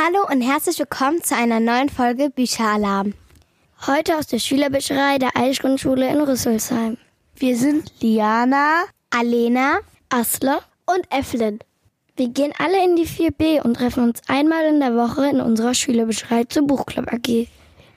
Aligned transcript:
Hallo 0.00 0.24
und 0.30 0.42
herzlich 0.42 0.78
willkommen 0.78 1.24
zu 1.24 1.34
einer 1.34 1.58
neuen 1.58 1.88
Folge 1.88 2.30
Bücheralarm. 2.30 3.14
Heute 3.84 4.16
aus 4.16 4.28
der 4.28 4.38
Schülerbücherei 4.38 5.18
der 5.18 5.36
Eilgrundschule 5.36 6.08
in 6.08 6.20
Rüsselsheim. 6.20 6.96
Wir 7.34 7.56
sind 7.56 7.92
Liana, 8.00 8.84
Alena, 9.10 9.78
Asler 10.08 10.62
und 10.86 11.04
Evelyn. 11.12 11.58
Wir 12.14 12.28
gehen 12.28 12.52
alle 12.58 12.84
in 12.84 12.94
die 12.94 13.08
4b 13.08 13.60
und 13.62 13.74
treffen 13.74 14.04
uns 14.04 14.20
einmal 14.28 14.66
in 14.66 14.78
der 14.78 14.94
Woche 14.94 15.30
in 15.30 15.40
unserer 15.40 15.74
Schülerbücherei 15.74 16.44
zur 16.44 16.64
Buchclub 16.64 17.12
AG. 17.12 17.48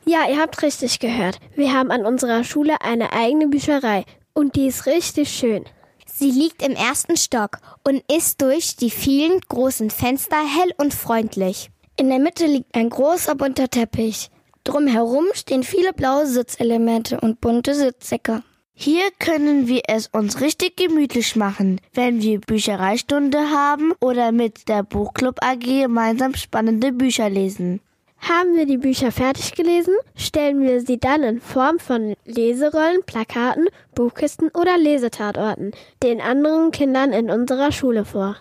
Ja, 0.06 0.28
ihr 0.28 0.40
habt 0.40 0.60
richtig 0.64 0.98
gehört. 0.98 1.38
Wir 1.56 1.72
haben 1.72 1.92
an 1.92 2.08
unserer 2.08 2.44
Schule 2.44 2.82
eine 2.82 3.14
eigene 3.14 3.48
Bücherei 3.48 4.06
und 4.34 4.56
die 4.56 4.66
ist 4.66 4.88
richtig 4.88 5.30
schön. 5.30 5.66
Sie 6.08 6.32
liegt 6.32 6.64
im 6.64 6.74
ersten 6.74 7.16
Stock 7.16 7.60
und 7.88 8.04
ist 8.12 8.42
durch 8.42 8.76
die 8.76 8.90
vielen 8.90 9.40
großen 9.42 9.92
Fenster 9.92 10.38
hell 10.38 10.74
und 10.78 10.96
freundlich. 10.96 11.70
In 12.02 12.10
der 12.10 12.18
Mitte 12.18 12.48
liegt 12.48 12.76
ein 12.76 12.90
großer 12.90 13.36
bunter 13.36 13.70
Teppich. 13.70 14.32
Drumherum 14.64 15.26
stehen 15.36 15.62
viele 15.62 15.94
blaue 15.94 16.26
Sitzelemente 16.26 17.20
und 17.20 17.42
bunte 17.42 17.76
Sitzsäcke. 17.76 18.42
Hier 18.74 19.04
können 19.20 19.68
wir 19.68 19.84
es 19.88 20.08
uns 20.08 20.42
richtig 20.42 20.78
gemütlich 20.78 21.36
machen, 21.36 21.80
wenn 21.94 22.24
wir 22.24 22.40
Büchereistunde 22.40 23.52
haben 23.52 23.94
oder 24.00 24.32
mit 24.32 24.68
der 24.68 24.82
Buchclub 24.82 25.44
AG 25.44 25.60
gemeinsam 25.60 26.34
spannende 26.34 26.92
Bücher 26.92 27.30
lesen. 27.30 27.82
Haben 28.18 28.56
wir 28.56 28.66
die 28.66 28.80
Bücher 28.80 29.12
fertig 29.12 29.54
gelesen, 29.54 29.94
stellen 30.16 30.60
wir 30.64 30.82
sie 30.82 30.98
dann 30.98 31.22
in 31.22 31.40
Form 31.40 31.78
von 31.78 32.16
Leserollen, 32.26 33.04
Plakaten, 33.06 33.68
Buchkisten 33.94 34.50
oder 34.60 34.76
Lesetatorten 34.80 35.72
den 36.02 36.20
anderen 36.20 36.72
Kindern 36.72 37.14
in 37.14 37.30
unserer 37.30 37.72
Schule 37.72 38.06
vor. 38.06 38.38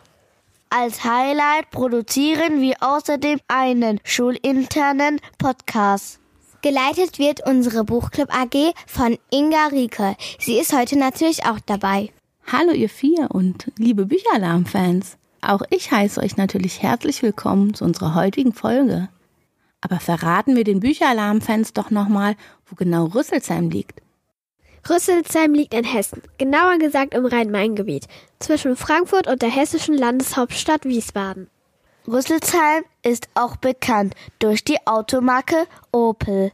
Als 0.73 1.03
Highlight 1.03 1.73
produzieren 1.73 2.61
wir 2.61 2.77
außerdem 2.79 3.41
einen 3.49 3.99
schulinternen 4.05 5.19
Podcast. 5.37 6.21
Geleitet 6.63 7.19
wird 7.19 7.45
unsere 7.45 7.83
Buchclub 7.83 8.33
AG 8.33 8.73
von 8.87 9.19
Inga 9.33 9.67
Rieke. 9.73 10.15
Sie 10.39 10.61
ist 10.61 10.73
heute 10.73 10.97
natürlich 10.97 11.45
auch 11.45 11.59
dabei. 11.67 12.13
Hallo 12.47 12.71
ihr 12.71 12.89
vier 12.89 13.33
und 13.33 13.73
liebe 13.79 14.07
Bücheralarm-Fans. 14.07 15.19
Auch 15.41 15.63
ich 15.71 15.91
heiße 15.91 16.21
euch 16.21 16.37
natürlich 16.37 16.81
herzlich 16.81 17.21
willkommen 17.25 17.75
zu 17.75 17.85
unserer 17.85 18.15
heutigen 18.15 18.53
Folge. 18.53 19.09
Aber 19.81 19.99
verraten 19.99 20.55
wir 20.55 20.63
den 20.63 20.79
Bücheralarm-Fans 20.79 21.73
doch 21.73 21.91
nochmal, 21.91 22.37
wo 22.67 22.77
genau 22.77 23.07
Rüsselsheim 23.07 23.71
liegt. 23.71 24.03
Rüsselsheim 24.89 25.55
liegt 25.55 25.75
in 25.75 25.85
Hessen, 25.85 26.23
genauer 26.39 26.79
gesagt 26.79 27.15
im 27.15 27.27
Rhein-Main-Gebiet, 27.27 28.07
zwischen 28.39 28.77
Frankfurt 28.77 29.27
und 29.27 29.43
der 29.43 29.51
hessischen 29.51 29.97
Landeshauptstadt 29.97 30.85
Wiesbaden. 30.85 31.49
Rüsselsheim 32.09 32.85
ist 33.03 33.29
auch 33.35 33.57
bekannt 33.57 34.15
durch 34.39 34.65
die 34.65 34.79
Automarke 34.87 35.67
Opel. 35.93 36.53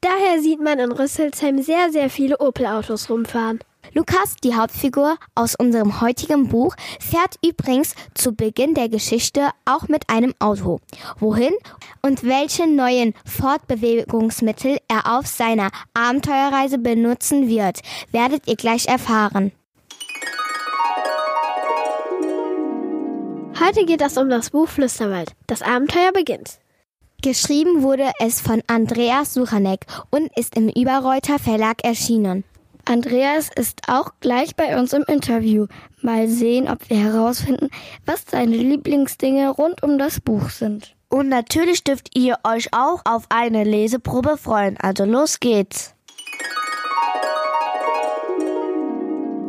Daher 0.00 0.40
sieht 0.40 0.60
man 0.60 0.78
in 0.78 0.92
Rüsselsheim 0.92 1.62
sehr, 1.62 1.90
sehr 1.90 2.10
viele 2.10 2.38
Opel-Autos 2.38 3.08
rumfahren. 3.08 3.60
Lukas, 3.94 4.36
die 4.42 4.54
Hauptfigur 4.54 5.16
aus 5.34 5.54
unserem 5.54 6.00
heutigen 6.00 6.48
Buch, 6.48 6.74
fährt 6.98 7.36
übrigens 7.44 7.94
zu 8.14 8.32
Beginn 8.34 8.74
der 8.74 8.88
Geschichte 8.88 9.50
auch 9.64 9.88
mit 9.88 10.08
einem 10.08 10.34
Auto. 10.38 10.80
Wohin 11.18 11.52
und 12.00 12.24
welche 12.24 12.66
neuen 12.66 13.14
Fortbewegungsmittel 13.26 14.78
er 14.88 15.18
auf 15.18 15.26
seiner 15.26 15.70
Abenteuerreise 15.94 16.78
benutzen 16.78 17.48
wird, 17.48 17.80
werdet 18.12 18.46
ihr 18.46 18.56
gleich 18.56 18.86
erfahren. 18.86 19.52
Heute 23.60 23.84
geht 23.84 24.00
es 24.00 24.16
um 24.16 24.28
das 24.30 24.50
Buch 24.50 24.68
Flüsterwald. 24.68 25.32
Das 25.46 25.62
Abenteuer 25.62 26.12
beginnt. 26.12 26.58
Geschrieben 27.22 27.82
wurde 27.82 28.10
es 28.18 28.40
von 28.40 28.62
Andreas 28.66 29.34
Suchanek 29.34 29.86
und 30.10 30.28
ist 30.36 30.56
im 30.56 30.68
Überreuter 30.68 31.38
Verlag 31.38 31.84
erschienen. 31.84 32.42
Andreas 32.84 33.48
ist 33.54 33.82
auch 33.86 34.10
gleich 34.20 34.56
bei 34.56 34.78
uns 34.78 34.92
im 34.92 35.04
Interview. 35.06 35.66
Mal 36.00 36.28
sehen, 36.28 36.68
ob 36.68 36.88
wir 36.90 36.96
herausfinden, 36.96 37.70
was 38.06 38.24
seine 38.28 38.56
Lieblingsdinge 38.56 39.50
rund 39.50 39.82
um 39.82 39.98
das 39.98 40.20
Buch 40.20 40.50
sind. 40.50 40.96
Und 41.08 41.28
natürlich 41.28 41.84
dürft 41.84 42.16
ihr 42.16 42.38
euch 42.42 42.68
auch 42.72 43.02
auf 43.04 43.26
eine 43.28 43.64
Leseprobe 43.64 44.36
freuen. 44.36 44.76
Also 44.78 45.04
los 45.04 45.38
geht's. 45.38 45.94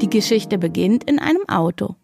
Die 0.02 0.10
Geschichte 0.10 0.58
beginnt 0.58 1.06
in 1.06 1.18
einem 1.18 1.48
Auto. 1.48 1.96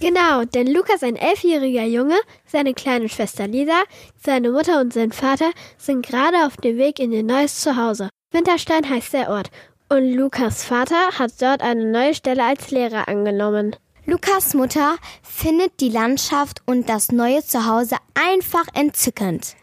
Genau, 0.00 0.44
denn 0.44 0.68
Lukas, 0.68 1.02
ein 1.02 1.16
elfjähriger 1.16 1.84
Junge, 1.84 2.18
seine 2.46 2.72
kleine 2.72 3.08
Schwester 3.08 3.48
Lisa, 3.48 3.82
seine 4.16 4.50
Mutter 4.50 4.80
und 4.80 4.92
sein 4.92 5.10
Vater 5.10 5.50
sind 5.76 6.06
gerade 6.06 6.46
auf 6.46 6.56
dem 6.56 6.76
Weg 6.76 7.00
in 7.00 7.10
ihr 7.10 7.24
neues 7.24 7.60
Zuhause. 7.60 8.08
Winterstein 8.30 8.88
heißt 8.88 9.14
der 9.14 9.30
Ort 9.30 9.50
und 9.88 10.12
Lukas 10.12 10.64
Vater 10.64 11.18
hat 11.18 11.32
dort 11.40 11.62
eine 11.62 11.84
neue 11.84 12.14
Stelle 12.14 12.44
als 12.44 12.70
Lehrer 12.70 13.08
angenommen. 13.08 13.76
Lukas 14.06 14.54
Mutter 14.54 14.96
findet 15.22 15.80
die 15.80 15.90
Landschaft 15.90 16.62
und 16.64 16.88
das 16.88 17.12
neue 17.12 17.44
Zuhause 17.44 17.96
einfach 18.14 18.64
entzückend. 18.72 19.54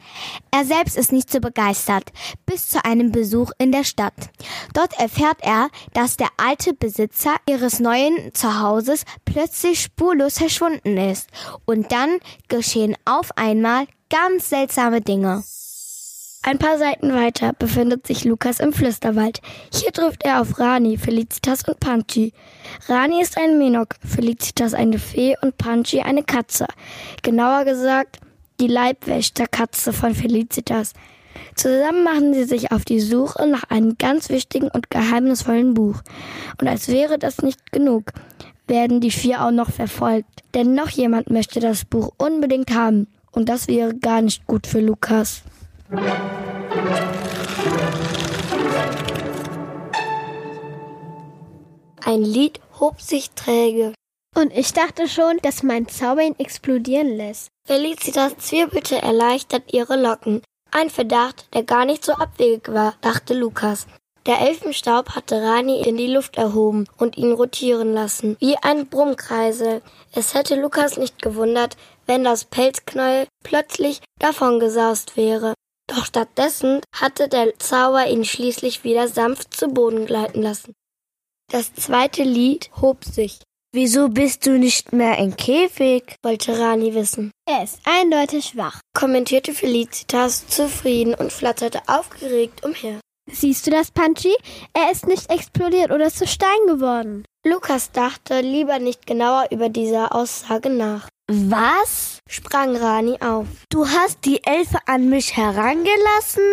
Er 0.52 0.66
selbst 0.66 0.96
ist 0.98 1.12
nicht 1.12 1.32
so 1.32 1.40
begeistert, 1.40 2.12
bis 2.46 2.70
zu 2.70 2.86
einem 2.86 3.12
Besuch 3.12 3.50
in 3.58 3.72
der 3.72 3.84
Stadt. 3.84 4.14
Dort 4.76 5.00
erfährt 5.00 5.38
er, 5.42 5.70
dass 5.94 6.18
der 6.18 6.30
alte 6.38 6.76
Besitzer 6.76 7.36
ihres 7.50 7.80
neuen 7.80 8.36
Zuhauses 8.36 9.06
plötzlich 9.26 9.82
spurlos 9.82 10.38
verschwunden 10.38 10.96
ist. 10.98 11.28
Und 11.66 11.92
dann 11.92 12.20
geschehen 12.48 12.96
auf 13.04 13.36
einmal 13.38 13.88
ganz 14.12 14.50
seltsame 14.50 15.02
Dinge. 15.02 15.44
Ein 16.48 16.60
paar 16.60 16.78
Seiten 16.78 17.12
weiter 17.12 17.54
befindet 17.54 18.06
sich 18.06 18.24
Lukas 18.24 18.60
im 18.60 18.72
Flüsterwald. 18.72 19.42
Hier 19.74 19.92
trifft 19.92 20.24
er 20.24 20.42
auf 20.42 20.60
Rani, 20.60 20.96
Felicitas 20.96 21.68
und 21.68 21.80
Panchi. 21.80 22.34
Rani 22.88 23.20
ist 23.20 23.36
ein 23.36 23.58
Menok, 23.58 23.96
Felicitas 24.06 24.76
eine 24.76 25.00
Fee 25.00 25.36
und 25.42 25.58
Panchi 25.58 26.02
eine 26.02 26.22
Katze. 26.22 26.68
Genauer 27.24 27.66
gesagt, 27.66 28.20
die 28.60 28.68
Leibwächterkatze 28.68 29.92
von 29.92 30.14
Felicitas. 30.14 30.94
Zusammen 31.56 32.04
machen 32.04 32.36
sie 32.36 32.44
sich 32.44 32.72
auf 32.72 32.86
die 32.86 33.00
Suche 33.00 33.48
nach 33.48 33.64
einem 33.72 33.98
ganz 33.98 34.30
wichtigen 34.30 34.68
und 34.68 34.92
geheimnisvollen 34.92 35.74
Buch. 35.74 36.04
Und 36.62 36.68
als 36.68 36.90
wäre 36.90 37.18
das 37.18 37.42
nicht 37.42 37.72
genug, 37.72 38.12
werden 38.68 39.02
die 39.02 39.10
vier 39.10 39.44
auch 39.44 39.52
noch 39.52 39.72
verfolgt. 39.72 40.44
Denn 40.54 40.76
noch 40.76 40.90
jemand 40.90 41.32
möchte 41.32 41.60
das 41.60 41.86
Buch 41.86 42.14
unbedingt 42.20 42.72
haben. 42.72 43.08
Und 43.32 43.50
das 43.50 43.68
wäre 43.68 43.96
gar 43.96 44.22
nicht 44.22 44.46
gut 44.46 44.68
für 44.68 44.80
Lukas. 44.80 45.42
Ein 45.88 46.02
Lied 52.24 52.60
hob 52.80 53.00
sich 53.00 53.30
träge. 53.32 53.94
Und 54.36 54.52
ich 54.52 54.74
dachte 54.74 55.08
schon, 55.08 55.38
dass 55.44 55.62
mein 55.62 55.88
Zauber 55.88 56.24
ihn 56.24 56.40
explodieren 56.40 57.16
lässt. 57.16 57.50
Felicitas 57.68 58.36
zwirbelte 58.38 59.00
erleichtert 59.00 59.72
ihre 59.74 59.96
Locken. 59.96 60.42
Ein 60.72 60.90
Verdacht, 60.90 61.54
der 61.54 61.62
gar 61.62 61.86
nicht 61.86 62.04
so 62.04 62.14
abwegig 62.14 62.74
war, 62.74 62.96
dachte 63.02 63.36
Lukas. 63.36 63.86
Der 64.26 64.42
Elfenstaub 64.42 65.12
hatte 65.12 65.40
Rani 65.40 65.84
in 65.84 65.98
die 65.98 66.12
Luft 66.12 66.36
erhoben 66.36 66.88
und 66.98 67.16
ihn 67.16 67.32
rotieren 67.32 67.94
lassen, 67.94 68.38
wie 68.40 68.58
ein 68.58 68.88
Brummkreisel. 68.88 69.84
Es 70.14 70.34
hätte 70.34 70.60
Lukas 70.60 70.98
nicht 70.98 71.22
gewundert, 71.22 71.78
wenn 72.08 72.24
das 72.24 72.46
Pelzknäuel 72.46 73.28
plötzlich 73.44 74.02
davongesaust 74.18 75.16
wäre. 75.16 75.54
Doch 75.88 76.06
stattdessen 76.06 76.82
hatte 76.94 77.28
der 77.28 77.58
Zauber 77.60 78.08
ihn 78.08 78.26
schließlich 78.26 78.84
wieder 78.84 79.08
sanft 79.08 79.54
zu 79.54 79.68
Boden 79.68 80.06
gleiten 80.06 80.42
lassen. 80.42 80.74
Das 81.52 81.74
zweite 81.76 82.24
Lied 82.24 82.72
hob 82.82 83.04
sich. 83.04 83.40
Wieso 83.72 84.08
bist 84.08 84.46
du 84.46 84.58
nicht 84.58 84.94
mehr 84.94 85.18
im 85.18 85.36
Käfig? 85.36 86.16
wollte 86.24 86.58
Rani 86.58 86.96
wissen. 86.96 87.32
Er 87.46 87.64
ist 87.64 87.80
eindeutig 87.84 88.46
schwach, 88.46 88.80
kommentierte 88.94 89.54
Felicitas 89.54 90.48
zufrieden 90.48 91.14
und 91.14 91.34
flatterte 91.34 91.82
aufgeregt 91.88 92.64
umher. 92.64 93.02
Siehst 93.30 93.68
du 93.68 93.72
das, 93.72 93.92
Panchi? 93.92 94.34
Er 94.74 94.92
ist 94.92 95.08
nicht 95.08 95.30
explodiert 95.30 95.92
oder 95.92 96.10
zu 96.10 96.26
Stein 96.26 96.68
geworden. 96.68 97.26
Lukas 97.46 97.92
dachte 97.92 98.40
lieber 98.40 98.80
nicht 98.80 99.06
genauer 99.06 99.48
über 99.52 99.68
diese 99.70 100.12
Aussage 100.12 100.70
nach. 100.70 101.10
Was? 101.28 102.20
sprang 102.30 102.76
Rani 102.76 103.18
auf. 103.20 103.48
Du 103.70 103.88
hast 103.88 104.26
die 104.26 104.44
Elfe 104.46 104.78
an 104.86 105.10
mich 105.10 105.36
herangelassen? 105.36 106.44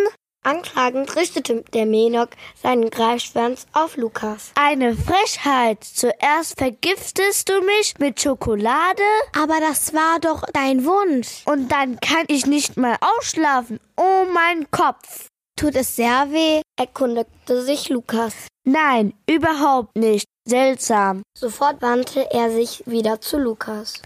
Anklagend 0.45 1.15
richtete 1.15 1.63
der 1.75 1.87
Menok 1.87 2.31
seinen 2.61 2.91
Greifschwanz 2.91 3.67
auf 3.75 3.97
Lukas. 3.97 4.51
Eine 4.55 4.97
Frechheit. 4.97 5.85
Zuerst 5.85 6.59
vergiftest 6.59 7.49
du 7.49 7.61
mich 7.61 7.99
mit 7.99 8.21
Schokolade. 8.21 9.03
Aber 9.39 9.61
das 9.61 9.95
war 9.95 10.19
doch 10.21 10.43
dein 10.53 10.85
Wunsch. 10.85 11.43
Und 11.45 11.71
dann 11.71 12.01
kann 12.01 12.25
ich 12.29 12.47
nicht 12.47 12.77
mal 12.77 12.97
ausschlafen. 13.01 13.79
Oh 13.97 14.25
mein 14.33 14.71
Kopf. 14.71 15.29
Tut 15.57 15.77
es 15.77 15.95
sehr 15.97 16.33
weh? 16.33 16.63
erkundigte 16.77 17.63
sich 17.63 17.91
Lukas. 17.91 18.49
Nein, 18.65 19.13
überhaupt 19.29 19.97
nicht. 19.97 20.27
Seltsam. 20.49 21.23
Sofort 21.39 21.83
wandte 21.83 22.27
er 22.33 22.51
sich 22.51 22.83
wieder 22.87 23.21
zu 23.21 23.39
Lukas. 23.39 24.03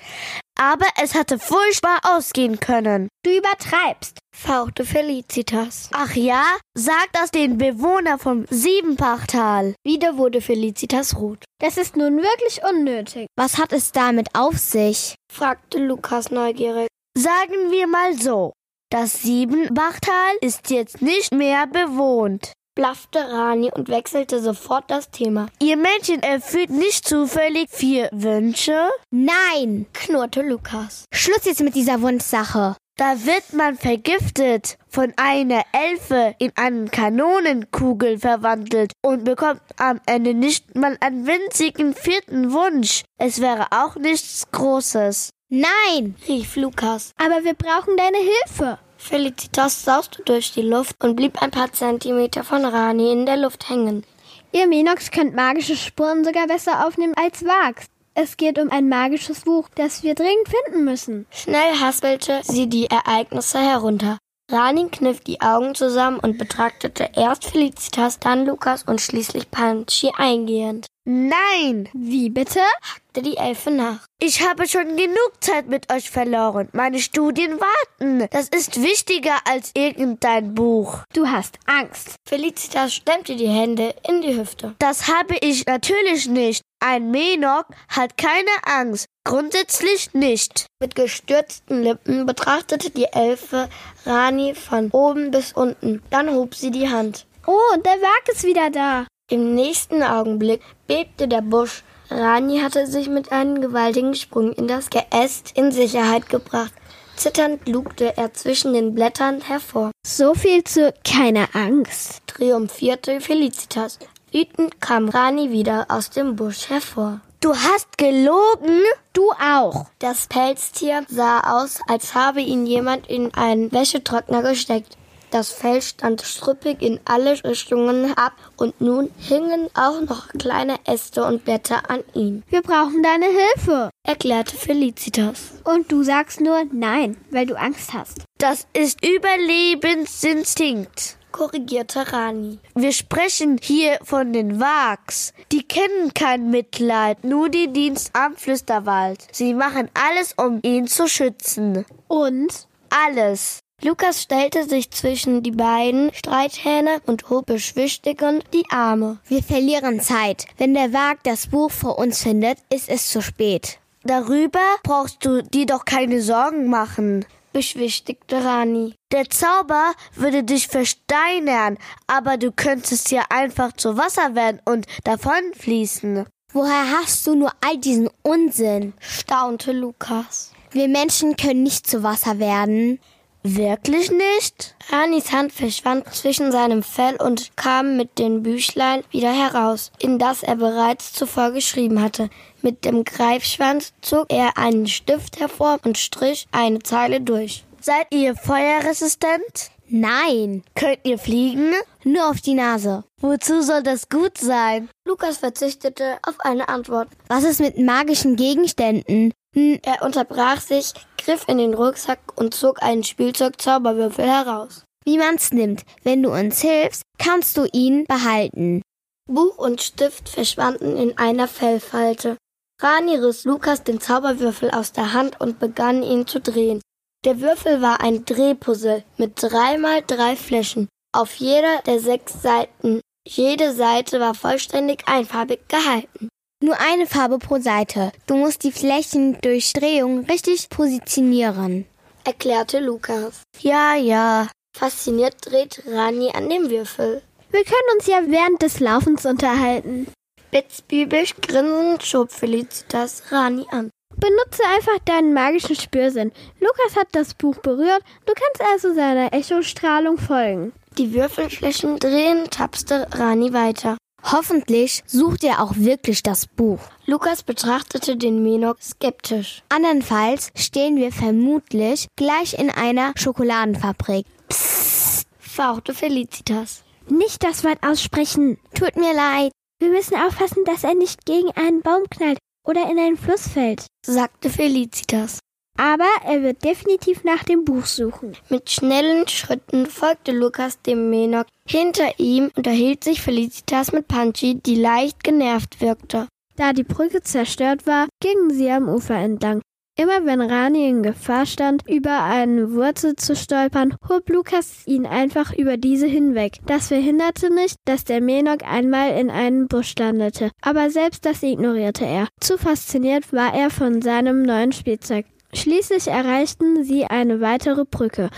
Aber 0.59 0.87
es 1.03 1.15
hätte 1.15 1.39
furchtbar 1.39 2.01
ausgehen 2.03 2.61
können. 2.61 3.09
Du 3.25 3.31
übertreibst, 3.31 4.19
fauchte 4.35 4.85
Felicitas. 4.85 5.91
Ach 5.93 6.15
ja? 6.15 6.45
Sag 6.75 7.09
das 7.13 7.31
den 7.31 7.59
Bewohner 7.59 8.19
vom 8.19 8.47
Siebenbachtal. 8.51 9.75
Wieder 9.85 10.17
wurde 10.17 10.41
Felicitas 10.41 11.17
rot. 11.17 11.45
Das 11.61 11.77
ist 11.77 11.97
nun 11.97 12.17
wirklich 12.19 12.61
unnötig. 12.69 13.27
Was 13.37 13.59
hat 13.59 13.73
es 13.73 13.93
damit 13.93 14.35
auf 14.35 14.59
sich? 14.59 15.15
fragte 15.33 15.79
Lukas 15.79 16.31
neugierig. 16.31 16.89
Sagen 17.17 17.71
wir 17.71 17.87
mal 17.87 18.15
so. 18.15 18.53
Das 18.91 19.23
Siebenbachtal 19.23 20.37
ist 20.41 20.71
jetzt 20.71 21.03
nicht 21.03 21.33
mehr 21.33 21.67
bewohnt 21.67 22.53
blaffte 22.77 23.19
Rani 23.19 23.73
und 23.75 23.89
wechselte 23.89 24.41
sofort 24.41 24.89
das 24.89 25.11
Thema. 25.11 25.49
Ihr 25.61 25.77
Mädchen 25.77 26.23
erfüllt 26.23 26.71
nicht 26.71 27.09
zufällig 27.09 27.69
vier 27.71 28.09
Wünsche? 28.13 28.89
Nein, 29.11 29.87
knurrte 29.93 30.43
Lukas. 30.43 31.07
Schluss 31.13 31.45
jetzt 31.45 31.63
mit 31.63 31.75
dieser 31.75 32.01
Wunschsache. 32.03 32.77
Da 32.99 33.27
wird 33.27 33.53
man 33.53 33.77
vergiftet, 33.77 34.79
von 34.89 35.13
einer 35.17 35.63
Elfe 35.73 36.35
in 36.39 36.51
eine 36.55 36.87
Kanonenkugel 36.87 38.19
verwandelt 38.19 38.93
und 39.03 39.25
bekommt 39.25 39.61
am 39.77 40.01
Ende 40.07 40.33
nicht 40.33 40.75
mal 40.77 40.97
einen 41.01 41.27
winzigen 41.27 41.95
vierten 41.95 42.53
Wunsch. 42.53 43.03
Es 43.19 43.43
wäre 43.43 43.67
auch 43.71 43.97
nichts 43.97 44.47
Großes. 44.51 45.31
Nein, 45.51 46.17
rief 46.27 46.57
Lukas. 46.57 47.13
Aber 47.19 47.45
wir 47.45 47.55
brauchen 47.55 47.97
deine 47.97 48.19
Hilfe. 48.19 48.79
Felicitas 49.07 49.85
sauste 49.85 50.23
durch 50.25 50.51
die 50.51 50.63
Luft 50.63 51.03
und 51.05 51.15
blieb 51.15 51.41
ein 51.41 51.53
paar 51.53 51.73
Zentimeter 51.73 52.43
von 52.43 52.65
Rani 52.65 53.13
in 53.13 53.25
der 53.25 53.37
Luft 53.37 53.69
hängen. 53.71 54.05
Ihr 54.51 54.67
Minox 54.67 55.13
könnt 55.13 55.37
magische 55.37 55.77
Spuren 55.77 56.25
sogar 56.25 56.49
besser 56.49 56.85
aufnehmen 56.85 57.15
als 57.15 57.45
Wachs. 57.45 57.87
Es 58.15 58.37
geht 58.37 58.59
um 58.59 58.71
ein 58.71 58.89
magisches 58.89 59.43
Buch, 59.43 59.69
das 59.77 60.03
wir 60.03 60.15
dringend 60.15 60.49
finden 60.49 60.85
müssen. 60.85 61.27
Schnell 61.31 61.79
haspelte 61.81 62.41
sie 62.43 62.67
die 62.67 62.87
Ereignisse 62.87 63.61
herunter. 63.61 64.19
Rani 64.51 64.89
kniff 64.91 65.21
die 65.21 65.41
Augen 65.41 65.75
zusammen 65.75 66.21
und 66.21 66.39
betrachtete 66.39 67.11
erst 67.17 67.47
Felicitas, 67.47 68.21
dann 68.21 68.47
Lukas 68.47 68.85
und 68.85 69.01
schließlich 69.01 69.51
Panchi 69.51 70.13
eingehend. 70.17 70.87
Nein! 71.05 71.89
Wie 71.93 72.31
bitte? 72.31 72.61
hackte 72.83 73.23
die 73.23 73.37
Elfe 73.37 73.73
nach. 73.73 74.07
Ich 74.21 74.47
habe 74.47 74.69
schon 74.69 74.97
genug 74.97 75.33
Zeit 75.41 75.69
mit 75.69 75.93
euch 75.93 76.11
verloren. 76.11 76.69
Meine 76.73 77.01
Studien 77.01 77.59
warten. 77.61 78.27
Das 78.31 78.49
ist 78.49 78.83
wichtiger 78.83 79.37
als 79.49 79.73
irgendein 79.75 80.55
Buch. 80.55 80.99
Du 81.13 81.27
hast 81.27 81.59
Angst. 81.67 82.15
Felicitas 82.29 82.95
stemmte 82.95 83.35
die 83.35 83.49
Hände 83.49 83.95
in 84.09 84.21
die 84.21 84.37
Hüfte. 84.37 84.75
Das 84.79 85.09
habe 85.09 85.37
ich 85.41 85.67
natürlich 85.67 86.29
nicht. 86.29 86.63
Ein 86.81 87.11
Menok 87.11 87.67
hat 87.89 88.17
keine 88.17 88.51
Angst. 88.65 89.07
Grundsätzlich 89.27 90.15
nicht. 90.15 90.67
Mit 90.79 90.95
gestürzten 90.95 91.83
Lippen 91.83 92.27
betrachtete 92.27 92.91
die 92.91 93.09
Elfe 93.13 93.69
Rani 94.05 94.55
von 94.55 94.93
oben 94.93 95.33
bis 95.33 95.53
unten. 95.53 96.01
Dann 96.11 96.31
hob 96.31 96.55
sie 96.55 96.71
die 96.71 96.89
Hand. 96.89 97.27
Oh, 97.45 97.77
der 97.85 98.01
Wag 98.03 98.29
ist 98.33 98.45
wieder 98.45 98.71
da. 98.71 99.05
Im 99.29 99.57
nächsten 99.57 100.05
Augenblick 100.05 100.61
bebte 100.87 101.27
der 101.27 101.41
Busch. 101.41 101.83
Rani 102.09 102.61
hatte 102.61 102.87
sich 102.87 103.09
mit 103.09 103.33
einem 103.33 103.61
gewaltigen 103.61 104.15
Sprung 104.15 104.53
in 104.53 104.69
das 104.69 104.91
Geäst 104.91 105.51
in 105.57 105.73
Sicherheit 105.73 106.29
gebracht. 106.29 106.73
Zitternd 107.17 107.67
lugte 107.67 108.17
er 108.17 108.33
zwischen 108.33 108.75
den 108.75 108.95
Blättern 108.95 109.41
hervor. 109.41 109.91
So 110.07 110.35
viel 110.35 110.63
zu 110.63 110.95
keine 111.05 111.53
Angst, 111.53 112.23
triumphierte 112.29 113.21
Felicitas. 113.21 113.99
Wütend 114.31 114.81
kam 114.81 115.09
Rani 115.09 115.51
wieder 115.51 115.87
aus 115.89 116.11
dem 116.11 116.37
Busch 116.37 116.69
hervor. 116.69 117.23
Du 117.41 117.55
hast 117.55 117.99
gelogen? 117.99 118.81
Du 119.13 119.31
auch. 119.33 119.87
Das 119.99 120.27
Pelztier 120.27 121.05
sah 121.09 121.41
aus, 121.41 121.81
als 121.87 122.15
habe 122.15 122.41
ihn 122.41 122.65
jemand 122.67 123.07
in 123.09 123.35
einen 123.35 123.71
Wäschetrockner 123.73 124.43
gesteckt. 124.43 124.97
Das 125.31 125.53
Fell 125.53 125.83
stand 125.83 126.23
strüppig 126.23 126.81
in 126.81 126.99
alle 127.05 127.45
Richtungen 127.45 128.17
ab 128.17 128.33
und 128.57 128.81
nun 128.81 129.11
hingen 129.19 129.69
auch 129.75 130.01
noch 130.01 130.29
kleine 130.29 130.77
Äste 130.87 131.25
und 131.25 131.45
Blätter 131.45 131.91
an 131.91 132.03
ihm. 132.15 132.43
Wir 132.49 132.63
brauchen 132.63 133.03
deine 133.03 133.27
Hilfe, 133.27 133.91
erklärte 134.03 134.57
Felicitas. 134.57 135.61
Und 135.65 135.93
du 135.93 136.05
sagst 136.05 136.41
nur 136.41 136.65
nein, 136.73 137.19
weil 137.31 137.45
du 137.47 137.59
Angst 137.59 137.93
hast. 137.93 138.23
Das 138.39 138.67
ist 138.73 139.05
Überlebensinstinkt 139.05 141.19
korrigierte 141.37 142.13
Rani. 142.13 142.59
Wir 142.75 142.93
sprechen 142.93 143.59
hier 143.61 143.99
von 144.03 144.33
den 144.33 144.59
Wags. 144.59 145.35
Die 145.53 145.63
kennen 145.63 146.15
kein 146.15 146.51
Mitleid, 146.51 147.25
nur 147.25 147.51
die 147.51 147.71
Dienst 147.71 148.11
am 148.15 148.37
Flüsterwald. 148.37 149.27
Sie 149.33 149.53
machen 149.53 149.91
alles, 149.93 150.35
um 150.39 150.61
ihn 150.63 150.87
zu 150.87 151.09
schützen. 151.09 151.85
Und? 152.09 152.67
Alles. 152.89 153.59
Lukas 153.83 154.23
stellte 154.23 154.65
sich 154.65 154.91
zwischen 154.91 155.43
die 155.43 155.51
beiden 155.51 156.11
Streithähne 156.15 157.03
und 157.05 157.29
hob 157.29 157.45
beschwichtigend 157.45 158.45
die 158.55 158.65
Arme. 158.71 159.19
Wir 159.27 159.43
verlieren 159.43 160.01
Zeit. 160.01 160.47
Wenn 160.57 160.73
der 160.73 160.95
Wag 160.95 161.17
das 161.25 161.49
Buch 161.49 161.71
vor 161.71 161.99
uns 161.99 162.23
findet, 162.23 162.57
ist 162.71 162.89
es 162.89 163.11
zu 163.11 163.21
spät. 163.21 163.79
Darüber 164.05 164.61
brauchst 164.85 165.23
du 165.27 165.43
dir 165.43 165.67
doch 165.67 165.85
keine 165.85 166.23
Sorgen 166.23 166.71
machen, 166.71 167.27
beschwichtigte 167.57 168.45
Rani. 168.45 168.97
Der 169.13 169.31
Zauber 169.31 169.95
würde 170.15 170.45
dich 170.45 170.69
versteinern, 170.69 171.79
aber 172.07 172.37
du 172.37 172.53
könntest 172.53 173.11
ja 173.11 173.23
einfach 173.31 173.73
zu 173.73 173.97
Wasser 173.97 174.35
werden 174.35 174.61
und 174.67 174.85
davonfließen. 175.05 176.27
Woher 176.53 176.91
hast 176.91 177.27
du 177.27 177.35
nur 177.35 177.53
all 177.67 177.79
diesen 177.79 178.11
Unsinn? 178.23 178.93
staunte 179.01 179.73
Lukas. 179.73 180.53
Wir 180.71 180.89
Menschen 180.89 181.35
können 181.37 181.63
nicht 181.63 181.87
zu 181.87 182.03
Wasser 182.03 182.39
werden. 182.39 182.99
Wirklich 183.43 184.11
nicht? 184.11 184.75
Ranis 184.91 185.33
Hand 185.33 185.53
verschwand 185.53 186.13
zwischen 186.13 186.53
seinem 186.53 186.83
Fell 186.83 187.17
und 187.17 187.57
kam 187.57 187.97
mit 187.97 188.19
dem 188.19 188.43
Büchlein 188.43 189.03
wieder 189.11 189.33
heraus, 189.33 189.93
in 189.99 190.19
das 190.19 190.43
er 190.43 190.57
bereits 190.57 191.15
zuvor 191.15 191.53
geschrieben 191.53 192.03
hatte. 192.03 192.29
Mit 192.67 192.85
dem 192.85 193.05
Greifschwanz 193.05 193.93
zog 194.01 194.27
er 194.33 194.59
einen 194.59 194.89
Stift 194.89 195.39
hervor 195.39 195.79
und 195.85 195.99
strich 195.99 196.49
eine 196.51 196.81
Zeile 196.81 197.21
durch. 197.21 197.63
Seid 197.81 198.09
ihr 198.11 198.35
feuerresistent? 198.35 199.71
Nein. 199.87 200.65
Könnt 200.75 200.99
ihr 201.05 201.17
fliegen? 201.17 201.75
Nur 202.03 202.29
auf 202.29 202.41
die 202.41 202.55
Nase. 202.55 203.05
Wozu 203.21 203.63
soll 203.63 203.85
das 203.85 204.09
gut 204.09 204.37
sein? 204.39 204.89
Lukas 205.07 205.37
verzichtete 205.37 206.19
auf 206.27 206.41
eine 206.41 206.69
Antwort. 206.69 207.07
Was 207.29 207.45
ist 207.45 207.61
mit 207.61 207.79
magischen 207.79 208.35
Gegenständen? 208.35 209.33
Hm, 209.55 209.79
er 209.85 210.03
unterbrach 210.03 210.61
sich, 210.61 210.93
griff 211.19 211.45
in 211.47 211.59
den 211.59 211.73
Rucksack 211.73 212.19
und 212.35 212.53
zog 212.53 212.83
einen 212.83 213.05
Spielzeugzauberwürfel 213.05 214.25
heraus. 214.27 214.83
Wie 215.05 215.19
man's 215.19 215.53
nimmt. 215.53 215.85
Wenn 216.03 216.21
du 216.25 216.33
uns 216.33 216.63
hilfst, 216.63 217.03
kannst 217.19 217.57
du 217.59 217.69
ihn 217.73 218.07
behalten. 218.07 218.83
Buch 219.29 219.57
und 219.57 219.83
Stift 219.83 220.29
verschwanden 220.29 220.97
in 220.97 221.17
einer 221.17 221.47
Fellfalte. 221.47 222.37
Rani 222.83 223.17
riss 223.17 223.45
Lukas 223.45 223.83
den 223.85 224.01
Zauberwürfel 224.01 224.71
aus 224.71 224.93
der 224.93 225.13
Hand 225.13 225.41
und 225.41 225.59
begann 225.59 226.03
ihn 226.03 226.27
zu 226.27 226.41
drehen. 226.41 226.81
Der 227.25 227.41
Würfel 227.41 227.81
war 227.81 228.01
ein 228.01 228.25
Drehpuzzle 228.25 229.03
mit 229.17 229.33
dreimal 229.43 230.03
drei 230.07 230.37
Flächen 230.37 230.89
auf 231.17 231.35
jeder 231.37 231.81
der 231.87 231.99
sechs 231.99 232.43
Seiten. 232.43 233.01
Jede 233.27 233.73
Seite 233.73 234.21
war 234.21 234.35
vollständig 234.35 235.03
einfarbig 235.07 235.61
gehalten. 235.69 236.29
Nur 236.63 236.79
eine 236.79 237.07
Farbe 237.07 237.39
pro 237.39 237.59
Seite. 237.59 238.13
Du 238.27 238.37
musst 238.37 238.63
die 238.65 238.73
Flächen 238.73 239.39
durch 239.41 239.73
Drehung 239.73 240.25
richtig 240.27 240.69
positionieren, 240.69 241.87
erklärte 242.25 242.81
Lukas. 242.81 243.43
Ja, 243.61 243.95
ja. 243.95 244.49
Fasziniert 244.77 245.37
dreht 245.41 245.83
Rani 245.87 246.31
an 246.35 246.49
dem 246.51 246.71
Würfel. 246.71 247.23
Wir 247.51 247.65
können 247.65 247.97
uns 247.97 248.07
ja 248.07 248.21
während 248.27 248.61
des 248.63 248.81
Laufens 248.81 249.25
unterhalten. 249.25 250.07
Spitzbübisch 250.49 251.35
grinsend 251.43 252.03
schob 252.03 252.31
Felicitas 252.31 253.23
Rani 253.31 253.67
an. 253.71 253.91
Benutze 254.17 254.63
einfach 254.75 254.99
deinen 255.05 255.35
magischen 255.35 255.77
Spürsinn. 255.77 256.33
Lukas 256.61 256.97
hat 256.97 257.09
das 257.13 257.35
Buch 257.35 257.57
berührt, 257.57 258.03
du 258.25 258.33
kannst 258.33 258.63
also 258.73 258.95
seiner 258.95 259.33
Echostrahlung 259.33 260.19
folgen. 260.19 260.73
Die 260.97 261.13
Würfelflächen 261.13 261.99
drehen, 261.99 262.49
tapste 262.51 263.09
Rani 263.13 263.53
weiter. 263.53 263.99
Hoffentlich 264.23 265.03
sucht 265.07 265.45
er 265.45 265.63
auch 265.63 265.77
wirklich 265.77 266.23
das 266.23 266.47
Buch. 266.47 266.81
Lukas 267.05 267.43
betrachtete 267.43 268.17
den 268.17 268.43
Menok 268.43 268.83
skeptisch. 268.83 269.63
Andernfalls 269.69 270.51
stehen 270.57 270.97
wir 270.97 271.13
vermutlich 271.13 272.07
gleich 272.17 272.59
in 272.59 272.71
einer 272.71 273.13
Schokoladenfabrik. 273.17 274.27
Psst, 274.49 275.29
fauchte 275.39 275.93
Felicitas. 275.93 276.83
Nicht 277.09 277.45
das 277.45 277.63
Wort 277.63 277.79
aussprechen. 277.83 278.59
Tut 278.75 278.97
mir 278.97 279.15
leid. 279.15 279.53
Wir 279.79 279.91
müssen 279.91 280.17
aufpassen, 280.17 280.65
dass 280.65 280.85
er 280.85 280.95
nicht 280.95 281.27
gegen 281.27 281.51
einen 281.51 281.83
Baum 281.83 282.05
knallt 282.11 282.39
oder 282.67 282.91
in 282.91 282.99
einen 282.99 283.17
Fluss 283.17 283.49
fällt, 283.49 283.87
sagte 284.05 284.49
Felicitas. 284.49 285.39
Aber 285.79 286.09
er 286.25 286.43
wird 286.43 286.65
definitiv 286.65 287.23
nach 287.25 287.45
dem 287.45 287.65
Buch 287.67 287.85
suchen. 287.85 288.35
Mit 288.49 288.71
schnellen 288.71 289.29
Schritten 289.29 289.85
folgte 289.85 290.33
Lukas 290.33 290.81
dem 290.81 291.11
Menok. 291.11 291.47
Hinter 291.69 292.19
ihm 292.19 292.51
unterhielt 292.57 293.05
sich 293.05 293.21
Felicitas 293.21 293.93
mit 293.93 294.09
Panchi, 294.09 294.55
die 294.55 294.77
leicht 294.77 295.23
genervt 295.23 295.83
wirkte. 295.83 296.29
Da 296.57 296.73
die 296.73 296.85
Brücke 296.85 297.23
zerstört 297.23 297.87
war, 297.87 298.09
gingen 298.21 298.51
sie 298.51 298.71
am 298.71 298.89
Ufer 298.89 299.17
entlang. 299.17 299.61
Immer 299.99 300.27
wenn 300.27 300.43
Rani 300.43 300.91
in 300.91 301.03
Gefahr 301.03 301.47
stand, 301.47 301.89
über 301.89 302.23
eine 302.23 302.73
Wurzel 302.73 303.17
zu 303.17 303.35
stolpern, 303.35 303.97
hob 304.11 304.29
Lukas 304.29 304.87
ihn 304.87 305.07
einfach 305.07 305.55
über 305.55 305.79
diese 305.79 306.07
hinweg. 306.07 306.59
Das 306.67 306.89
verhinderte 306.89 307.51
nicht, 307.53 307.79
dass 307.87 308.05
der 308.05 308.21
Menok 308.21 308.63
einmal 308.63 309.19
in 309.19 309.31
einen 309.31 309.69
Busch 309.69 309.95
landete, 309.99 310.51
aber 310.61 310.91
selbst 310.91 311.25
das 311.25 311.43
ignorierte 311.43 312.05
er. 312.05 312.29
Zu 312.41 312.59
fasziniert 312.59 313.33
war 313.33 313.55
er 313.55 313.71
von 313.71 314.03
seinem 314.03 314.43
neuen 314.43 314.73
Spielzeug. 314.73 315.25
Schließlich 315.55 316.09
erreichten 316.09 316.85
sie 316.85 317.07
eine 317.07 317.41
weitere 317.41 317.87
Brücke. 317.87 318.29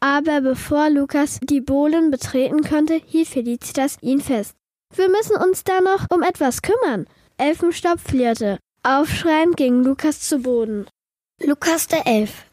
Aber 0.00 0.42
bevor 0.42 0.90
Lukas 0.90 1.40
die 1.42 1.62
Bohlen 1.62 2.10
betreten 2.10 2.62
konnte, 2.62 3.00
hielt 3.06 3.28
Felicitas 3.28 3.96
ihn 4.02 4.20
fest. 4.20 4.54
Wir 4.94 5.08
müssen 5.08 5.36
uns 5.36 5.64
da 5.64 5.80
noch 5.80 6.04
um 6.14 6.22
etwas 6.22 6.60
kümmern. 6.60 7.06
Elfenstaub 7.38 7.98
flirrte. 7.98 8.58
Aufschreiend 8.82 9.56
ging 9.56 9.82
Lukas 9.82 10.20
zu 10.20 10.40
Boden. 10.40 10.86
Lukas 11.44 11.86
der 11.86 12.04
Elf. 12.06 12.44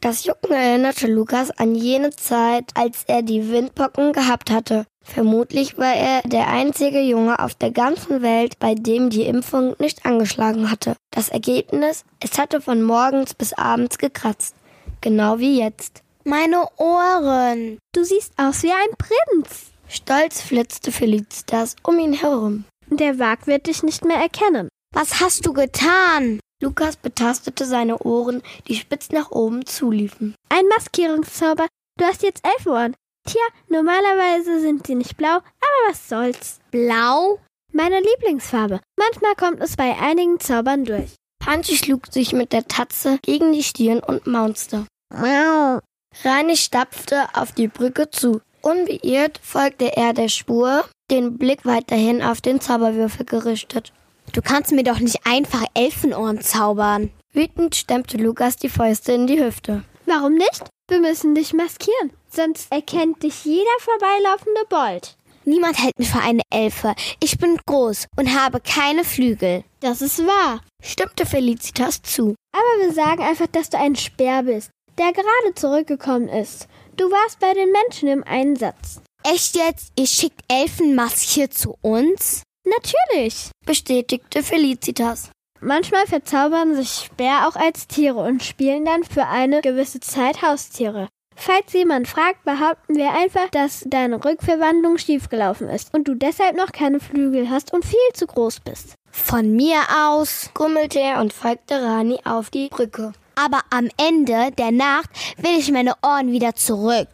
Das 0.00 0.24
Jucken 0.24 0.52
erinnerte 0.52 1.06
Lukas 1.06 1.50
an 1.50 1.74
jene 1.74 2.08
Zeit, 2.10 2.70
als 2.74 3.04
er 3.06 3.20
die 3.20 3.50
Windpocken 3.50 4.14
gehabt 4.14 4.50
hatte. 4.50 4.86
Vermutlich 5.04 5.76
war 5.76 5.92
er 5.92 6.22
der 6.22 6.48
einzige 6.48 7.00
Junge 7.00 7.38
auf 7.38 7.54
der 7.54 7.70
ganzen 7.70 8.22
Welt, 8.22 8.58
bei 8.58 8.74
dem 8.74 9.10
die 9.10 9.24
Impfung 9.24 9.74
nicht 9.78 10.06
angeschlagen 10.06 10.70
hatte. 10.70 10.96
Das 11.10 11.28
Ergebnis, 11.28 12.04
es 12.20 12.38
hatte 12.38 12.62
von 12.62 12.82
morgens 12.82 13.34
bis 13.34 13.52
abends 13.52 13.98
gekratzt. 13.98 14.54
Genau 15.02 15.38
wie 15.38 15.60
jetzt. 15.60 16.02
Meine 16.24 16.64
Ohren. 16.78 17.78
Du 17.92 18.04
siehst 18.04 18.32
aus 18.38 18.62
wie 18.62 18.72
ein 18.72 18.96
Prinz. 18.96 19.72
Stolz 19.86 20.40
flitzte 20.40 20.92
Felicitas 20.92 21.76
um 21.82 21.98
ihn 21.98 22.14
herum. 22.14 22.64
Der 22.88 23.18
Wag 23.18 23.46
wird 23.46 23.66
dich 23.66 23.82
nicht 23.82 24.04
mehr 24.04 24.18
erkennen. 24.18 24.68
Was 24.94 25.20
hast 25.20 25.44
du 25.44 25.52
getan? 25.52 26.40
Lukas 26.60 26.96
betastete 26.96 27.64
seine 27.64 27.98
Ohren, 27.98 28.42
die 28.68 28.76
spitz 28.76 29.10
nach 29.10 29.30
oben 29.30 29.64
zuliefen. 29.64 30.34
Ein 30.50 30.66
Maskierungszauber. 30.68 31.66
Du 31.98 32.04
hast 32.04 32.22
jetzt 32.22 32.44
elf 32.44 32.66
Ohren. 32.66 32.94
Tja, 33.26 33.40
normalerweise 33.68 34.60
sind 34.60 34.86
sie 34.86 34.94
nicht 34.94 35.16
blau, 35.16 35.36
aber 35.36 35.88
was 35.88 36.08
soll's. 36.08 36.60
Blau? 36.70 37.38
Meine 37.72 38.00
Lieblingsfarbe. 38.00 38.80
Manchmal 38.98 39.34
kommt 39.36 39.62
es 39.62 39.76
bei 39.76 39.96
einigen 39.98 40.40
Zaubern 40.40 40.84
durch. 40.84 41.14
Punchy 41.38 41.76
schlug 41.76 42.12
sich 42.12 42.32
mit 42.32 42.52
der 42.52 42.68
Tatze 42.68 43.18
gegen 43.22 43.52
die 43.52 43.62
Stirn 43.62 44.00
und 44.00 44.26
maunzte. 44.26 44.86
Miau. 45.12 45.80
Rani 46.24 46.56
stapfte 46.56 47.28
auf 47.34 47.52
die 47.52 47.68
Brücke 47.68 48.10
zu. 48.10 48.40
Unbeirrt 48.62 49.40
folgte 49.42 49.96
er 49.96 50.12
der 50.12 50.28
Spur, 50.28 50.84
den 51.10 51.38
Blick 51.38 51.64
weiterhin 51.64 52.22
auf 52.22 52.40
den 52.40 52.60
Zauberwürfel 52.60 53.24
gerichtet. 53.24 53.92
Du 54.32 54.42
kannst 54.42 54.70
mir 54.72 54.84
doch 54.84 55.00
nicht 55.00 55.18
einfach 55.24 55.64
Elfenohren 55.74 56.40
zaubern. 56.40 57.10
Wütend 57.32 57.74
stemmte 57.74 58.16
Lukas 58.16 58.56
die 58.56 58.68
Fäuste 58.68 59.12
in 59.12 59.26
die 59.26 59.42
Hüfte. 59.42 59.82
Warum 60.06 60.34
nicht? 60.34 60.64
Wir 60.88 61.00
müssen 61.00 61.34
dich 61.34 61.52
maskieren, 61.52 62.10
sonst 62.28 62.70
erkennt 62.72 63.22
dich 63.22 63.44
jeder 63.44 63.70
vorbeilaufende 63.80 64.60
Bold. 64.68 65.16
Niemand 65.44 65.82
hält 65.82 65.98
mich 65.98 66.10
für 66.10 66.20
eine 66.20 66.42
Elfe. 66.50 66.94
Ich 67.20 67.38
bin 67.38 67.58
groß 67.66 68.06
und 68.16 68.38
habe 68.38 68.60
keine 68.60 69.04
Flügel. 69.04 69.64
Das 69.80 70.02
ist 70.02 70.18
wahr. 70.26 70.60
Stimmte 70.82 71.26
Felicitas 71.26 72.02
zu. 72.02 72.34
Aber 72.52 72.84
wir 72.84 72.92
sagen 72.92 73.22
einfach, 73.22 73.46
dass 73.46 73.70
du 73.70 73.78
ein 73.78 73.96
Speer 73.96 74.42
bist, 74.42 74.70
der 74.98 75.12
gerade 75.12 75.54
zurückgekommen 75.54 76.28
ist. 76.28 76.68
Du 76.96 77.10
warst 77.10 77.40
bei 77.40 77.54
den 77.54 77.72
Menschen 77.72 78.08
im 78.08 78.24
Einsatz. 78.24 79.00
Echt 79.22 79.56
jetzt? 79.56 79.92
Ihr 79.98 80.06
schickt 80.06 80.40
Elfenmaske 80.48 81.48
zu 81.48 81.76
uns? 81.80 82.42
Natürlich. 82.64 83.50
bestätigte 83.66 84.42
Felicitas. 84.42 85.30
Manchmal 85.60 86.06
verzaubern 86.06 86.74
sich 86.74 87.06
Speer 87.06 87.46
auch 87.46 87.56
als 87.56 87.86
Tiere 87.86 88.20
und 88.20 88.42
spielen 88.42 88.84
dann 88.84 89.04
für 89.04 89.26
eine 89.26 89.60
gewisse 89.60 90.00
Zeit 90.00 90.42
Haustiere. 90.42 91.08
Falls 91.36 91.72
jemand 91.72 92.06
fragt, 92.06 92.44
behaupten 92.44 92.96
wir 92.96 93.12
einfach, 93.12 93.48
dass 93.50 93.84
deine 93.86 94.22
Rückverwandlung 94.22 94.98
schiefgelaufen 94.98 95.68
ist 95.68 95.94
und 95.94 96.06
du 96.06 96.14
deshalb 96.14 96.56
noch 96.56 96.72
keine 96.72 97.00
Flügel 97.00 97.48
hast 97.48 97.72
und 97.72 97.84
viel 97.84 97.98
zu 98.14 98.26
groß 98.26 98.60
bist. 98.60 98.94
Von 99.10 99.56
mir 99.56 99.80
aus. 99.96 100.50
grummelte 100.54 101.00
er 101.00 101.20
und 101.20 101.32
folgte 101.32 101.82
Rani 101.82 102.18
auf 102.24 102.50
die 102.50 102.68
Brücke. 102.68 103.12
Aber 103.36 103.60
am 103.70 103.88
Ende 103.96 104.50
der 104.58 104.70
Nacht 104.70 105.10
will 105.38 105.58
ich 105.58 105.72
meine 105.72 105.94
Ohren 106.02 106.30
wieder 106.30 106.54
zurück. 106.54 107.08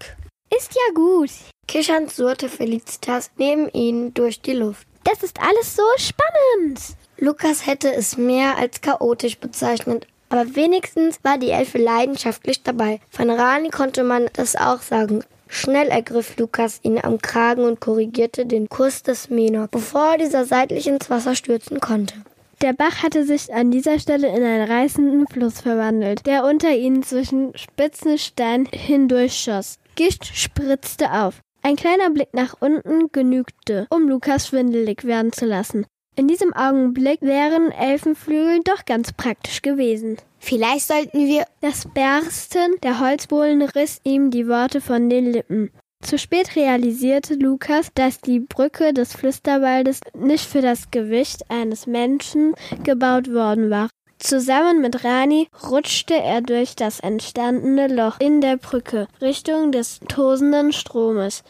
Ist 0.57 0.75
ja 0.75 0.95
gut. 0.95 1.31
Kichernd 1.69 2.13
surrte 2.13 2.49
Felicitas 2.49 3.31
neben 3.37 3.69
ihnen 3.71 4.13
durch 4.15 4.41
die 4.41 4.55
Luft. 4.55 4.87
Das 5.07 5.23
ist 5.23 5.41
alles 5.41 5.77
so 5.77 5.85
spannend. 5.99 6.81
Lukas 7.19 7.65
hätte 7.65 7.95
es 7.95 8.17
mehr 8.17 8.59
als 8.59 8.81
chaotisch 8.81 9.39
bezeichnet, 9.39 10.09
aber 10.31 10.57
wenigstens 10.57 11.21
war 11.23 11.39
die 11.39 11.51
Elfe 11.51 11.79
leidenschaftlich 11.79 12.65
dabei. 12.65 13.01
Von 13.11 13.31
Rani 13.31 13.71
konnte 13.71 14.03
man 14.03 14.29
das 14.33 14.57
auch 14.57 14.83
sagen. 14.83 15.23
Schnell 15.47 15.89
ergriff 15.89 16.37
Lukas 16.39 16.81
ihn 16.83 16.99
am 16.99 17.23
Kragen 17.23 17.63
und 17.63 17.81
korrigierte 17.81 18.47
den 18.47 18.69
Kurs 18.69 19.05
des 19.05 19.31
Menok, 19.31 19.71
bevor 19.71 20.19
dieser 20.19 20.45
seitlich 20.45 20.89
ins 20.89 21.09
Wasser 21.09 21.37
stürzen 21.37 21.79
konnte. 21.79 22.15
Der 22.61 22.73
Bach 22.73 23.05
hatte 23.05 23.25
sich 23.25 23.55
an 23.55 23.71
dieser 23.71 24.01
Stelle 24.01 24.27
in 24.27 24.43
einen 24.43 24.69
reißenden 24.69 25.29
Fluss 25.29 25.61
verwandelt, 25.61 26.27
der 26.27 26.45
unter 26.45 26.71
ihnen 26.71 27.05
zwischen 27.05 27.57
spitzen 27.57 28.19
Steinen 28.19 28.67
hindurchschoss. 28.67 29.79
Gischt 29.95 30.27
spritzte 30.35 31.13
auf. 31.13 31.43
Ein 31.67 31.75
kleiner 31.75 32.11
Blick 32.11 32.29
nach 32.33 32.55
unten 32.61 33.11
genügte, 33.11 33.89
um 33.91 34.09
Lukas 34.09 34.47
schwindelig 34.47 35.03
werden 35.03 35.33
zu 35.33 35.47
lassen. 35.47 35.85
In 36.15 36.29
diesem 36.29 36.55
Augenblick 36.55 37.21
wären 37.23 37.73
Elfenflügel 37.73 38.61
doch 38.63 38.85
ganz 38.85 39.13
praktisch 39.13 39.63
gewesen. 39.63 40.17
Vielleicht 40.39 40.87
sollten 40.87 41.27
wir. 41.27 41.45
Das 41.63 41.89
Bersten 41.93 42.77
der 42.85 43.01
Holzbohlen 43.01 43.63
riss 43.63 44.01
ihm 44.05 44.31
die 44.31 44.47
Worte 44.47 44.81
von 44.81 45.11
den 45.11 45.27
Lippen. 45.27 45.73
Zu 46.05 46.19
spät 46.19 46.55
realisierte 46.55 47.35
Lukas, 47.35 47.91
dass 47.97 48.21
die 48.21 48.39
Brücke 48.39 48.93
des 48.93 49.15
Flüsterwaldes 49.15 49.99
nicht 50.17 50.49
für 50.49 50.61
das 50.61 50.93
Gewicht 50.93 51.51
eines 51.51 51.89
Menschen 51.89 52.55
gebaut 52.85 53.35
worden 53.35 53.71
war. 53.71 53.89
Zusammen 54.19 54.81
mit 54.81 55.05
Rani 55.05 55.49
rutschte 55.69 56.15
er 56.15 56.41
durch 56.41 56.75
das 56.75 57.01
entstandene 57.01 57.87
Loch 57.89 58.19
in 58.19 58.41
der 58.41 58.57
Brücke 58.57 59.09
Richtung 59.21 59.73
des 59.73 60.01
tosenden 60.09 60.73
Stromes. 60.73 61.45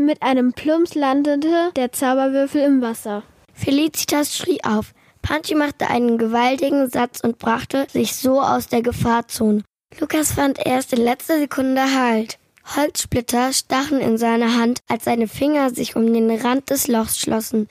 Mit 0.00 0.22
einem 0.22 0.52
Plumps 0.52 0.94
landete 0.94 1.72
der 1.74 1.90
Zauberwürfel 1.90 2.62
im 2.62 2.80
Wasser. 2.80 3.24
Felicitas 3.52 4.36
schrie 4.36 4.62
auf. 4.62 4.92
Punchy 5.22 5.56
machte 5.56 5.90
einen 5.90 6.18
gewaltigen 6.18 6.88
Satz 6.88 7.18
und 7.18 7.38
brachte 7.38 7.88
sich 7.90 8.14
so 8.14 8.40
aus 8.40 8.68
der 8.68 8.82
Gefahrzone. 8.82 9.64
Lukas 9.98 10.30
fand 10.30 10.64
erst 10.64 10.92
in 10.92 11.02
letzter 11.02 11.40
Sekunde 11.40 11.82
Halt. 11.82 12.38
Holzsplitter 12.76 13.52
stachen 13.52 13.98
in 13.98 14.18
seine 14.18 14.56
Hand, 14.56 14.78
als 14.88 15.04
seine 15.04 15.26
Finger 15.26 15.70
sich 15.70 15.96
um 15.96 16.12
den 16.12 16.30
Rand 16.30 16.70
des 16.70 16.86
Lochs 16.86 17.18
schlossen. 17.18 17.66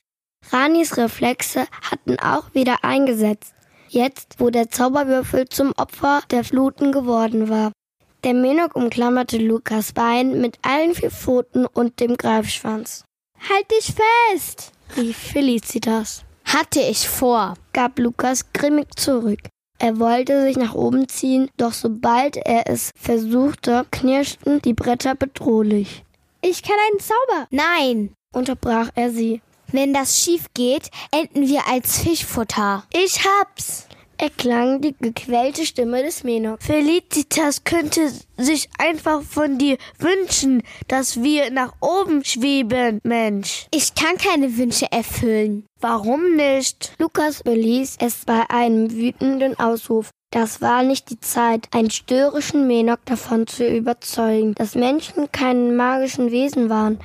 Ranis 0.52 0.98
Reflexe 0.98 1.64
hatten 1.90 2.18
auch 2.18 2.52
wieder 2.52 2.84
eingesetzt. 2.84 3.54
Jetzt, 3.88 4.34
wo 4.38 4.50
der 4.50 4.68
Zauberwürfel 4.68 5.48
zum 5.48 5.72
Opfer 5.78 6.20
der 6.30 6.44
Fluten 6.44 6.92
geworden 6.92 7.48
war. 7.48 7.72
Der 8.24 8.34
Menok 8.34 8.74
umklammerte 8.74 9.38
Lukas 9.38 9.92
Bein 9.92 10.40
mit 10.40 10.58
allen 10.62 10.94
vier 10.94 11.10
Pfoten 11.10 11.66
und 11.66 12.00
dem 12.00 12.16
Greifschwanz. 12.16 13.04
Halt 13.48 13.70
dich 13.70 13.94
fest! 13.94 14.72
rief 14.96 15.16
Felicitas. 15.16 16.24
Hatte 16.44 16.80
ich 16.80 17.08
vor. 17.08 17.54
gab 17.72 17.98
Lukas 17.98 18.52
grimmig 18.52 18.88
zurück. 18.96 19.40
Er 19.78 20.00
wollte 20.00 20.42
sich 20.42 20.56
nach 20.56 20.74
oben 20.74 21.08
ziehen, 21.08 21.48
doch 21.56 21.72
sobald 21.72 22.36
er 22.36 22.68
es 22.68 22.90
versuchte, 22.98 23.86
knirschten 23.92 24.60
die 24.62 24.74
Bretter 24.74 25.14
bedrohlich. 25.14 26.04
Ich 26.40 26.62
kann 26.62 26.76
einen 26.90 27.00
Zauber. 27.00 27.46
Nein. 27.50 28.14
Unterbrach 28.34 28.90
er 28.96 29.10
sie. 29.10 29.40
Wenn 29.70 29.92
das 29.92 30.18
schief 30.18 30.46
geht, 30.54 30.90
enden 31.12 31.46
wir 31.46 31.68
als 31.68 31.98
Fischfutter. 32.00 32.84
Ich 32.92 33.24
hab's! 33.24 33.87
Erklang 34.18 34.80
die 34.80 34.94
gequälte 34.98 35.64
Stimme 35.64 36.02
des 36.02 36.24
Menok. 36.24 36.62
Felicitas 36.62 37.64
könnte 37.64 38.10
sich 38.36 38.68
einfach 38.78 39.22
von 39.22 39.58
dir 39.58 39.78
wünschen, 39.98 40.62
dass 40.88 41.22
wir 41.22 41.50
nach 41.50 41.74
oben 41.80 42.24
schweben, 42.24 43.00
Mensch. 43.04 43.66
Ich 43.70 43.94
kann 43.94 44.16
keine 44.16 44.56
Wünsche 44.56 44.90
erfüllen. 44.90 45.64
Warum 45.80 46.36
nicht? 46.36 46.92
Lukas 46.98 47.42
beließ 47.42 47.96
es 48.00 48.24
bei 48.24 48.48
einem 48.50 48.90
wütenden 48.90 49.58
Ausruf. 49.58 50.10
Das 50.30 50.60
war 50.60 50.82
nicht 50.82 51.08
die 51.10 51.20
Zeit, 51.20 51.68
einen 51.72 51.90
störrischen 51.90 52.66
Menok 52.66 53.04
davon 53.06 53.46
zu 53.46 53.66
überzeugen, 53.66 54.54
dass 54.54 54.74
Menschen 54.74 55.32
keine 55.32 55.72
magischen 55.72 56.30
Wesen 56.30 56.68
waren, 56.68 56.98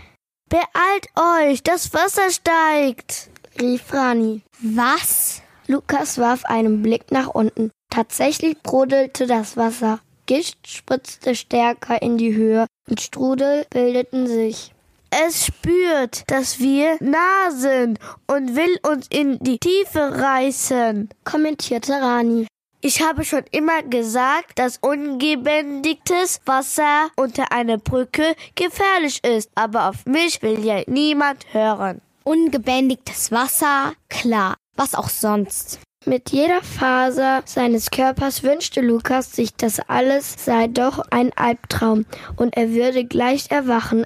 Beeilt 0.50 1.08
euch, 1.50 1.64
das 1.64 1.94
Wasser 1.94 2.30
steigt. 2.30 3.30
rief 3.60 3.92
Rani. 3.92 4.42
Was? 4.62 5.43
Lukas 5.68 6.18
warf 6.18 6.46
einen 6.46 6.82
Blick 6.82 7.12
nach 7.12 7.28
unten. 7.28 7.72
Tatsächlich 7.90 8.62
brodelte 8.62 9.28
das 9.28 9.56
Wasser. 9.56 10.00
Gischt 10.26 10.68
spritzte 10.68 11.36
stärker 11.36 12.02
in 12.02 12.18
die 12.18 12.34
Höhe 12.34 12.66
und 12.90 13.02
Strudel 13.02 13.66
bildeten 13.70 14.28
sich. 14.28 14.74
Es 15.10 15.46
spürt, 15.46 16.24
dass 16.32 16.60
wir 16.60 16.98
nah 17.00 17.52
sind 17.52 18.00
und 18.26 18.56
will 18.56 18.80
uns 18.90 19.08
in 19.10 19.38
die 19.40 19.60
Tiefe 19.60 20.00
reißen. 20.00 21.10
Kommentierte 21.24 21.94
Rani. 21.94 22.48
Ich 22.82 23.02
habe 23.02 23.24
schon 23.24 23.44
immer 23.52 23.84
gesagt, 23.84 24.60
dass 24.60 24.80
ungebändigtes 24.82 26.42
Wasser 26.46 27.10
unter 27.16 27.52
einer 27.52 27.78
Brücke 27.78 28.36
gefährlich 28.56 29.24
ist, 29.24 29.50
aber 29.56 29.90
auf 29.90 30.06
mich 30.06 30.42
will 30.42 30.66
ja 30.66 30.82
niemand 30.88 31.46
hören. 31.54 32.02
Ungebändigtes 32.24 33.32
Wasser, 33.32 33.94
klar, 34.10 34.56
was 34.76 34.96
auch 34.96 35.10
sonst. 35.10 35.80
Mit 36.06 36.32
jeder 36.32 36.62
Faser 36.62 37.44
seines 37.46 37.90
Körpers 37.90 38.44
wünschte 38.44 38.82
Lukas 38.82 39.34
sich, 39.34 39.56
dass 39.56 39.80
alles 39.80 40.36
sei 40.44 40.68
doch 40.68 41.00
ein 41.12 41.32
Albtraum 41.38 42.06
und 42.36 42.58
er 42.58 42.72
würde 42.72 43.06
gleich 43.06 43.52
erwachen. 43.52 44.06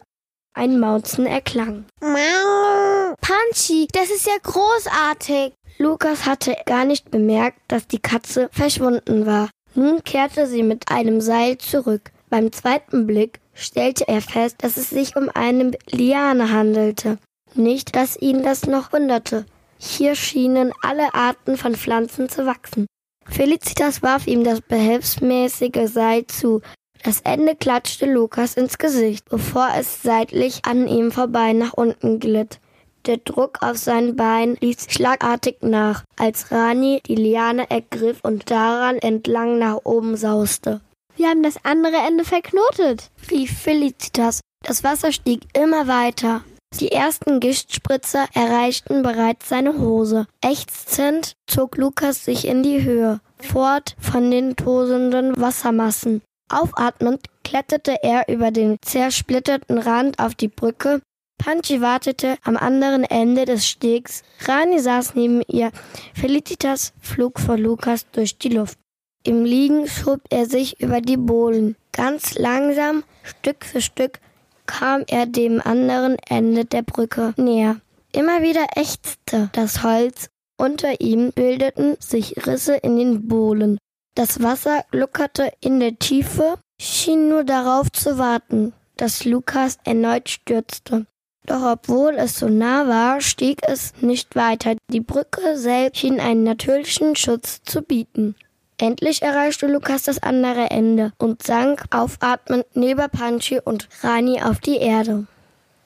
Ein 0.54 0.80
Mauzen 0.80 1.26
erklang. 1.26 1.86
Punchy, 3.22 3.88
das 3.92 4.10
ist 4.10 4.28
ja 4.28 4.34
großartig. 4.44 5.54
Lukas 5.78 6.26
hatte 6.26 6.56
gar 6.66 6.86
nicht 6.86 7.12
bemerkt, 7.12 7.60
dass 7.68 7.88
die 7.88 8.00
Katze 8.00 8.50
verschwunden 8.52 9.26
war. 9.26 9.50
Nun 9.76 10.04
kehrte 10.04 10.48
sie 10.48 10.64
mit 10.64 10.90
einem 10.92 11.22
Seil 11.22 11.58
zurück. 11.60 12.12
Beim 12.30 12.52
zweiten 12.52 13.06
Blick 13.06 13.40
stellte 13.54 14.08
er 14.08 14.22
fest, 14.22 14.58
dass 14.60 14.78
es 14.78 14.90
sich 14.90 15.16
um 15.16 15.30
eine 15.34 15.72
Liane 15.90 16.52
handelte. 16.52 17.20
Nicht, 17.58 17.96
dass 17.96 18.16
ihn 18.22 18.44
das 18.44 18.68
noch 18.68 18.94
wunderte. 18.94 19.46
Hier 19.80 20.16
schienen 20.16 20.72
alle 20.82 21.14
Arten 21.14 21.58
von 21.58 21.76
Pflanzen 21.76 22.30
zu 22.30 22.46
wachsen. 22.46 22.86
Felicitas 23.28 24.02
warf 24.02 24.28
ihm 24.28 24.44
das 24.44 24.62
behelfsmäßige 24.62 25.92
Seil 25.92 26.26
zu. 26.28 26.62
Das 27.04 27.22
Ende 27.22 27.56
klatschte 27.56 28.06
Lukas 28.06 28.56
ins 28.56 28.78
Gesicht, 28.78 29.30
bevor 29.30 29.70
es 29.78 30.02
seitlich 30.02 30.62
an 30.66 30.88
ihm 30.88 31.12
vorbei 31.12 31.54
nach 31.54 31.74
unten 31.74 32.20
glitt. 32.20 32.60
Der 33.06 33.18
Druck 33.18 33.60
auf 33.62 33.78
sein 33.78 34.16
Bein 34.16 34.58
ließ 34.60 34.88
schlagartig 34.90 35.58
nach, 35.62 36.04
als 36.18 36.52
Rani 36.52 37.02
die 37.06 37.16
Liane 37.16 37.70
ergriff 37.70 38.20
und 38.24 38.52
daran 38.52 38.98
entlang 38.98 39.60
nach 39.60 39.80
oben 39.84 40.18
sauste. 40.18 40.82
Wir 41.16 41.30
haben 41.30 41.44
das 41.44 41.64
andere 41.64 41.98
Ende 42.08 42.24
verknotet, 42.24 43.10
rief 43.32 43.58
Felicitas. 43.60 44.42
Das 44.64 44.84
Wasser 44.84 45.12
stieg 45.12 45.42
immer 45.54 45.88
weiter. 45.88 46.44
Die 46.76 46.92
ersten 46.92 47.40
Gichtspritzer 47.40 48.28
erreichten 48.34 49.02
bereits 49.02 49.50
seine 49.50 49.80
Hose. 49.80 50.28
Ächzend 50.42 51.34
zog 51.48 51.78
Lukas 51.78 52.26
sich 52.26 52.46
in 52.46 52.62
die 52.62 52.84
Höhe, 52.84 53.20
fort 53.40 53.96
von 54.00 54.30
den 54.30 54.56
tosenden 54.56 55.40
Wassermassen. 55.40 56.22
Aufatmend 56.50 57.22
kletterte 57.44 58.04
er 58.04 58.28
über 58.30 58.52
den 58.52 58.78
zersplitterten 58.82 59.78
Rand 59.80 60.20
auf 60.20 60.36
die 60.36 60.50
Brücke. 60.50 61.02
Panchi 61.38 61.82
wartete 61.82 62.38
am 62.44 62.58
anderen 62.58 63.04
Ende 63.04 63.46
des 63.46 63.68
Stegs. 63.68 64.24
Rani 64.46 64.80
saß 64.80 65.16
neben 65.16 65.42
ihr. 65.48 65.72
Felicitas 66.14 66.94
flog 67.00 67.40
vor 67.40 67.58
Lukas 67.58 68.06
durch 68.12 68.38
die 68.38 68.50
Luft. 68.50 68.78
Im 69.24 69.44
Liegen 69.44 69.88
schob 69.88 70.22
er 70.30 70.46
sich 70.46 70.80
über 70.80 71.02
die 71.02 71.18
Bohlen. 71.18 71.76
Ganz 71.92 72.36
langsam, 72.36 73.04
Stück 73.24 73.66
für 73.66 73.82
Stück, 73.82 74.20
kam 74.68 75.04
er 75.08 75.26
dem 75.26 75.60
anderen 75.62 76.18
Ende 76.30 76.66
der 76.66 76.84
Brücke 76.84 77.34
näher. 77.38 77.78
Immer 78.12 78.42
wieder 78.42 78.66
ächzte 78.76 79.50
das 79.54 79.84
Holz. 79.84 80.30
Unter 80.60 81.02
ihm 81.02 81.32
bildeten 81.32 81.98
sich 82.00 82.46
Risse 82.46 82.76
in 82.76 82.98
den 82.98 83.28
Bohlen. 83.28 83.78
Das 84.16 84.42
Wasser 84.42 84.84
gluckerte 84.92 85.52
in 85.60 85.80
der 85.80 85.98
Tiefe, 86.00 86.56
schien 86.82 87.30
nur 87.30 87.44
darauf 87.44 87.92
zu 87.92 88.18
warten, 88.18 88.74
dass 88.96 89.26
Lukas 89.26 89.78
erneut 89.84 90.30
stürzte. 90.30 91.06
Doch 91.46 91.64
obwohl 91.64 92.16
es 92.16 92.40
so 92.40 92.50
nah 92.50 92.88
war, 92.88 93.22
stieg 93.22 93.62
es 93.62 93.94
nicht 94.02 94.36
weiter. 94.36 94.76
Die 94.92 95.00
Brücke 95.00 95.58
selbst 95.58 96.00
schien 96.00 96.20
einen 96.20 96.44
natürlichen 96.44 97.16
Schutz 97.16 97.62
zu 97.64 97.82
bieten. 97.82 98.36
Endlich 98.80 99.24
erreichte 99.24 99.66
Lukas 99.66 100.04
das 100.04 100.22
andere 100.22 100.70
Ende 100.70 101.12
und 101.18 101.42
sank 101.42 101.86
aufatmend 101.90 102.66
neben 102.76 103.10
Panchi 103.10 103.60
und 103.60 103.90
Rani 104.04 104.42
auf 104.44 104.60
die 104.60 104.78
Erde. 104.78 105.26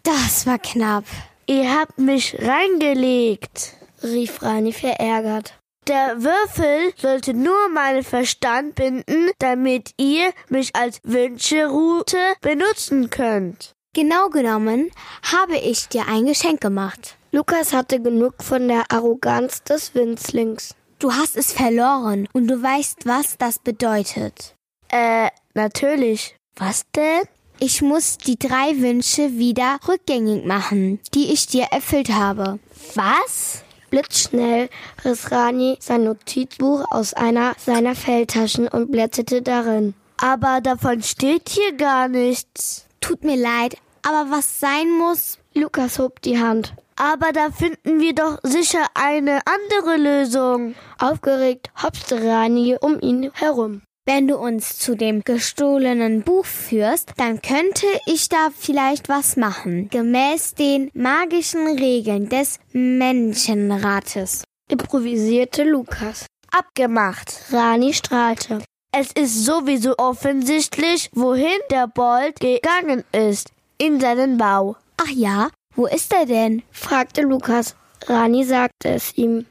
Das 0.04 0.46
war 0.46 0.60
knapp. 0.60 1.06
Ihr 1.48 1.74
habt 1.74 1.98
mich 1.98 2.38
reingelegt, 2.42 3.76
rief 4.04 4.42
Rani 4.42 4.74
verärgert. 4.74 5.54
Der 5.88 6.22
Würfel 6.22 6.94
sollte 6.98 7.34
nur 7.34 7.70
meinen 7.70 8.04
Verstand 8.04 8.76
binden, 8.76 9.32
damit 9.40 9.94
ihr 9.98 10.32
mich 10.50 10.76
als 10.76 11.00
Wünscheroute 11.04 12.18
benutzen 12.42 13.10
könnt. 13.10 13.72
Genau 13.94 14.30
genommen 14.30 14.92
habe 15.24 15.58
ich 15.58 15.88
dir 15.88 16.08
ein 16.08 16.26
Geschenk 16.26 16.62
gemacht. 16.62 17.16
Lukas 17.32 17.74
hatte 17.74 18.02
genug 18.02 18.44
von 18.44 18.68
der 18.68 18.84
Arroganz 18.92 19.64
des 19.64 19.96
Winzlings. 19.96 20.76
Du 21.02 21.12
hast 21.12 21.36
es 21.36 21.52
verloren 21.52 22.30
und 22.32 22.48
du 22.48 22.62
weißt, 22.62 23.08
was 23.08 23.36
das 23.40 23.58
bedeutet. 23.58 24.54
Äh, 24.90 25.30
natürlich. 25.56 26.36
Was 26.56 26.84
denn? 26.96 27.24
Ich 27.58 27.82
muss 27.82 28.20
die 28.20 28.38
drei 28.38 28.78
Wünsche 28.78 29.36
wieder 29.36 29.80
rückgängig 29.88 30.46
machen, 30.46 31.00
die 31.16 31.34
ich 31.34 31.48
dir 31.48 31.64
erfüllt 31.72 32.12
habe. 32.12 32.60
Was? 32.94 33.64
Blitzschnell 33.90 34.70
riss 35.04 35.32
Rani 35.32 35.78
sein 35.80 36.04
Notizbuch 36.04 36.86
aus 36.92 37.16
einer 37.16 37.56
seiner 37.58 37.96
Feldtaschen 37.96 38.68
und 38.68 38.92
blätterte 38.92 39.42
darin. 39.42 39.96
Aber 40.18 40.62
davon 40.62 41.02
steht 41.02 41.50
hier 41.50 41.74
gar 41.78 42.10
nichts. 42.10 42.86
Tut 43.00 43.24
mir 43.24 43.38
leid, 43.38 43.76
aber 44.04 44.30
was 44.30 44.60
sein 44.60 44.92
muss. 45.00 45.40
Lukas 45.56 45.98
hob 45.98 46.22
die 46.22 46.40
Hand. 46.40 46.76
Aber 46.96 47.32
da 47.32 47.52
finden 47.52 48.00
wir 48.00 48.14
doch 48.14 48.40
sicher 48.44 48.86
eine 48.94 49.40
andere 49.46 49.98
Lösung. 49.98 50.76
Aufgeregt 51.00 51.70
hopste 51.82 52.24
Rani 52.24 52.78
um 52.80 53.00
ihn 53.00 53.32
herum. 53.34 53.82
Wenn 54.06 54.28
du 54.28 54.38
uns 54.38 54.80
zu 54.80 54.96
dem 54.96 55.24
gestohlenen 55.24 56.24
Buch 56.24 56.46
führst, 56.46 57.14
dann 57.18 57.42
könnte 57.42 57.86
ich 58.08 58.30
da 58.30 58.50
vielleicht 58.56 59.10
was 59.10 59.38
machen. 59.38 59.90
Gemäß 59.90 60.56
den 60.56 60.90
magischen 60.94 61.78
Regeln 61.78 62.28
des 62.28 62.60
Menschenrates. 62.72 64.44
Improvisierte 64.70 65.64
Lukas. 65.64 66.26
Abgemacht. 66.52 67.32
Rani 67.52 67.94
strahlte. 67.94 68.64
Es 68.92 69.12
ist 69.12 69.46
sowieso 69.46 69.94
offensichtlich, 69.98 71.10
wohin 71.14 71.60
der 71.70 71.88
Bolt 71.88 72.40
gegangen 72.40 73.04
ist. 73.12 73.52
In 73.78 74.00
seinen 74.00 74.38
Bau. 74.38 74.76
Ach 74.98 75.10
ja, 75.10 75.50
wo 75.76 75.86
ist 75.88 76.14
er 76.14 76.26
denn? 76.26 76.64
fragte 76.72 77.22
Lukas. 77.22 77.76
Rani 78.08 78.44
sagte 78.44 78.90
es 78.90 79.18
ihm. 79.18 79.46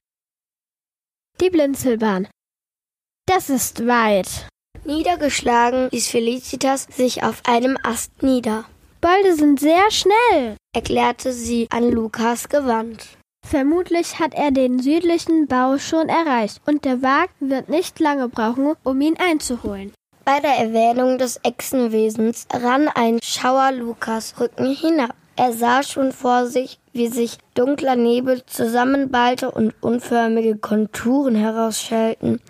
Die 1.40 1.50
Blinzelbahn. 1.50 2.28
Das 3.26 3.48
ist 3.48 3.86
weit. 3.86 4.48
Niedergeschlagen 4.84 5.88
ließ 5.90 6.08
Felicitas 6.08 6.88
sich 6.90 7.22
auf 7.22 7.42
einem 7.46 7.78
Ast 7.82 8.22
nieder. 8.22 8.64
Bolde 9.00 9.34
sind 9.34 9.60
sehr 9.60 9.90
schnell, 9.90 10.56
erklärte 10.74 11.32
sie 11.32 11.66
an 11.70 11.90
Lukas 11.90 12.48
gewandt. 12.48 13.16
Vermutlich 13.46 14.18
hat 14.18 14.34
er 14.34 14.50
den 14.50 14.80
südlichen 14.80 15.46
Bau 15.46 15.78
schon 15.78 16.08
erreicht 16.08 16.60
und 16.66 16.84
der 16.84 17.02
Wagen 17.02 17.50
wird 17.50 17.68
nicht 17.68 17.98
lange 17.98 18.28
brauchen, 18.28 18.74
um 18.84 19.00
ihn 19.00 19.16
einzuholen. 19.18 19.92
Bei 20.24 20.40
der 20.40 20.58
Erwähnung 20.58 21.18
des 21.18 21.40
Echsenwesens 21.42 22.46
rann 22.52 22.88
ein 22.88 23.18
Schauer 23.22 23.72
Lukas 23.72 24.38
Rücken 24.38 24.74
hinab. 24.74 25.14
Er 25.40 25.54
sah 25.54 25.82
schon 25.82 26.12
vor 26.12 26.48
sich, 26.48 26.78
wie 26.92 27.08
sich 27.08 27.38
dunkler 27.54 27.96
Nebel 27.96 28.44
zusammenballte 28.44 29.50
und 29.50 29.72
unförmige 29.80 30.58
Konturen 30.58 31.34
herausschälten. 31.34 32.42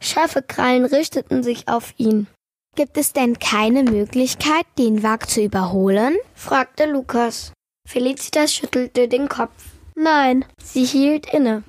Scharfe 0.00 0.42
Krallen 0.42 0.84
richteten 0.84 1.44
sich 1.44 1.68
auf 1.68 1.94
ihn. 1.98 2.26
Gibt 2.74 2.96
es 2.96 3.12
denn 3.12 3.38
keine 3.38 3.84
Möglichkeit, 3.84 4.66
den 4.76 5.04
Wag 5.04 5.30
zu 5.30 5.40
überholen? 5.40 6.16
fragte 6.34 6.86
Lukas. 6.86 7.52
Felicitas 7.88 8.52
schüttelte 8.52 9.06
den 9.06 9.28
Kopf. 9.28 9.62
Nein. 9.94 10.44
Sie 10.60 10.84
hielt 10.84 11.32
inne. 11.32 11.62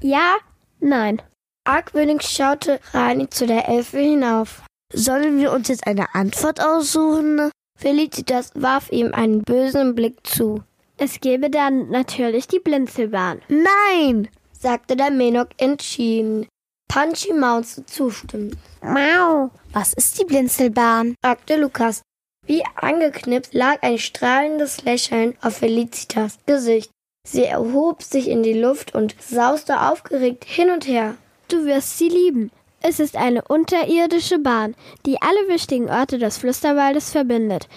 Ja, 0.00 0.36
nein. 0.78 1.20
Argwöhnig 1.64 2.22
schaute 2.22 2.78
Rani 2.92 3.28
zu 3.30 3.48
der 3.48 3.68
Elfe 3.68 3.98
hinauf. 3.98 4.62
Sollen 4.92 5.38
wir 5.38 5.50
uns 5.50 5.66
jetzt 5.66 5.88
eine 5.88 6.14
Antwort 6.14 6.60
aussuchen? 6.60 7.50
Felicitas 7.80 8.50
warf 8.54 8.92
ihm 8.92 9.14
einen 9.14 9.40
bösen 9.40 9.94
Blick 9.94 10.26
zu. 10.26 10.62
Es 10.98 11.18
gäbe 11.18 11.48
dann 11.48 11.88
natürlich 11.88 12.46
die 12.46 12.58
Blinzelbahn. 12.58 13.40
Nein, 13.48 14.28
sagte 14.52 14.96
der 14.96 15.10
Menok 15.10 15.48
entschieden. 15.56 16.46
Punchy 16.88 17.32
maunzte 17.32 17.86
zustimmend. 17.86 18.58
Mau. 18.82 19.50
Was 19.72 19.94
ist 19.94 20.20
die 20.20 20.26
Blinzelbahn? 20.26 21.14
fragte 21.24 21.56
Lukas. 21.56 22.02
Wie 22.46 22.62
angeknipst 22.74 23.54
lag 23.54 23.82
ein 23.82 23.96
strahlendes 23.96 24.82
Lächeln 24.84 25.34
auf 25.40 25.56
Felicitas 25.56 26.36
Gesicht. 26.44 26.90
Sie 27.26 27.44
erhob 27.44 28.02
sich 28.02 28.28
in 28.28 28.42
die 28.42 28.60
Luft 28.60 28.94
und 28.94 29.14
sauste 29.22 29.80
aufgeregt 29.80 30.44
hin 30.44 30.70
und 30.70 30.86
her. 30.86 31.16
Du 31.48 31.64
wirst 31.64 31.96
sie 31.96 32.10
lieben. 32.10 32.50
Es 32.82 32.98
ist 32.98 33.16
eine 33.16 33.42
unterirdische 33.42 34.38
Bahn, 34.38 34.74
die 35.04 35.20
alle 35.20 35.48
wichtigen 35.48 35.90
Orte 35.90 36.18
des 36.18 36.38
Flüsterwaldes 36.38 37.10
verbindet. 37.10 37.68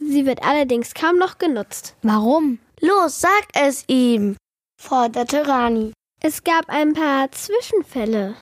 Sie 0.00 0.24
wird 0.24 0.42
allerdings 0.44 0.94
kaum 0.94 1.18
noch 1.18 1.38
genutzt. 1.38 1.96
Warum? 2.02 2.58
Los, 2.80 3.20
sag 3.20 3.48
es 3.54 3.84
ihm, 3.88 4.36
forderte 4.80 5.46
Rani. 5.46 5.92
Es 6.20 6.44
gab 6.44 6.68
ein 6.68 6.92
paar 6.92 7.30
Zwischenfälle. 7.32 8.36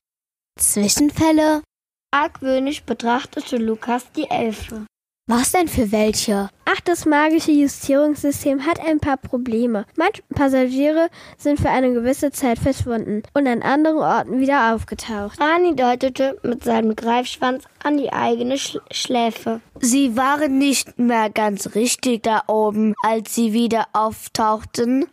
Zwischenfälle? 0.58 1.62
Argwöhnisch 2.10 2.82
betrachtete 2.82 3.56
Lukas 3.56 4.10
die 4.12 4.28
Elfe. 4.28 4.84
Was 5.30 5.52
denn 5.52 5.68
für 5.68 5.92
welche? 5.92 6.50
Ach, 6.64 6.80
das 6.80 7.06
magische 7.06 7.52
Justierungssystem 7.52 8.66
hat 8.66 8.80
ein 8.80 8.98
paar 8.98 9.16
Probleme. 9.16 9.86
Manche 9.94 10.24
Passagiere 10.34 11.08
sind 11.38 11.60
für 11.60 11.70
eine 11.70 11.92
gewisse 11.92 12.32
Zeit 12.32 12.58
verschwunden 12.58 13.22
und 13.32 13.46
an 13.46 13.62
anderen 13.62 13.98
Orten 13.98 14.40
wieder 14.40 14.74
aufgetaucht. 14.74 15.40
Rani 15.40 15.76
deutete 15.76 16.36
mit 16.42 16.64
seinem 16.64 16.96
Greifschwanz 16.96 17.62
an 17.84 17.96
die 17.96 18.12
eigene 18.12 18.58
Sch 18.58 18.78
Schläfe. 18.90 19.60
Sie 19.78 20.16
waren 20.16 20.58
nicht 20.58 20.98
mehr 20.98 21.30
ganz 21.30 21.76
richtig 21.76 22.24
da 22.24 22.42
oben, 22.48 22.94
als 23.04 23.32
sie 23.32 23.52
wieder 23.52 23.86
auftauchten. 23.92 25.06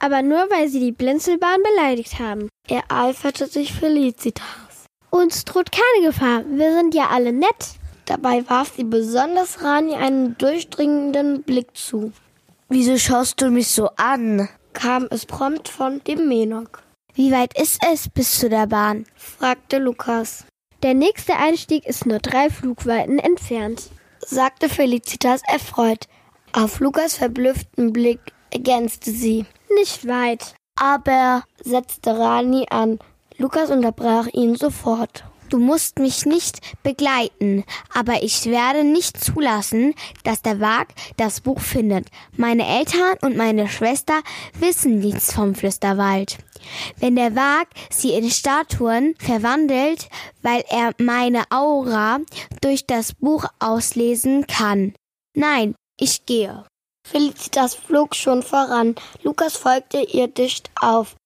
Aber 0.00 0.22
nur 0.22 0.48
weil 0.48 0.68
sie 0.68 0.80
die 0.80 0.92
Blinzelbahn 0.92 1.60
beleidigt 1.74 2.18
haben. 2.18 2.48
Er 2.68 2.84
eiferte 2.88 3.46
sich 3.46 3.74
Felicitas. 3.74 4.86
Uns 5.10 5.44
droht 5.44 5.72
keine 5.72 6.06
Gefahr. 6.06 6.44
Wir 6.48 6.72
sind 6.72 6.94
ja 6.94 7.08
alle 7.10 7.34
nett. 7.34 7.77
Dabei 8.08 8.48
warf 8.48 8.72
sie 8.74 8.84
besonders 8.84 9.62
Rani 9.62 9.94
einen 9.94 10.38
durchdringenden 10.38 11.42
Blick 11.42 11.76
zu. 11.76 12.10
Wieso 12.70 12.96
schaust 12.96 13.42
du 13.42 13.50
mich 13.50 13.68
so 13.68 13.90
an? 13.96 14.48
kam 14.72 15.08
es 15.10 15.26
prompt 15.26 15.68
von 15.68 16.00
dem 16.04 16.26
Menok. 16.26 16.82
Wie 17.12 17.32
weit 17.32 17.60
ist 17.60 17.78
es 17.92 18.08
bis 18.08 18.38
zu 18.38 18.48
der 18.48 18.66
Bahn? 18.66 19.04
fragte 19.14 19.76
Lukas. 19.76 20.46
Der 20.82 20.94
nächste 20.94 21.36
Einstieg 21.36 21.84
ist 21.84 22.06
nur 22.06 22.18
drei 22.18 22.48
Flugweiten 22.48 23.18
entfernt, 23.18 23.90
sagte 24.24 24.70
Felicitas 24.70 25.42
erfreut. 25.46 26.06
Auf 26.54 26.80
Lukas 26.80 27.18
verblüfften 27.18 27.92
Blick 27.92 28.20
ergänzte 28.50 29.10
sie. 29.10 29.44
Nicht 29.74 30.08
weit. 30.08 30.54
Aber 30.80 31.42
setzte 31.62 32.18
Rani 32.18 32.68
an. 32.70 33.00
Lukas 33.36 33.68
unterbrach 33.68 34.28
ihn 34.28 34.54
sofort. 34.56 35.24
Du 35.48 35.58
musst 35.58 35.98
mich 35.98 36.26
nicht 36.26 36.58
begleiten, 36.82 37.64
aber 37.94 38.22
ich 38.22 38.46
werde 38.46 38.84
nicht 38.84 39.22
zulassen, 39.22 39.94
dass 40.24 40.42
der 40.42 40.60
Wag 40.60 40.88
das 41.16 41.40
Buch 41.40 41.60
findet. 41.60 42.08
Meine 42.36 42.66
Eltern 42.66 43.16
und 43.22 43.36
meine 43.36 43.68
Schwester 43.68 44.20
wissen 44.58 44.98
nichts 44.98 45.32
vom 45.32 45.54
Flüsterwald. 45.54 46.38
Wenn 46.98 47.16
der 47.16 47.34
Wag 47.34 47.68
sie 47.90 48.12
in 48.12 48.30
Statuen 48.30 49.14
verwandelt, 49.18 50.08
weil 50.42 50.64
er 50.68 50.92
meine 50.98 51.44
Aura 51.50 52.18
durch 52.60 52.86
das 52.86 53.14
Buch 53.14 53.46
auslesen 53.58 54.46
kann. 54.46 54.94
Nein, 55.34 55.74
ich 55.98 56.26
gehe. 56.26 56.64
Felicitas 57.06 57.74
flog 57.74 58.14
schon 58.14 58.42
voran. 58.42 58.96
Lukas 59.22 59.56
folgte 59.56 60.02
ihr 60.02 60.28
dicht 60.28 60.70
auf. 60.78 61.16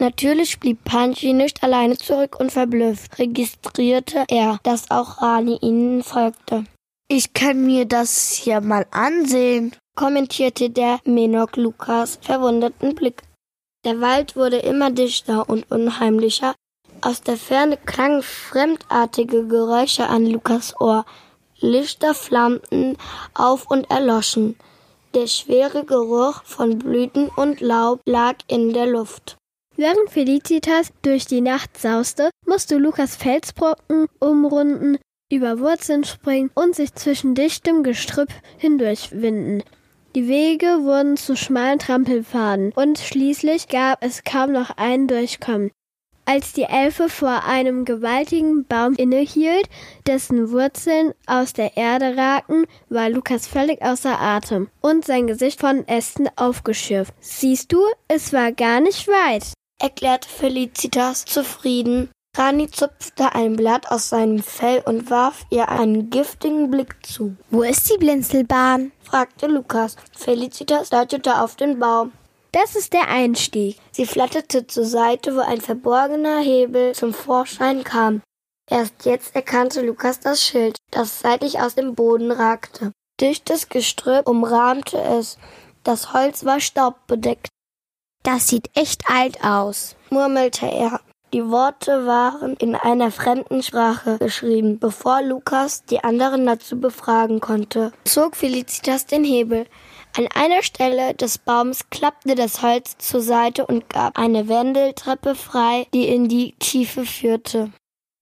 Natürlich 0.00 0.60
blieb 0.60 0.84
Panchi 0.84 1.32
nicht 1.32 1.62
alleine 1.62 1.96
zurück 1.96 2.38
und 2.38 2.52
verblüfft 2.52 3.18
registrierte 3.18 4.24
er, 4.28 4.60
dass 4.62 4.90
auch 4.90 5.20
Rani 5.20 5.58
ihnen 5.60 6.04
folgte. 6.04 6.64
Ich 7.08 7.32
kann 7.32 7.64
mir 7.64 7.86
das 7.86 8.44
ja 8.44 8.60
mal 8.60 8.86
ansehen, 8.90 9.74
kommentierte 9.96 10.70
der 10.70 11.00
Menok 11.04 11.56
Lukas 11.56 12.18
verwunderten 12.22 12.94
Blick. 12.94 13.22
Der 13.84 14.00
Wald 14.00 14.36
wurde 14.36 14.58
immer 14.58 14.90
dichter 14.90 15.48
und 15.48 15.70
unheimlicher. 15.70 16.54
Aus 17.00 17.22
der 17.22 17.36
Ferne 17.36 17.76
klangen 17.76 18.22
fremdartige 18.22 19.46
Geräusche 19.46 20.06
an 20.06 20.26
Lukas 20.26 20.78
Ohr. 20.80 21.06
Lichter 21.60 22.14
flammten 22.14 22.96
auf 23.34 23.68
und 23.70 23.90
erloschen. 23.90 24.56
Der 25.14 25.26
schwere 25.26 25.84
Geruch 25.84 26.44
von 26.44 26.78
Blüten 26.78 27.30
und 27.34 27.60
Laub 27.60 28.00
lag 28.04 28.36
in 28.48 28.74
der 28.74 28.86
Luft. 28.86 29.37
Während 29.80 30.10
Felicitas 30.10 30.90
durch 31.02 31.26
die 31.26 31.40
Nacht 31.40 31.78
sauste, 31.78 32.30
musste 32.44 32.78
Lukas 32.78 33.14
Felsbrocken 33.14 34.08
umrunden, 34.18 34.98
über 35.30 35.60
Wurzeln 35.60 36.02
springen 36.02 36.50
und 36.56 36.74
sich 36.74 36.92
zwischen 36.96 37.36
dichtem 37.36 37.84
Gestrüpp 37.84 38.30
hindurchwinden. 38.56 39.62
Die 40.16 40.26
Wege 40.26 40.80
wurden 40.82 41.16
zu 41.16 41.36
schmalen 41.36 41.78
Trampelpfaden 41.78 42.72
und 42.72 42.98
schließlich 42.98 43.68
gab 43.68 44.02
es 44.02 44.24
kaum 44.24 44.50
noch 44.50 44.70
ein 44.76 45.06
Durchkommen. 45.06 45.70
Als 46.24 46.52
die 46.52 46.64
Elfe 46.64 47.08
vor 47.08 47.44
einem 47.44 47.84
gewaltigen 47.84 48.64
Baum 48.64 48.94
innehielt, 48.94 49.68
dessen 50.08 50.50
Wurzeln 50.50 51.12
aus 51.26 51.52
der 51.52 51.76
Erde 51.76 52.16
ragten, 52.16 52.66
war 52.88 53.08
Lukas 53.10 53.46
völlig 53.46 53.80
außer 53.80 54.20
Atem 54.20 54.70
und 54.80 55.04
sein 55.04 55.28
Gesicht 55.28 55.60
von 55.60 55.86
Ästen 55.86 56.28
aufgeschürft. 56.34 57.14
Siehst 57.20 57.72
du, 57.72 57.80
es 58.08 58.32
war 58.32 58.50
gar 58.50 58.80
nicht 58.80 59.06
weit 59.06 59.52
erklärte 59.78 60.28
Felicitas 60.28 61.24
zufrieden. 61.24 62.10
Rani 62.36 62.70
zupfte 62.70 63.34
ein 63.34 63.56
Blatt 63.56 63.90
aus 63.90 64.10
seinem 64.10 64.42
Fell 64.42 64.82
und 64.86 65.10
warf 65.10 65.44
ihr 65.50 65.68
einen 65.70 66.10
giftigen 66.10 66.70
Blick 66.70 67.04
zu. 67.04 67.36
Wo 67.50 67.62
ist 67.62 67.90
die 67.90 67.98
Blinzelbahn? 67.98 68.92
fragte 69.02 69.46
Lukas. 69.46 69.96
Felicitas 70.16 70.90
deutete 70.90 71.40
auf 71.40 71.56
den 71.56 71.78
Baum. 71.78 72.12
Das 72.52 72.76
ist 72.76 72.92
der 72.92 73.08
Einstieg. 73.08 73.78
Sie 73.92 74.06
flatterte 74.06 74.66
zur 74.66 74.84
Seite, 74.84 75.36
wo 75.36 75.40
ein 75.40 75.60
verborgener 75.60 76.38
Hebel 76.38 76.94
zum 76.94 77.12
Vorschein 77.12 77.84
kam. 77.84 78.22
Erst 78.70 79.04
jetzt 79.04 79.34
erkannte 79.34 79.80
Lukas 79.82 80.20
das 80.20 80.42
Schild, 80.42 80.76
das 80.90 81.20
seitlich 81.20 81.60
aus 81.60 81.74
dem 81.74 81.94
Boden 81.94 82.30
ragte. 82.30 82.92
Dichtes 83.20 83.68
Gestrüpp 83.68 84.28
umrahmte 84.28 84.98
es. 85.00 85.38
Das 85.82 86.12
Holz 86.12 86.44
war 86.44 86.60
staubbedeckt. 86.60 87.48
Das 88.30 88.46
sieht 88.46 88.68
echt 88.74 89.08
alt 89.08 89.42
aus, 89.42 89.96
murmelte 90.10 90.66
er. 90.66 91.00
Die 91.32 91.48
Worte 91.48 92.04
waren 92.04 92.56
in 92.56 92.74
einer 92.74 93.10
fremden 93.10 93.62
Sprache 93.62 94.18
geschrieben. 94.18 94.78
Bevor 94.78 95.22
Lukas 95.22 95.86
die 95.86 96.04
anderen 96.04 96.44
dazu 96.44 96.78
befragen 96.78 97.40
konnte, 97.40 97.90
zog 98.04 98.36
Felicitas 98.36 99.06
den 99.06 99.24
Hebel. 99.24 99.64
An 100.14 100.28
einer 100.34 100.62
Stelle 100.62 101.14
des 101.14 101.38
Baums 101.38 101.88
klappte 101.88 102.34
das 102.34 102.60
Holz 102.60 102.98
zur 102.98 103.22
Seite 103.22 103.64
und 103.64 103.88
gab 103.88 104.18
eine 104.18 104.46
Wendeltreppe 104.46 105.34
frei, 105.34 105.86
die 105.94 106.06
in 106.06 106.28
die 106.28 106.52
Tiefe 106.58 107.06
führte. 107.06 107.72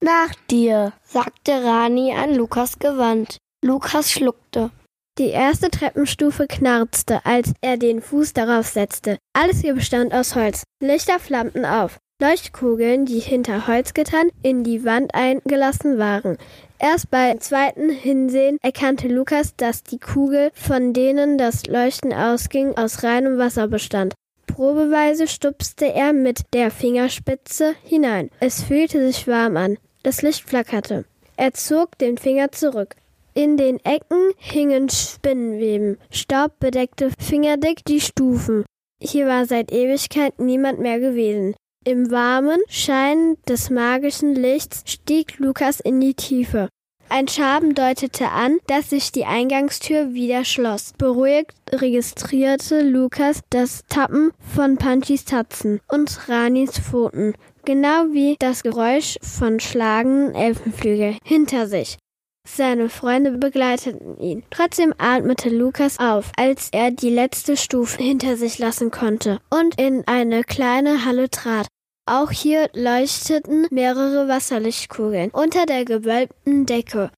Nach 0.00 0.32
dir, 0.52 0.92
sagte 1.02 1.64
Rani 1.64 2.14
an 2.14 2.32
Lukas 2.32 2.78
gewandt. 2.78 3.38
Lukas 3.60 4.12
schluckte. 4.12 4.70
Die 5.18 5.30
erste 5.30 5.70
Treppenstufe 5.70 6.46
knarzte, 6.46 7.24
als 7.24 7.52
er 7.62 7.78
den 7.78 8.02
Fuß 8.02 8.34
darauf 8.34 8.66
setzte. 8.66 9.16
Alles 9.32 9.60
hier 9.60 9.74
bestand 9.74 10.12
aus 10.12 10.34
Holz. 10.34 10.64
Lichter 10.82 11.18
flammten 11.18 11.64
auf. 11.64 11.96
Leuchtkugeln, 12.20 13.06
die 13.06 13.20
hinter 13.20 13.66
Holzgittern 13.66 14.28
in 14.42 14.62
die 14.62 14.84
Wand 14.84 15.14
eingelassen 15.14 15.96
waren. 15.96 16.36
Erst 16.78 17.10
beim 17.10 17.40
zweiten 17.40 17.88
Hinsehen 17.88 18.58
erkannte 18.60 19.08
Lukas, 19.08 19.54
dass 19.56 19.82
die 19.82 19.98
Kugel, 19.98 20.50
von 20.52 20.92
denen 20.92 21.38
das 21.38 21.66
Leuchten 21.66 22.12
ausging, 22.12 22.76
aus 22.76 23.02
reinem 23.02 23.38
Wasser 23.38 23.68
bestand. 23.68 24.12
Probeweise 24.46 25.28
stupste 25.28 25.92
er 25.92 26.12
mit 26.12 26.42
der 26.52 26.70
Fingerspitze 26.70 27.74
hinein. 27.84 28.30
Es 28.40 28.62
fühlte 28.62 29.06
sich 29.06 29.26
warm 29.26 29.56
an. 29.56 29.78
Das 30.02 30.20
Licht 30.20 30.46
flackerte. 30.46 31.06
Er 31.38 31.54
zog 31.54 31.96
den 31.98 32.18
Finger 32.18 32.52
zurück. 32.52 32.96
In 33.36 33.58
den 33.58 33.78
Ecken 33.84 34.32
hingen 34.38 34.88
Spinnenweben, 34.88 35.98
staubbedeckte 36.10 37.10
fingerdick 37.18 37.84
die 37.84 38.00
Stufen. 38.00 38.64
Hier 38.98 39.26
war 39.26 39.44
seit 39.44 39.70
Ewigkeit 39.70 40.40
niemand 40.40 40.78
mehr 40.78 40.98
gewesen. 40.98 41.54
Im 41.84 42.10
warmen 42.10 42.60
Schein 42.70 43.36
des 43.46 43.68
magischen 43.68 44.34
Lichts 44.34 44.84
stieg 44.86 45.38
Lukas 45.38 45.80
in 45.80 46.00
die 46.00 46.14
Tiefe. 46.14 46.70
Ein 47.10 47.28
Schaben 47.28 47.74
deutete 47.74 48.30
an, 48.30 48.56
dass 48.68 48.88
sich 48.88 49.12
die 49.12 49.26
Eingangstür 49.26 50.14
wieder 50.14 50.46
schloss. 50.46 50.94
Beruhigt 50.96 51.52
registrierte 51.70 52.80
Lukas 52.80 53.42
das 53.50 53.82
Tappen 53.90 54.32
von 54.38 54.78
Panchis 54.78 55.26
Tatzen 55.26 55.80
und 55.88 56.26
Ranis 56.30 56.78
Pfoten, 56.78 57.34
genau 57.66 58.06
wie 58.12 58.36
das 58.38 58.62
Geräusch 58.62 59.18
von 59.20 59.60
schlagenden 59.60 60.34
Elfenflügel 60.34 61.18
hinter 61.22 61.66
sich. 61.66 61.98
Seine 62.46 62.88
Freunde 62.88 63.32
begleiteten 63.32 64.18
ihn. 64.20 64.44
Trotzdem 64.50 64.94
atmete 64.98 65.48
Lukas 65.48 65.98
auf, 65.98 66.30
als 66.36 66.68
er 66.70 66.92
die 66.92 67.10
letzte 67.10 67.56
Stufe 67.56 68.00
hinter 68.00 68.36
sich 68.36 68.58
lassen 68.58 68.90
konnte 68.90 69.40
und 69.50 69.80
in 69.80 70.04
eine 70.06 70.44
kleine 70.44 71.04
Halle 71.04 71.28
trat. 71.28 71.66
Auch 72.06 72.30
hier 72.30 72.70
leuchteten 72.72 73.66
mehrere 73.70 74.28
Wasserlichtkugeln 74.28 75.30
unter 75.30 75.66
der 75.66 75.84
gewölbten 75.84 76.64
Decke. 76.64 77.10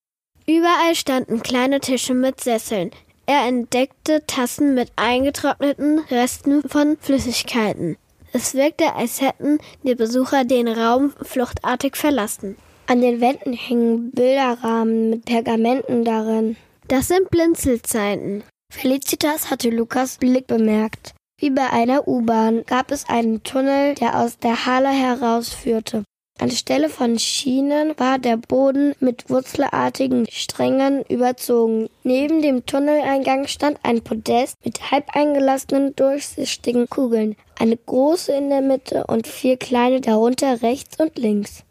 Überall 0.46 0.94
standen 0.94 1.42
kleine 1.42 1.80
Tische 1.80 2.14
mit 2.14 2.40
Sesseln. 2.40 2.90
Er 3.26 3.46
entdeckte 3.46 4.24
Tassen 4.26 4.74
mit 4.74 4.90
eingetrockneten 4.96 5.98
Resten 6.10 6.66
von 6.66 6.96
Flüssigkeiten. 6.98 7.98
Es 8.32 8.54
wirkte, 8.54 8.94
als 8.94 9.20
hätten 9.20 9.58
die 9.82 9.94
Besucher 9.94 10.44
den 10.44 10.68
Raum 10.68 11.12
fluchtartig 11.22 11.96
verlassen. 11.96 12.56
An 12.90 13.02
den 13.02 13.20
Wänden 13.20 13.52
hingen 13.52 14.12
Bilderrahmen 14.12 15.10
mit 15.10 15.26
Pergamenten 15.26 16.06
darin. 16.06 16.56
Das 16.88 17.08
sind 17.08 17.28
Blinzelzeiten. 17.28 18.44
Felicitas 18.72 19.50
hatte 19.50 19.68
Lukas 19.68 20.16
Blick 20.16 20.46
bemerkt. 20.46 21.12
Wie 21.38 21.50
bei 21.50 21.68
einer 21.68 22.08
U-Bahn 22.08 22.64
gab 22.64 22.90
es 22.90 23.06
einen 23.06 23.42
Tunnel, 23.42 23.94
der 23.96 24.18
aus 24.18 24.38
der 24.38 24.64
Halle 24.64 24.88
herausführte. 24.88 26.02
Anstelle 26.40 26.88
von 26.88 27.18
Schienen 27.18 27.92
war 27.98 28.18
der 28.18 28.38
Boden 28.38 28.94
mit 29.00 29.28
wurzelartigen 29.28 30.26
Strängen 30.30 31.02
überzogen. 31.10 31.90
Neben 32.04 32.40
dem 32.40 32.64
Tunneleingang 32.64 33.48
stand 33.48 33.78
ein 33.82 34.02
Podest 34.02 34.54
mit 34.64 34.90
halb 34.90 35.14
eingelassenen 35.14 35.94
durchsichtigen 35.94 36.88
Kugeln, 36.88 37.36
eine 37.58 37.76
große 37.76 38.32
in 38.32 38.48
der 38.48 38.62
Mitte 38.62 39.04
und 39.08 39.26
vier 39.26 39.58
kleine 39.58 40.00
darunter 40.00 40.62
rechts 40.62 40.98
und 40.98 41.18
links. 41.18 41.64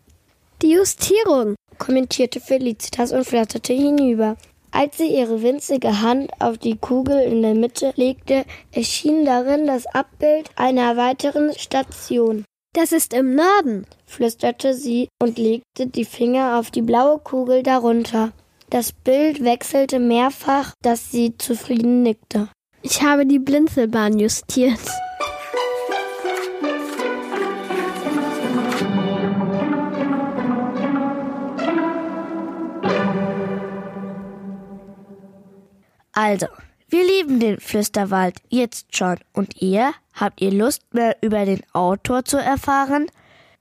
Die 0.64 0.72
Justierung, 0.72 1.56
kommentierte 1.78 2.40
Felicitas 2.40 3.12
und 3.12 3.26
flatterte 3.26 3.74
hinüber. 3.74 4.38
Als 4.72 4.98
sie 4.98 5.16
ihre 5.16 5.44
winzige 5.44 6.02
Hand 6.02 6.32
auf 6.40 6.58
die 6.58 6.78
Kugel 6.78 7.20
in 7.22 7.44
der 7.44 7.54
Mitte 7.54 7.94
legte, 7.96 8.44
erschien 8.72 9.24
darin 9.24 9.68
das 9.68 9.86
Abbild 9.86 10.50
einer 10.56 10.98
weiteren 10.98 11.54
Station. 11.58 12.44
Das 12.74 12.92
ist 12.92 13.14
im 13.14 13.36
Norden, 13.36 13.86
flüsterte 14.06 14.74
sie 14.74 15.10
und 15.22 15.38
legte 15.38 15.88
die 15.88 16.06
Finger 16.06 16.60
auf 16.60 16.72
die 16.72 16.82
blaue 16.82 17.20
Kugel 17.20 17.62
darunter. 17.62 18.32
Das 18.72 18.92
Bild 18.92 19.44
wechselte 19.44 20.00
mehrfach, 20.00 20.74
dass 20.82 21.12
sie 21.12 21.38
zufrieden 21.38 22.02
nickte. 22.02 22.50
Ich 22.82 23.04
habe 23.04 23.26
die 23.26 23.40
Blinzelbahn 23.40 24.20
justiert. 24.20 24.80
Also, 36.20 36.48
wir 36.90 37.06
lieben 37.06 37.40
den 37.40 37.60
Flüsterwald 37.60 38.38
jetzt 38.50 38.98
schon. 38.98 39.18
Und 39.34 39.62
ihr? 39.62 39.94
Habt 40.16 40.42
ihr 40.42 40.52
Lust, 40.52 40.82
mehr 40.92 41.16
über 41.22 41.46
den 41.46 41.62
Autor 41.74 42.26
zu 42.26 42.38
erfahren? 42.38 43.06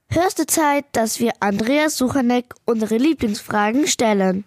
Höchste 0.09 0.47
Zeit, 0.47 0.85
dass 0.93 1.19
wir 1.19 1.33
Andreas 1.39 1.97
Suchanek 1.97 2.55
unsere 2.65 2.97
Lieblingsfragen 2.97 3.85
stellen. 3.85 4.43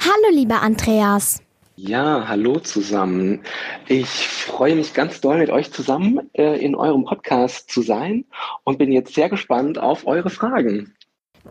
Hallo, 0.00 0.30
lieber 0.30 0.60
Andreas. 0.60 1.42
Ja, 1.76 2.28
hallo 2.28 2.58
zusammen. 2.58 3.40
Ich 3.88 4.28
freue 4.28 4.74
mich 4.74 4.92
ganz 4.92 5.22
doll, 5.22 5.38
mit 5.38 5.48
euch 5.48 5.72
zusammen 5.72 6.28
äh, 6.34 6.62
in 6.62 6.74
eurem 6.74 7.06
Podcast 7.06 7.70
zu 7.70 7.80
sein 7.80 8.26
und 8.64 8.76
bin 8.76 8.92
jetzt 8.92 9.14
sehr 9.14 9.30
gespannt 9.30 9.78
auf 9.78 10.06
eure 10.06 10.28
Fragen. 10.28 10.94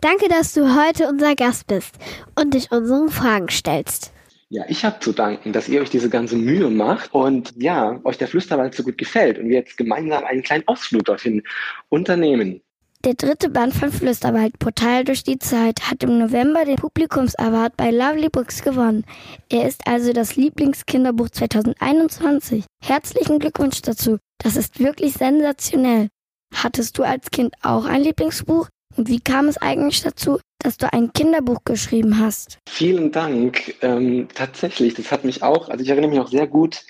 Danke, 0.00 0.28
dass 0.28 0.52
du 0.54 0.76
heute 0.76 1.08
unser 1.08 1.34
Gast 1.34 1.66
bist 1.66 1.96
und 2.38 2.54
dich 2.54 2.70
unseren 2.70 3.08
Fragen 3.08 3.48
stellst. 3.48 4.12
Ja, 4.48 4.64
ich 4.68 4.84
habe 4.84 4.98
zu 4.98 5.12
danken, 5.12 5.52
dass 5.52 5.68
ihr 5.68 5.80
euch 5.80 5.90
diese 5.90 6.10
ganze 6.10 6.36
Mühe 6.36 6.70
macht 6.70 7.14
und 7.14 7.52
ja, 7.56 8.00
euch 8.02 8.18
der 8.18 8.26
Flüsterwald 8.26 8.74
so 8.74 8.82
gut 8.82 8.98
gefällt 8.98 9.38
und 9.38 9.48
wir 9.48 9.58
jetzt 9.58 9.76
gemeinsam 9.76 10.24
einen 10.24 10.42
kleinen 10.42 10.66
Ausflug 10.66 11.04
dorthin 11.04 11.42
unternehmen. 11.88 12.60
Der 13.04 13.14
dritte 13.14 13.48
Band 13.48 13.72
von 13.72 13.90
Flüsterwald, 13.90 14.58
Portal 14.58 15.04
durch 15.04 15.24
die 15.24 15.38
Zeit, 15.38 15.90
hat 15.90 16.02
im 16.02 16.18
November 16.18 16.66
den 16.66 16.76
Publikumsaward 16.76 17.74
bei 17.76 17.90
Lovely 17.90 18.28
Books 18.28 18.62
gewonnen. 18.62 19.06
Er 19.48 19.66
ist 19.66 19.86
also 19.86 20.12
das 20.12 20.36
Lieblingskinderbuch 20.36 21.30
2021. 21.30 22.64
Herzlichen 22.82 23.38
Glückwunsch 23.38 23.80
dazu. 23.80 24.18
Das 24.36 24.56
ist 24.56 24.80
wirklich 24.80 25.14
sensationell. 25.14 26.08
Hattest 26.54 26.98
du 26.98 27.04
als 27.04 27.30
Kind 27.30 27.54
auch 27.62 27.86
ein 27.86 28.02
Lieblingsbuch? 28.02 28.68
Und 28.96 29.08
wie 29.08 29.20
kam 29.20 29.46
es 29.46 29.56
eigentlich 29.58 30.02
dazu, 30.02 30.40
dass 30.58 30.76
du 30.76 30.92
ein 30.92 31.12
Kinderbuch 31.12 31.60
geschrieben 31.64 32.18
hast? 32.18 32.58
Vielen 32.68 33.12
Dank. 33.12 33.74
Ähm, 33.82 34.28
tatsächlich, 34.34 34.94
das 34.94 35.10
hat 35.12 35.24
mich 35.24 35.42
auch, 35.42 35.68
also 35.68 35.82
ich 35.82 35.90
erinnere 35.90 36.10
mich 36.10 36.20
auch 36.20 36.28
sehr 36.28 36.46
gut 36.46 36.84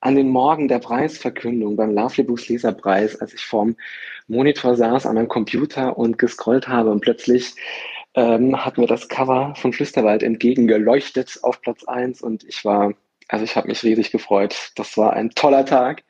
an 0.00 0.16
den 0.16 0.28
Morgen 0.28 0.68
der 0.68 0.80
Preisverkündung 0.80 1.76
beim 1.76 1.94
Lovely 1.94 2.24
Books 2.24 2.48
Leserpreis, 2.48 3.16
als 3.20 3.32
ich 3.32 3.46
vorm 3.46 3.76
Monitor 4.26 4.76
saß 4.76 5.06
an 5.06 5.14
meinem 5.14 5.28
Computer 5.28 5.96
und 5.96 6.18
gescrollt 6.18 6.68
habe 6.68 6.90
und 6.90 7.00
plötzlich 7.00 7.54
ähm, 8.14 8.64
hat 8.64 8.76
mir 8.76 8.86
das 8.86 9.08
Cover 9.08 9.54
von 9.56 9.72
Flüsterwald 9.72 10.22
entgegengeleuchtet 10.22 11.38
auf 11.42 11.60
Platz 11.62 11.84
1 11.84 12.20
und 12.20 12.44
ich 12.44 12.64
war, 12.64 12.92
also 13.28 13.44
ich 13.44 13.56
habe 13.56 13.68
mich 13.68 13.82
riesig 13.82 14.10
gefreut. 14.10 14.72
Das 14.76 14.96
war 14.96 15.14
ein 15.14 15.30
toller 15.30 15.64
Tag 15.64 16.04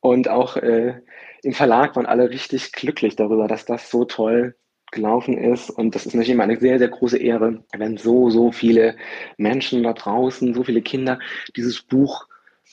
und 0.00 0.28
auch 0.28 0.56
äh, 0.56 1.00
im 1.42 1.52
Verlag 1.52 1.96
waren 1.96 2.06
alle 2.06 2.30
richtig 2.30 2.72
glücklich 2.72 3.16
darüber, 3.16 3.48
dass 3.48 3.64
das 3.64 3.90
so 3.90 4.04
toll 4.04 4.54
gelaufen 4.90 5.38
ist. 5.38 5.70
Und 5.70 5.94
das 5.94 6.06
ist 6.06 6.14
natürlich 6.14 6.30
immer 6.30 6.44
eine 6.44 6.58
sehr, 6.58 6.78
sehr 6.78 6.88
große 6.88 7.18
Ehre, 7.18 7.64
wenn 7.76 7.96
so, 7.96 8.30
so 8.30 8.52
viele 8.52 8.96
Menschen 9.36 9.82
da 9.82 9.92
draußen, 9.92 10.54
so 10.54 10.64
viele 10.64 10.82
Kinder 10.82 11.18
dieses 11.56 11.82
Buch 11.82 12.26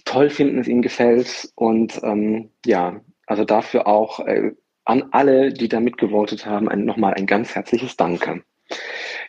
toll 0.06 0.30
finden, 0.30 0.60
es 0.60 0.68
ihnen 0.68 0.82
gefällt. 0.82 1.52
Und 1.56 2.00
ähm, 2.04 2.50
ja, 2.66 3.02
also 3.26 3.44
dafür 3.44 3.88
auch 3.88 4.20
äh, 4.26 4.52
an 4.86 5.10
alle, 5.12 5.52
die 5.52 5.68
da 5.68 5.80
mitgevotet 5.80 6.46
haben, 6.46 6.70
ein, 6.70 6.86
nochmal 6.86 7.14
ein 7.14 7.28
ganz 7.28 7.56
herzliches 7.56 7.98
Danke. 7.98 8.44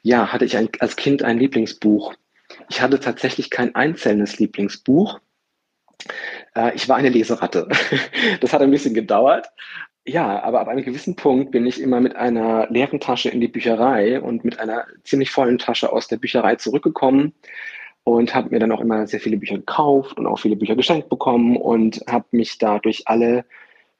Ja, 0.03 0.33
hatte 0.33 0.45
ich 0.45 0.57
ein, 0.57 0.69
als 0.79 0.97
Kind 0.97 1.23
ein 1.23 1.39
Lieblingsbuch. 1.39 2.15
Ich 2.69 2.81
hatte 2.81 3.01
tatsächlich 3.01 3.51
kein 3.51 3.75
einzelnes 3.75 4.39
Lieblingsbuch. 4.39 5.21
Äh, 6.55 6.75
ich 6.75 6.89
war 6.89 6.97
eine 6.97 7.09
Leseratte. 7.09 7.69
Das 8.41 8.53
hat 8.53 8.63
ein 8.63 8.71
bisschen 8.71 8.95
gedauert, 8.95 9.49
ja, 10.09 10.43
aber 10.43 10.61
ab 10.61 10.69
einem 10.69 10.85
gewissen 10.85 11.17
Punkt 11.17 11.51
bin 11.51 11.67
ich 11.67 11.81
immer 11.81 12.01
mit 12.01 12.17
einer 12.17 12.67
leeren 12.71 12.99
Tasche 12.99 13.29
in 13.29 13.41
die 13.41 13.49
Bücherei 13.49 14.21
und 14.21 14.45
mit 14.45 14.59
einer 14.59 14.87
ziemlich 15.05 15.31
vollen 15.31 15.59
Tasche 15.59 15.93
aus 15.93 16.09
der 16.09 16.17
Bücherei 16.17 16.57
zurückgekommen 16.57 17.35
und 18.05 18.35
habe 18.35 18.51
mir 18.51 18.59
dann 18.59 18.73
auch 18.73 18.81
immer 18.81 19.07
sehr 19.07 19.21
viele 19.21 19.37
Bücher 19.37 19.57
gekauft 19.57 20.19
und 20.19 20.27
auch 20.27 20.39
viele 20.39 20.57
Bücher 20.57 20.77
geschenkt 20.77 21.11
bekommen 21.11 21.57
und 21.57 22.03
habe 22.09 22.25
mich 22.31 22.57
da 22.57 22.79
durch 22.79 23.07
alle 23.07 23.45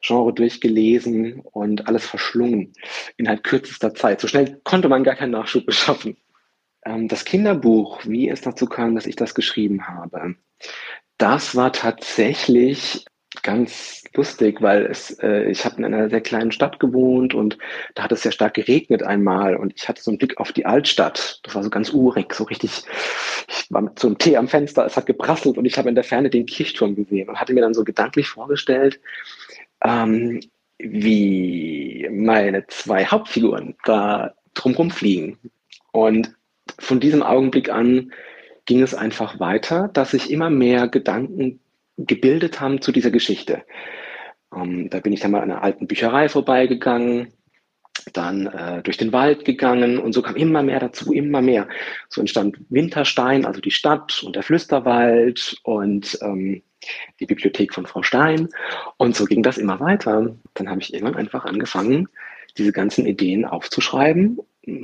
Genre 0.01 0.33
durchgelesen 0.33 1.41
und 1.41 1.87
alles 1.89 2.07
verschlungen 2.07 2.73
innerhalb 3.17 3.45
kürzester 3.45 3.93
Zeit. 3.95 4.21
So 4.21 4.29
schnell 4.29 4.61
konnte 4.65 4.89
man 4.89 5.05
gar 5.05 5.17
keinen 5.17 5.33
Nachschub 5.33 5.67
beschaffen. 5.67 6.17
Ähm, 6.87 7.09
das 7.09 7.25
Kinderbuch, 7.25 8.07
wie 8.07 8.31
es 8.31 8.41
dazu 8.41 8.67
kam, 8.67 8.95
dass 8.95 9.07
ich 9.07 9.17
das 9.17 9.35
geschrieben 9.35 9.89
habe, 9.89 10.37
das 11.19 11.55
war 11.55 11.73
tatsächlich 11.73 13.05
ganz 13.43 14.05
lustig, 14.15 14.63
weil 14.63 14.87
es, 14.87 15.11
äh, 15.21 15.45
ich 15.51 15.65
habe 15.65 15.77
in 15.77 15.85
einer 15.85 16.09
sehr 16.11 16.21
kleinen 16.21 16.53
Stadt 16.53 16.81
gewohnt 16.81 17.35
und 17.35 17.59
da 17.95 18.05
hat 18.05 18.13
es 18.13 18.23
sehr 18.23 18.33
stark 18.33 18.55
geregnet 18.55 19.03
einmal 19.03 19.57
und 19.57 19.73
ich 19.77 19.89
hatte 19.89 20.03
so 20.03 20.11
einen 20.11 20.19
Blick 20.19 20.39
auf 20.39 20.53
die 20.53 20.67
Altstadt. 20.67 21.41
Das 21.43 21.55
war 21.55 21.63
so 21.63 21.71
ganz 21.71 21.93
urig, 21.93 22.35
so 22.35 22.45
richtig. 22.45 22.83
Ich 23.49 23.71
war 23.71 23.83
mit 23.83 23.99
so 23.99 24.09
einem 24.09 24.19
Tee 24.19 24.37
am 24.37 24.49
Fenster, 24.49 24.85
es 24.87 24.97
hat 24.97 25.07
geprasselt 25.07 25.59
und 25.59 25.65
ich 25.65 25.79
habe 25.79 25.89
in 25.89 25.95
der 25.95 26.05
Ferne 26.05 26.31
den 26.31 26.47
Kirchturm 26.47 26.95
gesehen 26.95 27.29
und 27.29 27.41
hatte 27.41 27.55
mir 27.55 27.61
dann 27.61 27.75
so 27.75 27.85
gedanklich 27.85 28.29
vorgestellt, 28.29 29.01
ähm, 29.83 30.41
wie 30.79 32.09
meine 32.11 32.67
zwei 32.69 33.05
Hauptfiguren 33.05 33.75
da 33.85 34.35
drumherum 34.55 34.91
fliegen. 34.91 35.39
Und 35.93 36.35
von 36.79 37.01
diesem 37.01 37.23
Augenblick 37.23 37.71
an 37.71 38.13
ging 38.67 38.83
es 38.83 38.95
einfach 38.95 39.41
weiter, 39.41 39.89
dass 39.89 40.15
ich 40.15 40.31
immer 40.31 40.51
mehr 40.51 40.89
Gedanken 40.89 41.61
gebildet 41.99 42.61
haben 42.61 42.81
zu 42.81 42.93
dieser 42.93 43.11
Geschichte. 43.11 43.65
Ähm, 44.55 44.89
da 44.91 45.01
bin 45.01 45.13
ich 45.13 45.21
dann 45.21 45.33
mal 45.33 45.43
an 45.43 45.51
einer 45.51 45.63
alten 45.63 45.87
Bücherei 45.87 46.29
vorbeigegangen, 46.29 47.33
dann 48.13 48.47
äh, 48.47 48.83
durch 48.83 48.97
den 48.97 49.13
Wald 49.13 49.45
gegangen 49.45 49.99
und 49.99 50.13
so 50.13 50.23
kam 50.23 50.37
immer 50.37 50.63
mehr 50.63 50.81
dazu, 50.81 51.13
immer 51.13 51.43
mehr. 51.43 51.69
So 52.09 52.21
entstand 52.21 52.59
Winterstein, 52.71 53.45
also 53.45 53.61
die 53.61 53.71
Stadt 53.71 54.23
und 54.25 54.37
der 54.37 54.43
Flüsterwald 54.43 55.57
und 55.65 56.19
ähm, 56.23 56.63
die 57.21 57.27
Bibliothek 57.27 57.75
von 57.75 57.87
Frau 57.87 58.03
Stein. 58.03 58.49
Und 58.97 59.17
so 59.17 59.25
ging 59.25 59.43
das 59.43 59.59
immer 59.59 59.81
weiter. 59.81 60.37
Dann 60.55 60.71
habe 60.71 60.81
ich 60.81 60.95
irgendwann 60.95 61.17
einfach 61.17 61.45
angefangen, 61.45 62.09
diese 62.57 62.73
ganzen 62.73 63.05
Ideen 63.07 63.45
aufzuschreiben, 63.45 64.39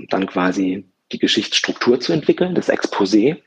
dann 0.09 0.27
quasi 0.27 0.85
die 1.13 1.19
Geschichtsstruktur 1.19 2.01
zu 2.01 2.13
entwickeln, 2.13 2.55
das 2.55 2.69
Exposé. 2.69 3.39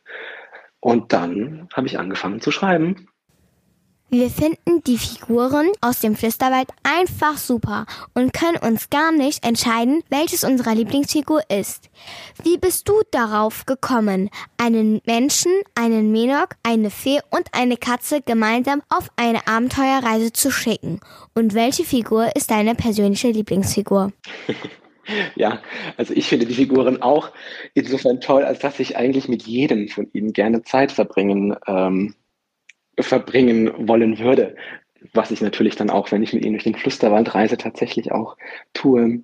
Und 0.80 1.12
dann 1.12 1.68
habe 1.74 1.88
ich 1.88 2.00
angefangen 2.00 2.40
zu 2.40 2.52
schreiben. 2.52 3.08
Wir 4.10 4.30
finden 4.30 4.82
die 4.86 4.98
Figuren 4.98 5.70
aus 5.82 6.00
dem 6.00 6.16
Flüsterwald 6.16 6.70
einfach 6.84 7.38
super 7.38 7.86
und 8.14 8.32
können 8.32 8.56
uns 8.56 8.90
gar 8.90 9.12
nicht 9.12 9.46
entscheiden, 9.46 10.02
welches 10.10 10.46
unserer 10.46 10.76
Lieblingsfigur 10.76 11.42
ist. 11.50 11.90
Wie 12.42 12.58
bist 12.58 12.88
du 12.88 13.02
darauf 13.12 13.66
gekommen, 13.66 14.30
einen 14.58 15.02
Menschen, 15.06 15.52
einen 15.76 16.14
Menok, 16.14 16.52
eine 16.64 16.90
Fee 16.90 17.20
und 17.32 17.48
eine 17.52 17.76
Katze 17.76 18.22
gemeinsam 18.22 18.82
auf 18.88 19.10
eine 19.18 19.46
Abenteuerreise 19.46 20.32
zu 20.32 20.52
schicken? 20.52 21.02
Und 21.36 21.54
welche 21.54 21.84
Figur 21.84 22.34
ist 22.34 22.50
deine 22.50 22.76
persönliche 22.76 23.30
Lieblingsfigur? 23.30 24.14
Ja, 25.36 25.62
also 25.96 26.14
ich 26.14 26.28
finde 26.28 26.46
die 26.46 26.54
Figuren 26.54 27.02
auch 27.02 27.32
insofern 27.74 28.20
toll, 28.20 28.44
als 28.44 28.60
dass 28.60 28.78
ich 28.82 28.98
eigentlich 28.98 29.30
mit 29.30 29.44
jedem 29.44 29.88
von 29.88 30.10
ihnen 30.12 30.34
gerne 30.34 30.64
Zeit 30.64 30.92
verbringen 30.92 31.56
ähm, 31.66 32.14
verbringen 33.00 33.88
wollen 33.88 34.20
würde. 34.20 34.56
Was 35.14 35.32
ich 35.32 35.42
natürlich 35.42 35.76
dann 35.76 35.90
auch, 35.90 36.12
wenn 36.12 36.24
ich 36.24 36.34
mit 36.34 36.44
ihnen 36.44 36.54
durch 36.54 36.64
den 36.64 36.76
Flüsterwald 36.76 37.36
reise, 37.36 37.58
tatsächlich 37.58 38.12
auch 38.12 38.36
tue. 38.74 39.22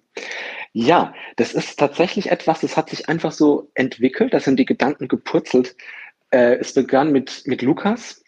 Ja, 0.72 1.14
das 1.36 1.54
ist 1.54 1.78
tatsächlich 1.78 2.32
etwas, 2.32 2.62
das 2.62 2.78
hat 2.78 2.90
sich 2.90 3.10
einfach 3.10 3.32
so 3.32 3.70
entwickelt, 3.74 4.34
das 4.34 4.44
sind 4.44 4.58
die 4.58 4.66
Gedanken 4.66 5.08
gepurzelt. 5.08 5.76
Äh, 6.30 6.56
es 6.56 6.74
begann 6.74 7.12
mit, 7.12 7.44
mit 7.46 7.62
Lukas, 7.62 8.24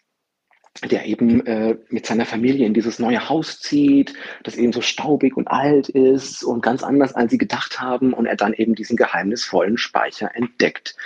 der 0.84 1.06
eben 1.06 1.46
äh, 1.46 1.76
mit 1.88 2.06
seiner 2.06 2.26
Familie 2.26 2.66
in 2.66 2.74
dieses 2.74 2.98
neue 2.98 3.28
Haus 3.28 3.60
zieht, 3.60 4.14
das 4.42 4.56
eben 4.56 4.72
so 4.72 4.80
staubig 4.80 5.36
und 5.36 5.48
alt 5.48 5.88
ist 5.88 6.44
und 6.44 6.62
ganz 6.62 6.82
anders, 6.82 7.14
als 7.14 7.30
sie 7.30 7.38
gedacht 7.38 7.80
haben, 7.80 8.12
und 8.12 8.26
er 8.26 8.36
dann 8.36 8.52
eben 8.52 8.74
diesen 8.74 8.96
geheimnisvollen 8.96 9.78
Speicher 9.78 10.30
entdeckt. 10.34 10.96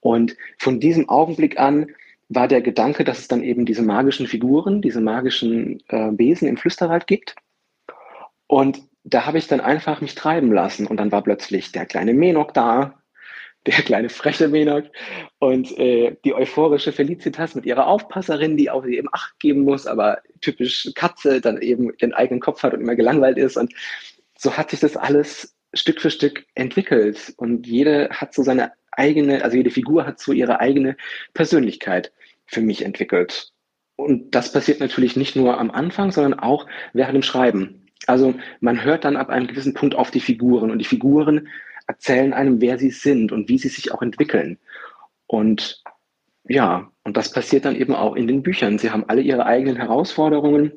Und 0.00 0.36
von 0.58 0.80
diesem 0.80 1.08
Augenblick 1.08 1.58
an 1.58 1.86
war 2.34 2.48
der 2.48 2.62
Gedanke, 2.62 3.04
dass 3.04 3.18
es 3.18 3.28
dann 3.28 3.42
eben 3.42 3.66
diese 3.66 3.82
magischen 3.82 4.26
Figuren, 4.26 4.82
diese 4.82 5.00
magischen 5.00 5.82
äh, 5.88 6.10
Wesen 6.12 6.48
im 6.48 6.56
Flüsterwald 6.56 7.06
gibt. 7.06 7.34
Und 8.46 8.82
da 9.04 9.26
habe 9.26 9.38
ich 9.38 9.48
dann 9.48 9.60
einfach 9.60 10.00
mich 10.00 10.14
treiben 10.14 10.52
lassen 10.52 10.86
und 10.86 10.98
dann 10.98 11.12
war 11.12 11.22
plötzlich 11.22 11.72
der 11.72 11.86
kleine 11.86 12.14
Menok 12.14 12.54
da, 12.54 12.98
der 13.66 13.74
kleine 13.74 14.08
freche 14.08 14.48
Menok 14.48 14.86
und 15.38 15.78
äh, 15.78 16.16
die 16.24 16.34
euphorische 16.34 16.92
Felicitas 16.92 17.54
mit 17.54 17.64
ihrer 17.64 17.86
Aufpasserin, 17.86 18.56
die 18.56 18.70
sie 18.84 18.96
eben 18.96 19.08
Acht 19.12 19.38
geben 19.38 19.62
muss, 19.62 19.86
aber 19.86 20.18
typisch 20.40 20.90
Katze 20.94 21.40
dann 21.40 21.60
eben 21.60 21.96
den 21.98 22.12
eigenen 22.12 22.40
Kopf 22.40 22.62
hat 22.62 22.74
und 22.74 22.80
immer 22.80 22.96
gelangweilt 22.96 23.38
ist. 23.38 23.56
Und 23.56 23.72
so 24.36 24.56
hat 24.56 24.70
sich 24.70 24.80
das 24.80 24.96
alles 24.96 25.54
Stück 25.74 26.00
für 26.00 26.10
Stück 26.10 26.44
entwickelt. 26.54 27.32
Und 27.36 27.66
jede 27.66 28.08
hat 28.10 28.34
so 28.34 28.42
seine 28.42 28.72
eigene, 28.90 29.44
also 29.44 29.56
jede 29.56 29.70
Figur 29.70 30.06
hat 30.06 30.18
so 30.20 30.32
ihre 30.32 30.60
eigene 30.60 30.96
Persönlichkeit 31.32 32.12
für 32.46 32.60
mich 32.60 32.84
entwickelt. 32.84 33.52
Und 33.96 34.34
das 34.34 34.52
passiert 34.52 34.80
natürlich 34.80 35.16
nicht 35.16 35.36
nur 35.36 35.58
am 35.58 35.70
Anfang, 35.70 36.10
sondern 36.10 36.38
auch 36.38 36.66
während 36.92 37.14
dem 37.14 37.22
Schreiben. 37.22 37.86
Also 38.06 38.34
man 38.60 38.82
hört 38.84 39.04
dann 39.04 39.16
ab 39.16 39.28
einem 39.28 39.46
gewissen 39.46 39.74
Punkt 39.74 39.94
auf 39.94 40.10
die 40.10 40.20
Figuren 40.20 40.70
und 40.70 40.78
die 40.78 40.84
Figuren 40.84 41.48
erzählen 41.86 42.32
einem, 42.32 42.60
wer 42.60 42.78
sie 42.78 42.90
sind 42.90 43.32
und 43.32 43.48
wie 43.48 43.58
sie 43.58 43.68
sich 43.68 43.92
auch 43.92 44.02
entwickeln. 44.02 44.58
Und 45.26 45.82
ja, 46.48 46.90
und 47.04 47.16
das 47.16 47.32
passiert 47.32 47.64
dann 47.64 47.76
eben 47.76 47.94
auch 47.94 48.16
in 48.16 48.26
den 48.26 48.42
Büchern. 48.42 48.78
Sie 48.78 48.90
haben 48.90 49.04
alle 49.08 49.22
ihre 49.22 49.46
eigenen 49.46 49.76
Herausforderungen, 49.76 50.72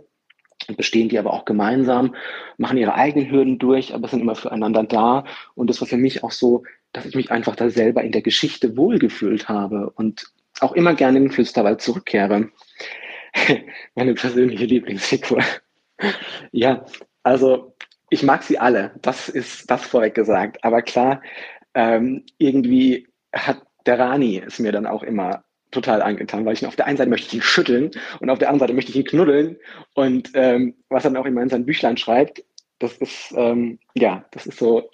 bestehen 0.77 1.09
die 1.09 1.19
aber 1.19 1.33
auch 1.33 1.45
gemeinsam, 1.45 2.15
machen 2.57 2.77
ihre 2.77 2.95
eigenen 2.95 3.29
Hürden 3.29 3.59
durch, 3.59 3.93
aber 3.93 4.07
sind 4.07 4.21
immer 4.21 4.35
füreinander 4.35 4.83
da. 4.83 5.25
Und 5.55 5.69
das 5.69 5.81
war 5.81 5.87
für 5.87 5.97
mich 5.97 6.23
auch 6.23 6.31
so, 6.31 6.63
dass 6.93 7.05
ich 7.05 7.15
mich 7.15 7.31
einfach 7.31 7.55
da 7.55 7.69
selber 7.69 8.03
in 8.03 8.11
der 8.11 8.21
Geschichte 8.21 8.77
wohlgefühlt 8.77 9.49
habe 9.49 9.89
und 9.91 10.31
auch 10.61 10.73
immer 10.73 10.93
gerne 10.93 11.17
in 11.17 11.25
den 11.25 11.31
Flüsterwald 11.31 11.81
zurückkehre. 11.81 12.49
Meine 13.95 14.13
persönliche 14.13 14.65
Lieblingsfigur. 14.65 15.41
ja, 16.51 16.85
also 17.23 17.75
ich 18.09 18.23
mag 18.23 18.43
sie 18.43 18.57
alle, 18.59 18.91
das 19.01 19.29
ist 19.29 19.69
das 19.69 19.85
vorweg 19.85 20.15
gesagt. 20.15 20.63
Aber 20.63 20.81
klar, 20.81 21.21
ähm, 21.73 22.25
irgendwie 22.37 23.07
hat 23.33 23.61
der 23.85 23.99
Rani 23.99 24.41
es 24.45 24.59
mir 24.59 24.71
dann 24.71 24.85
auch 24.85 25.03
immer 25.03 25.43
total 25.71 26.01
angetan, 26.01 26.45
weil 26.45 26.53
ich 26.53 26.61
ihn 26.61 26.67
auf 26.67 26.75
der 26.75 26.85
einen 26.85 26.97
Seite 26.97 27.09
möchte 27.09 27.27
ich 27.27 27.33
ihn 27.33 27.41
schütteln 27.41 27.91
und 28.19 28.29
auf 28.29 28.39
der 28.39 28.47
anderen 28.47 28.59
Seite 28.59 28.73
möchte 28.73 28.91
ich 28.91 28.97
ihn 28.97 29.05
knuddeln. 29.05 29.57
Und 29.93 30.31
ähm, 30.33 30.75
was 30.89 31.03
er 31.03 31.11
dann 31.11 31.21
auch 31.21 31.25
immer 31.25 31.41
in 31.41 31.49
sein 31.49 31.65
Büchlein 31.65 31.97
schreibt, 31.97 32.43
das 32.79 32.97
ist, 32.97 33.33
ähm, 33.35 33.79
ja, 33.93 34.25
das 34.31 34.47
ist 34.47 34.59
so, 34.59 34.89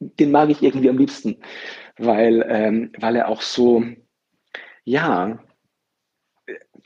den 0.00 0.30
mag 0.30 0.50
ich 0.50 0.62
irgendwie 0.62 0.88
am 0.88 0.98
liebsten, 0.98 1.36
weil, 1.98 2.44
ähm, 2.48 2.92
weil 2.98 3.16
er 3.16 3.28
auch 3.28 3.42
so, 3.42 3.84
ja, 4.84 5.38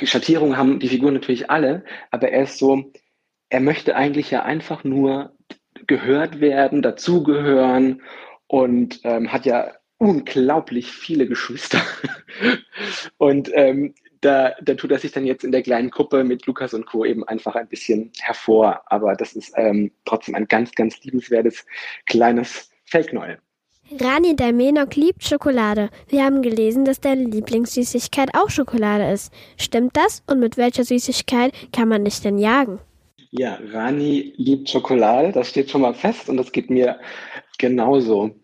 Schattierungen 0.02 0.56
haben 0.56 0.78
die 0.78 0.88
Figuren 0.88 1.14
natürlich 1.14 1.50
alle, 1.50 1.84
aber 2.10 2.30
er 2.30 2.44
ist 2.44 2.58
so, 2.58 2.92
er 3.48 3.60
möchte 3.60 3.96
eigentlich 3.96 4.30
ja 4.30 4.42
einfach 4.42 4.84
nur 4.84 5.36
gehört 5.86 6.40
werden, 6.40 6.82
dazugehören 6.82 8.02
und 8.46 9.00
ähm, 9.04 9.32
hat 9.32 9.46
ja 9.46 9.72
unglaublich 9.98 10.92
viele 10.92 11.26
Geschwister. 11.26 11.80
und 13.18 13.50
ähm, 13.54 13.94
da, 14.20 14.54
da 14.62 14.74
tut 14.74 14.90
er 14.90 14.98
sich 14.98 15.12
dann 15.12 15.26
jetzt 15.26 15.44
in 15.44 15.52
der 15.52 15.62
kleinen 15.62 15.90
Gruppe 15.90 16.24
mit 16.24 16.46
Lukas 16.46 16.74
und 16.74 16.86
Co. 16.86 17.04
eben 17.04 17.24
einfach 17.24 17.54
ein 17.54 17.68
bisschen 17.68 18.12
hervor. 18.20 18.82
Aber 18.86 19.14
das 19.14 19.34
ist 19.34 19.52
ähm, 19.56 19.92
trotzdem 20.04 20.34
ein 20.34 20.46
ganz, 20.46 20.72
ganz 20.72 21.02
liebenswertes 21.02 21.66
kleines 22.06 22.70
Neue. 23.12 23.38
Rani 23.90 24.36
der 24.36 24.52
Menok 24.52 24.96
liebt 24.96 25.24
Schokolade. 25.24 25.88
Wir 26.08 26.22
haben 26.22 26.42
gelesen, 26.42 26.84
dass 26.84 27.00
deine 27.00 27.24
Lieblingssüßigkeit 27.24 28.34
auch 28.34 28.50
Schokolade 28.50 29.10
ist. 29.10 29.32
Stimmt 29.56 29.96
das? 29.96 30.22
Und 30.26 30.40
mit 30.40 30.58
welcher 30.58 30.84
Süßigkeit 30.84 31.54
kann 31.72 31.88
man 31.88 32.04
dich 32.04 32.20
denn 32.20 32.36
jagen? 32.36 32.80
Ja, 33.30 33.58
Rani 33.72 34.34
liebt 34.36 34.68
Schokolade, 34.68 35.32
das 35.32 35.48
steht 35.48 35.70
schon 35.70 35.80
mal 35.80 35.94
fest 35.94 36.28
und 36.28 36.36
das 36.36 36.52
geht 36.52 36.68
mir 36.68 37.00
genauso. 37.56 38.36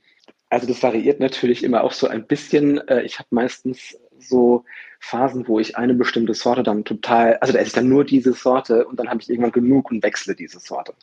Also 0.49 0.67
das 0.67 0.83
variiert 0.83 1.21
natürlich 1.21 1.63
immer 1.63 1.85
auch 1.85 1.93
so 1.93 2.07
ein 2.07 2.27
bisschen. 2.27 2.79
Äh, 2.89 3.03
ich 3.03 3.19
habe 3.19 3.29
meistens 3.31 3.99
so 4.19 4.65
Phasen, 5.01 5.47
wo 5.47 5.61
ich 5.61 5.77
eine 5.77 5.93
bestimmte 5.93 6.33
Sorte 6.33 6.63
dann 6.63 6.85
total, 6.85 7.37
also 7.37 7.53
da 7.53 7.59
esse 7.59 7.69
ich 7.69 7.75
dann 7.75 7.89
nur 7.89 8.05
diese 8.05 8.33
Sorte 8.33 8.87
und 8.87 8.99
dann 8.99 9.11
habe 9.11 9.21
ich 9.21 9.29
irgendwann 9.29 9.53
genug 9.53 9.91
und 9.91 10.03
wechsle 10.03 10.35
diese 10.35 10.59
Sorte. 10.59 10.95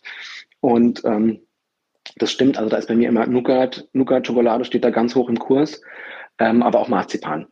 Und 0.61 1.03
ähm, 1.05 1.41
das 2.17 2.31
stimmt, 2.31 2.57
also 2.57 2.69
da 2.69 2.77
ist 2.77 2.87
bei 2.87 2.95
mir 2.95 3.09
immer 3.09 3.25
Nougat, 3.25 3.87
Nougat-Schokolade 3.93 4.65
steht 4.65 4.83
da 4.83 4.89
ganz 4.89 5.15
hoch 5.15 5.29
im 5.29 5.39
Kurs, 5.39 5.81
ähm, 6.39 6.63
aber 6.63 6.79
auch 6.79 6.87
Marzipan. 6.87 7.47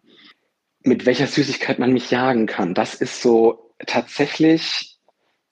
Mit 0.81 1.05
welcher 1.05 1.27
Süßigkeit 1.27 1.79
man 1.79 1.93
mich 1.93 2.11
jagen 2.11 2.45
kann, 2.45 2.73
das 2.73 2.95
ist 2.95 3.21
so 3.21 3.73
tatsächlich 3.85 4.99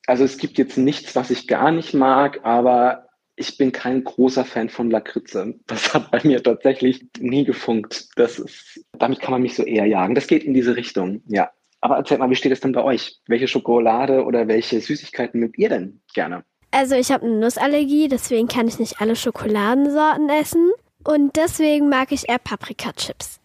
also 0.07 0.23
es 0.23 0.37
gibt 0.37 0.57
jetzt 0.57 0.77
nichts, 0.77 1.15
was 1.15 1.29
ich 1.29 1.47
gar 1.47 1.71
nicht 1.71 1.93
mag, 1.93 2.39
aber 2.43 3.09
ich 3.35 3.57
bin 3.57 3.71
kein 3.71 4.03
großer 4.03 4.45
Fan 4.45 4.69
von 4.69 4.89
Lakritze. 4.89 5.55
Das 5.67 5.93
hat 5.93 6.09
bei 6.09 6.21
mir 6.23 6.41
tatsächlich 6.41 7.05
nie 7.19 7.43
gefunkt. 7.43 8.07
Das 8.15 8.39
ist, 8.39 8.83
damit 8.97 9.19
kann 9.19 9.33
man 9.33 9.41
mich 9.41 9.53
so 9.53 9.63
eher 9.63 9.85
jagen. 9.85 10.15
Das 10.15 10.25
geht 10.25 10.43
in 10.43 10.55
diese 10.55 10.75
Richtung, 10.75 11.21
ja. 11.27 11.51
Aber 11.81 11.97
erzählt 11.97 12.19
mal, 12.19 12.29
wie 12.31 12.35
steht 12.35 12.53
es 12.53 12.61
denn 12.61 12.71
bei 12.71 12.83
euch? 12.83 13.19
Welche 13.27 13.47
Schokolade 13.47 14.23
oder 14.23 14.47
welche 14.47 14.79
Süßigkeiten 14.81 15.39
mögt 15.39 15.59
ihr 15.59 15.69
denn 15.69 16.01
gerne? 16.13 16.43
Also 16.71 16.95
ich 16.95 17.11
habe 17.11 17.25
eine 17.25 17.35
Nussallergie, 17.35 18.07
deswegen 18.07 18.47
kann 18.47 18.67
ich 18.67 18.79
nicht 18.79 19.01
alle 19.01 19.15
Schokoladensorten 19.15 20.29
essen. 20.29 20.71
Und 21.03 21.35
deswegen 21.37 21.89
mag 21.89 22.11
ich 22.11 22.27
eher 22.27 22.39
Paprika-Chips. 22.39 23.39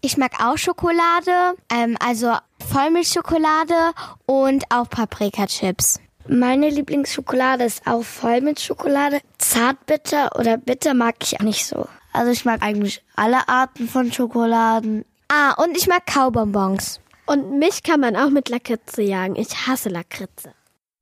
Ich 0.00 0.16
mag 0.16 0.32
auch 0.44 0.56
Schokolade, 0.56 1.56
ähm, 1.72 1.96
also 1.98 2.32
Vollmilchschokolade 2.70 3.92
und 4.26 4.64
auch 4.70 4.88
Paprika-Chips. 4.88 6.00
Meine 6.28 6.68
Lieblingsschokolade 6.68 7.64
ist 7.64 7.86
auch 7.86 8.02
Vollmilchschokolade. 8.02 9.20
Zartbitter 9.38 10.38
oder 10.38 10.56
bitter 10.56 10.94
mag 10.94 11.16
ich 11.22 11.40
auch 11.40 11.44
nicht 11.44 11.66
so. 11.66 11.88
Also 12.12 12.30
ich 12.30 12.44
mag 12.44 12.62
eigentlich 12.62 13.02
alle 13.16 13.48
Arten 13.48 13.88
von 13.88 14.12
Schokoladen. 14.12 15.04
Ah, 15.28 15.52
und 15.62 15.76
ich 15.76 15.88
mag 15.88 16.06
Kaubonbons. 16.06 17.00
Und 17.26 17.58
mich 17.58 17.82
kann 17.82 18.00
man 18.00 18.16
auch 18.16 18.30
mit 18.30 18.48
Lakritze 18.50 19.02
jagen. 19.02 19.34
Ich 19.36 19.66
hasse 19.66 19.88
Lakritze. 19.88 20.52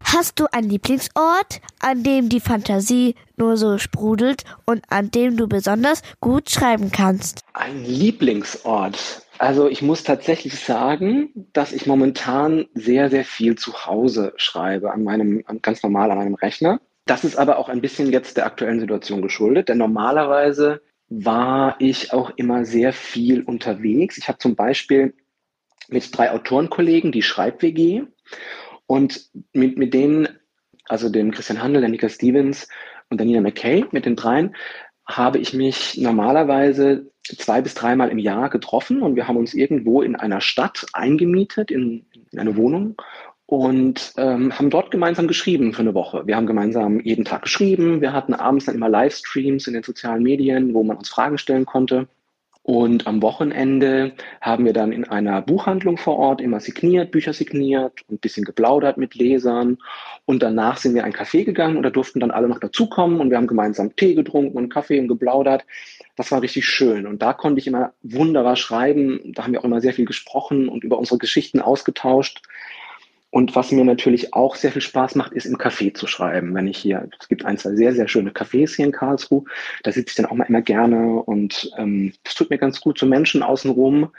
Hast 0.05 0.41
du 0.41 0.47
einen 0.51 0.69
Lieblingsort, 0.69 1.61
an 1.79 2.03
dem 2.03 2.29
die 2.29 2.41
Fantasie 2.41 3.15
nur 3.37 3.57
so 3.57 3.79
sprudelt 3.79 4.45
und 4.67 4.83
an 4.91 5.11
dem 5.11 5.37
du 5.37 5.47
besonders 5.47 6.03
gut 6.21 6.51
schreiben 6.51 6.91
kannst? 6.91 7.43
Ein 7.53 7.85
Lieblingsort. 7.85 9.23
Also 9.39 9.69
ich 9.69 9.83
muss 9.83 10.03
tatsächlich 10.03 10.59
sagen, 10.59 11.31
dass 11.53 11.73
ich 11.73 11.87
momentan 11.87 12.67
sehr, 12.75 13.09
sehr 13.09 13.25
viel 13.25 13.57
zu 13.57 13.87
Hause 13.87 14.35
schreibe, 14.37 14.93
an 14.93 15.05
meinem, 15.05 15.45
ganz 15.63 15.83
normal 15.83 16.11
an 16.11 16.19
meinem 16.19 16.35
Rechner. 16.35 16.81
Das 17.07 17.25
ist 17.25 17.37
aber 17.37 17.59
auch 17.59 17.69
ein 17.69 17.81
bisschen 17.81 18.13
jetzt 18.13 18.37
der 18.37 18.47
aktuellen 18.47 18.81
Situation 18.81 19.23
geschuldet, 19.23 19.69
denn 19.69 19.79
normalerweise 19.79 20.83
war 21.09 21.77
ich 21.79 22.13
auch 22.13 22.31
immer 22.37 22.65
sehr 22.65 22.93
viel 22.93 23.43
unterwegs. 23.43 24.19
Ich 24.19 24.29
habe 24.29 24.39
zum 24.39 24.57
Beispiel 24.57 25.15
mit 25.89 26.17
drei 26.17 26.33
Autorenkollegen 26.33 27.13
die 27.13 27.23
Schreib-WG 27.23 28.03
und 28.91 29.31
mit, 29.53 29.79
mit 29.79 29.95
denen, 29.95 30.27
also 30.89 31.11
dem 31.11 31.31
Christian 31.31 31.63
Handel, 31.63 31.81
der 31.81 31.91
Nika 31.91 32.09
Stevens 32.09 32.67
und 33.09 33.19
der 33.19 33.25
Nina 33.25 33.41
McKay, 33.41 33.85
mit 33.93 34.05
den 34.05 34.17
dreien, 34.17 34.57
habe 35.07 35.39
ich 35.39 35.55
mich 35.55 35.97
normalerweise 35.97 37.09
zwei 37.23 37.61
bis 37.61 37.75
dreimal 37.75 38.09
im 38.09 38.19
Jahr 38.19 38.51
getroffen 38.51 39.03
und 39.03 39.15
wir 39.15 39.29
haben 39.29 39.37
uns 39.37 39.55
irgendwo 39.55 40.03
in 40.03 40.17
einer 40.17 40.41
Stadt 40.41 40.87
eingemietet, 40.93 41.71
in, 41.71 42.05
in 42.33 42.41
eine 42.41 42.57
Wohnung 42.57 42.97
und 43.47 44.13
ähm, 44.17 44.59
haben 44.59 44.71
dort 44.71 44.91
gemeinsam 44.91 45.29
geschrieben 45.29 45.73
für 45.73 45.83
eine 45.83 45.95
Woche. 45.95 46.27
Wir 46.27 46.35
haben 46.35 46.49
gemeinsam 46.49 46.99
jeden 46.99 47.25
Tag 47.25 47.43
geschrieben. 47.43 48.01
Wir 48.01 48.13
hatten 48.13 48.35
abends 48.35 48.65
dann 48.65 48.75
immer 48.75 48.89
Livestreams 48.89 49.69
in 49.69 49.75
den 49.75 49.85
sozialen 49.85 50.25
Medien, 50.25 50.75
wo 50.75 50.83
man 50.83 50.97
uns 50.97 51.11
Fragen 51.11 51.39
stellen 51.39 51.65
konnte. 51.65 52.09
Und 52.71 53.09
am 53.09 53.21
Wochenende 53.21 54.13
haben 54.41 54.65
wir 54.65 54.73
dann 54.73 54.93
in 54.93 55.03
einer 55.03 55.43
Buchhandlung 55.43 55.97
vor 55.97 56.21
Ort 56.21 56.41
immer 56.41 56.61
signiert, 56.61 57.11
Bücher 57.11 57.33
signiert 57.33 58.03
und 58.07 58.15
ein 58.15 58.19
bisschen 58.21 58.45
geplaudert 58.45 58.97
mit 58.97 59.17
Lesern. 59.17 59.79
Und 60.25 60.41
danach 60.41 60.77
sind 60.77 60.95
wir 60.95 61.01
in 61.01 61.07
ein 61.07 61.13
Café 61.13 61.45
gegangen 61.45 61.77
und 61.77 61.83
da 61.83 61.91
durften 61.91 62.21
dann 62.21 62.31
alle 62.31 62.47
noch 62.47 62.61
dazukommen 62.61 63.19
und 63.19 63.29
wir 63.29 63.39
haben 63.39 63.49
gemeinsam 63.49 63.97
Tee 63.97 64.15
getrunken 64.15 64.57
und 64.57 64.69
Kaffee 64.69 65.01
und 65.01 65.09
geplaudert. 65.09 65.65
Das 66.15 66.31
war 66.31 66.43
richtig 66.43 66.65
schön. 66.65 67.09
Und 67.09 67.23
da 67.23 67.33
konnte 67.33 67.59
ich 67.59 67.67
immer 67.67 67.93
wunderbar 68.05 68.55
schreiben. 68.55 69.33
Da 69.35 69.43
haben 69.43 69.53
wir 69.53 69.59
auch 69.59 69.65
immer 69.65 69.81
sehr 69.81 69.93
viel 69.93 70.05
gesprochen 70.05 70.69
und 70.69 70.85
über 70.85 70.97
unsere 70.97 71.19
Geschichten 71.19 71.61
ausgetauscht. 71.61 72.41
Und 73.31 73.55
was 73.55 73.71
mir 73.71 73.85
natürlich 73.85 74.35
auch 74.35 74.57
sehr 74.57 74.73
viel 74.73 74.83
Spaß 74.83 75.15
macht, 75.15 75.33
ist 75.33 75.47
im 75.47 75.57
Café 75.57 75.95
zu 75.95 76.09
schreiben. 76.09 76.53
Wenn 76.55 76.67
ich 76.67 76.79
hier, 76.79 77.09
es 77.21 77.29
gibt 77.29 77.45
ein, 77.45 77.59
zwei 77.59 77.77
sehr, 77.77 77.95
sehr 77.95 78.09
schöne 78.09 78.33
Cafés 78.33 78.75
hier 78.75 78.87
in 78.87 78.93
Karlsruhe, 78.93 79.45
da 79.85 79.93
sitze 79.93 80.11
ich 80.11 80.17
dann 80.17 80.27
auch 80.27 80.35
mal 80.35 80.49
immer 80.49 80.63
gerne 80.63 81.23
und 81.23 81.71
ähm, 81.79 82.13
tut 82.25 82.51
mir 82.51 82.59
ganz 82.59 82.81
gut, 82.81 82.99
so 82.99 83.07
Menschen 83.07 83.45
außenrum. 83.45 84.11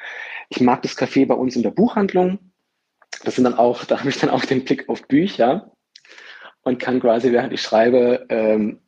Ich 0.49 0.62
mag 0.62 0.82
das 0.82 0.97
Café 0.97 1.28
bei 1.28 1.36
uns 1.36 1.57
in 1.57 1.64
der 1.64 1.72
Buchhandlung. 1.72 2.39
das 3.26 3.36
sind 3.36 3.43
dann 3.43 3.55
auch, 3.55 3.84
da 3.84 3.99
habe 3.99 4.09
ich 4.09 4.18
dann 4.18 4.30
auch 4.30 4.45
den 4.45 4.64
Blick 4.64 4.88
auf 4.88 5.05
Bücher 5.07 5.72
und 6.64 6.80
kann 6.80 7.01
quasi, 7.01 7.34
während 7.34 7.51
ich 7.51 7.62
schreibe, 7.62 8.26
ähm, 8.30 8.80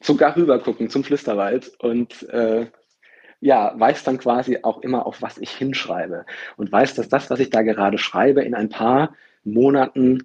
sogar 0.00 0.36
rüber 0.36 0.60
gucken 0.60 0.90
zum 0.90 1.02
Flüsterwald 1.02 1.72
und 1.80 2.22
äh, 2.30 2.66
ja, 3.40 3.74
weiß 3.76 4.04
dann 4.04 4.18
quasi 4.18 4.60
auch 4.62 4.82
immer, 4.82 5.06
auf 5.06 5.22
was 5.22 5.38
ich 5.38 5.50
hinschreibe 5.50 6.24
und 6.56 6.70
weiß, 6.70 6.94
dass 6.94 7.08
das, 7.08 7.30
was 7.30 7.40
ich 7.40 7.50
da 7.50 7.62
gerade 7.62 7.98
schreibe, 7.98 8.42
in 8.42 8.54
ein 8.54 8.68
paar 8.68 9.14
Monaten 9.44 10.24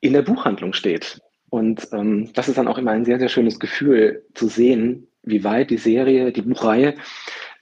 in 0.00 0.12
der 0.12 0.22
Buchhandlung 0.22 0.72
steht. 0.72 1.20
Und 1.50 1.88
ähm, 1.92 2.32
das 2.34 2.48
ist 2.48 2.58
dann 2.58 2.68
auch 2.68 2.78
immer 2.78 2.92
ein 2.92 3.04
sehr, 3.04 3.18
sehr 3.18 3.28
schönes 3.28 3.58
Gefühl 3.58 4.24
zu 4.34 4.48
sehen, 4.48 5.08
wie 5.22 5.44
weit 5.44 5.70
die 5.70 5.78
Serie, 5.78 6.32
die 6.32 6.42
Buchreihe 6.42 6.94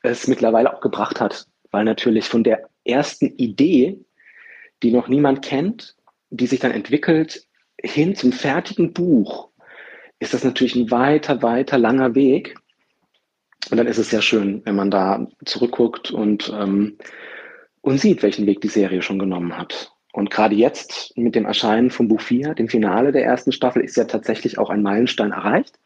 es 0.03 0.27
mittlerweile 0.29 0.75
auch 0.75 0.81
gebracht 0.81 1.21
hat. 1.21 1.47
Weil 1.71 1.85
natürlich 1.85 2.27
von 2.29 2.45
der 2.45 2.69
ersten 2.85 3.27
Idee, 3.37 3.99
die 4.83 4.93
noch 4.93 5.09
niemand 5.09 5.43
kennt, 5.43 5.97
die 6.31 6.47
sich 6.47 6.61
dann 6.61 6.73
entwickelt, 6.73 7.47
hin 7.81 8.15
zum 8.15 8.33
fertigen 8.33 8.93
Buch, 8.93 9.51
ist 10.19 10.35
das 10.35 10.45
natürlich 10.45 10.75
ein 10.75 10.91
weiter, 10.91 11.43
weiter 11.43 11.79
langer 11.79 12.15
Weg. 12.15 12.57
Und 13.71 13.77
dann 13.77 13.87
ist 13.87 13.99
es 13.99 14.11
sehr 14.11 14.23
schön, 14.23 14.63
wenn 14.65 14.77
man 14.77 14.91
da 14.91 15.27
zurückguckt 15.45 16.11
und, 16.11 16.53
ähm, 16.55 16.99
und 17.81 17.99
sieht, 17.99 18.23
welchen 18.23 18.47
Weg 18.47 18.61
die 18.61 18.69
Serie 18.69 19.03
schon 19.03 19.19
genommen 19.19 19.57
hat. 19.57 19.96
Und 20.17 20.31
gerade 20.31 20.55
jetzt 20.55 21.13
mit 21.19 21.35
dem 21.35 21.45
Erscheinen 21.45 21.91
von 21.91 22.09
Buch 22.09 22.23
4, 22.23 22.55
dem 22.55 22.71
Finale 22.71 23.13
der 23.13 23.23
ersten 23.23 23.53
Staffel, 23.53 23.83
ist 23.83 23.99
ja 23.99 24.05
tatsächlich 24.05 24.57
auch 24.57 24.71
ein 24.71 24.81
Meilenstein 24.81 25.31
erreicht. 25.31 25.79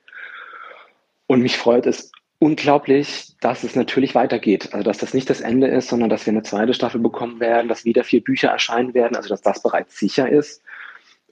Und 1.26 1.42
mich 1.42 1.58
freut 1.58 1.84
es 1.84 2.12
unglaublich, 2.38 3.34
dass 3.40 3.64
es 3.64 3.74
natürlich 3.74 4.14
weitergeht. 4.14 4.72
Also 4.72 4.84
dass 4.84 4.98
das 4.98 5.14
nicht 5.14 5.28
das 5.28 5.40
Ende 5.40 5.66
ist, 5.66 5.88
sondern 5.88 6.10
dass 6.10 6.26
wir 6.26 6.32
eine 6.32 6.44
zweite 6.44 6.74
Staffel 6.74 7.00
bekommen 7.00 7.40
werden, 7.40 7.66
dass 7.66 7.84
wieder 7.84 8.04
vier 8.04 8.22
Bücher 8.22 8.50
erscheinen 8.50 8.94
werden, 8.94 9.16
also 9.16 9.28
dass 9.28 9.42
das 9.42 9.64
bereits 9.64 9.98
sicher 9.98 10.28
ist. 10.28 10.62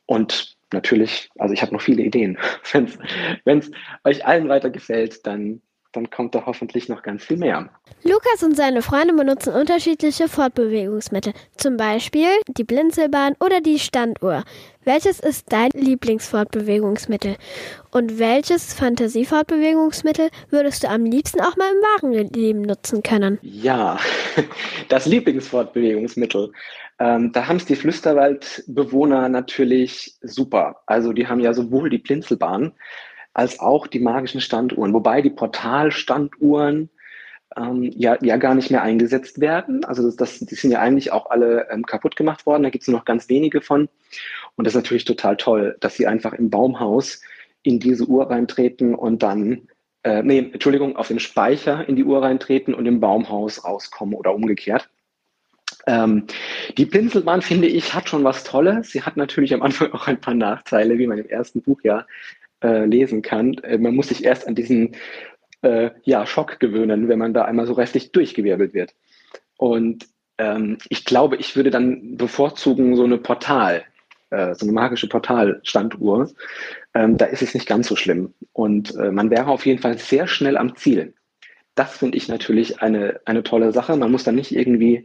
Und 0.07 0.57
natürlich, 0.73 1.31
also 1.39 1.55
ich 1.55 1.63
habe 1.63 1.73
noch 1.73 1.83
viele 1.83 2.03
Ideen. 2.03 2.37
Wenn 3.45 3.59
es 3.61 3.71
euch 4.03 4.27
allen 4.27 4.49
weiter 4.49 4.71
gefällt, 4.71 5.25
dann 5.25 5.63
dann 5.93 6.11
kommt 6.11 6.34
da 6.34 6.45
hoffentlich 6.47 6.89
noch 6.89 7.03
ganz 7.03 7.24
viel 7.24 7.39
mehr. 7.39 7.68
Lukas 8.05 8.43
und 8.43 8.57
seine 8.57 8.82
Freunde 8.82 9.14
benutzen 9.14 9.55
unterschiedliche 9.55 10.28
Fortbewegungsmittel, 10.28 11.32
zum 11.57 11.76
Beispiel 11.76 12.28
die 12.47 12.64
Blinzelbahn 12.64 13.34
oder 13.41 13.61
die 13.61 13.78
Standuhr. 13.78 14.45
Welches 14.84 15.20
ist 15.20 15.53
dein 15.53 15.70
Lieblingsfortbewegungsmittel? 15.74 17.36
Und 17.91 18.18
welches 18.18 18.74
Fantasiefortbewegungsmittel 18.74 20.30
würdest 20.51 20.84
du 20.84 20.89
am 20.89 21.05
liebsten 21.05 21.41
auch 21.41 21.57
mal 21.57 21.70
im 21.70 22.12
wahren 22.12 22.32
Leben 22.32 22.62
nutzen 22.62 23.03
können? 23.03 23.39
Ja, 23.43 23.99
das 24.89 25.07
Lieblingsfortbewegungsmittel. 25.07 26.53
Ähm, 27.01 27.32
da 27.32 27.47
haben 27.47 27.57
es 27.57 27.66
die 27.66 27.76
Flüsterwaldbewohner 27.76 29.28
natürlich 29.28 30.16
super. 30.22 30.80
Also 30.86 31.12
die 31.12 31.26
haben 31.26 31.41
ja 31.41 31.55
sowohl 31.55 31.91
die 31.91 31.99
Blinzelbahn 31.99 32.72
als 33.39 33.61
auch 33.61 33.86
die 33.86 34.01
magischen 34.01 34.41
Standuhren, 34.41 34.93
wobei 34.93 35.22
die 35.22 35.30
Portalstanduhren 35.30 36.91
ähm, 37.57 37.84
ja, 37.95 38.18
ja 38.20 38.36
gar 38.36 38.57
nicht 38.57 38.72
mehr 38.72 38.82
eingesetzt 38.82 39.41
werden. 39.41 39.84
Also 39.84 40.03
das, 40.03 40.16
das, 40.16 40.41
die 40.41 40.57
sind 40.57 40.72
ja 40.72 40.80
eigentlich 40.80 41.12
auch 41.12 41.30
alle 41.30 41.68
ähm, 41.70 41.86
kaputt 41.86 42.16
gemacht 42.16 42.47
worden. 42.47 42.64
Da 42.64 42.70
gibt 42.70 42.82
es 42.82 42.89
nur 42.89 42.99
noch 42.99 43.05
ganz 43.05 43.28
wenige 43.28 43.61
von. 43.61 43.89
Und 44.57 44.66
das 44.66 44.74
ist 44.74 44.82
natürlich 44.82 45.05
total 45.05 45.36
toll, 45.36 45.76
dass 45.78 45.95
sie 45.95 46.09
einfach 46.09 46.32
im 46.32 46.51
Baumhaus 46.51 47.22
in 47.62 47.78
diese 47.78 48.07
Uhr 48.07 48.28
reintreten 48.28 48.97
und 48.97 49.22
dann, 49.22 49.68
äh, 50.03 50.20
nee, 50.24 50.51
Entschuldigung, 50.53 50.97
auf 50.97 51.07
den 51.07 51.20
Speicher 51.20 51.89
in 51.89 51.95
die 51.95 52.05
Uhr 52.05 52.20
reintreten 52.20 52.74
und 52.74 52.86
im 52.86 52.99
Baumhaus 52.99 53.64
rauskommen 53.64 54.16
oder 54.16 54.34
umgekehrt. 54.34 54.91
Ähm, 55.86 56.26
die 56.76 56.86
Blinzelbahn, 56.86 57.43
finde 57.43 57.68
ich, 57.68 57.95
hat 57.95 58.09
schon 58.09 58.24
was 58.24 58.43
Tolles. 58.43 58.91
Sie 58.91 59.03
hat 59.03 59.16
natürlich 59.16 59.55
am 59.55 59.62
Anfang 59.62 59.93
auch 59.93 60.09
ein 60.09 60.20
paar 60.20 60.34
Nachteile, 60.34 60.99
wie 60.99 61.07
man 61.07 61.18
im 61.18 61.28
ersten 61.28 61.62
Buch 61.62 61.78
ja 61.84 62.05
äh, 62.63 62.85
lesen 62.85 63.23
kann. 63.23 63.55
Äh, 63.59 63.79
man 63.79 63.95
muss 63.95 64.09
sich 64.09 64.25
erst 64.25 64.47
an 64.47 64.55
diesen 64.55 64.97
äh, 65.63 65.91
ja, 66.05 66.27
Schock 66.27 66.61
gewöhnen, 66.61 67.09
wenn 67.09 67.19
man 67.19 67.35
da 67.35 67.45
einmal 67.45 67.67
so 67.67 67.73
restlich 67.73 68.13
durchgewirbelt 68.13 68.75
wird. 68.75 68.95
Und 69.57 70.07
ähm, 70.39 70.79
ich 70.89 71.05
glaube, 71.05 71.37
ich 71.37 71.57
würde 71.57 71.71
dann 71.71 72.17
bevorzugen 72.17 72.97
so 72.97 73.05
eine 73.05 73.19
Portal, 73.19 73.85
äh, 74.31 74.55
so 74.55 74.67
eine 74.67 74.73
magische 74.73 75.09
Portalstanduhr. 75.09 76.31
Ähm, 76.95 77.17
da 77.17 77.27
ist 77.27 77.43
es 77.43 77.55
nicht 77.55 77.67
ganz 77.67 77.89
so 77.89 77.97
schlimm. 77.97 78.35
Und 78.53 78.95
man 78.97 79.31
wäre 79.31 79.47
auf 79.47 79.67
jeden 79.67 79.81
Fall 79.81 79.99
sehr 79.99 80.27
schnell 80.27 80.57
am 80.57 80.75
Ziel. 80.75 81.15
Das 81.77 81.97
finde 81.97 82.19
ich 82.19 82.27
natürlich 82.27 82.83
eine, 82.83 83.21
eine 83.25 83.45
tolle 83.45 83.71
Sache. 83.71 83.97
Man 83.97 84.11
muss 84.11 84.25
dann 84.25 84.35
nicht 84.35 84.51
irgendwie 84.51 85.05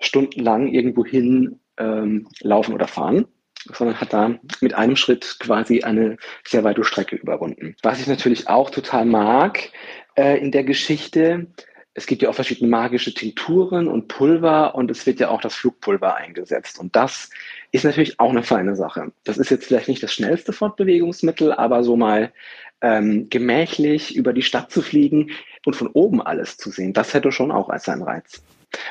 stundenlang 0.00 0.66
irgendwo 0.66 1.04
hin 1.04 1.60
ähm, 1.76 2.26
laufen 2.40 2.74
oder 2.74 2.88
fahren, 2.88 3.26
sondern 3.74 4.00
hat 4.00 4.12
da 4.12 4.38
mit 4.60 4.74
einem 4.74 4.96
Schritt 4.96 5.36
quasi 5.38 5.82
eine 5.82 6.16
sehr 6.44 6.64
weite 6.64 6.84
Strecke 6.84 7.16
überwunden. 7.16 7.76
Was 7.82 8.00
ich 8.00 8.06
natürlich 8.06 8.48
auch 8.48 8.70
total 8.70 9.04
mag 9.04 9.70
äh, 10.16 10.38
in 10.38 10.50
der 10.50 10.64
Geschichte, 10.64 11.46
es 11.94 12.06
gibt 12.06 12.22
ja 12.22 12.30
auch 12.30 12.34
verschiedene 12.34 12.70
magische 12.70 13.12
Tinkturen 13.12 13.88
und 13.88 14.08
Pulver 14.08 14.74
und 14.74 14.90
es 14.90 15.04
wird 15.06 15.18
ja 15.20 15.28
auch 15.28 15.40
das 15.40 15.54
Flugpulver 15.54 16.14
eingesetzt. 16.14 16.78
Und 16.78 16.94
das 16.94 17.30
ist 17.72 17.84
natürlich 17.84 18.18
auch 18.20 18.30
eine 18.30 18.44
feine 18.44 18.76
Sache. 18.76 19.12
Das 19.24 19.38
ist 19.38 19.50
jetzt 19.50 19.66
vielleicht 19.66 19.88
nicht 19.88 20.02
das 20.02 20.12
schnellste 20.12 20.52
Fortbewegungsmittel, 20.52 21.52
aber 21.52 21.82
so 21.82 21.96
mal 21.96 22.32
ähm, 22.80 23.28
gemächlich 23.28 24.16
über 24.16 24.32
die 24.32 24.42
Stadt 24.42 24.70
zu 24.70 24.82
fliegen 24.82 25.30
und 25.66 25.76
von 25.76 25.88
oben 25.88 26.22
alles 26.22 26.56
zu 26.56 26.70
sehen, 26.70 26.92
das 26.92 27.12
hätte 27.12 27.32
schon 27.32 27.50
auch 27.50 27.68
als 27.68 27.84
seinen 27.84 28.02
Reiz. 28.02 28.42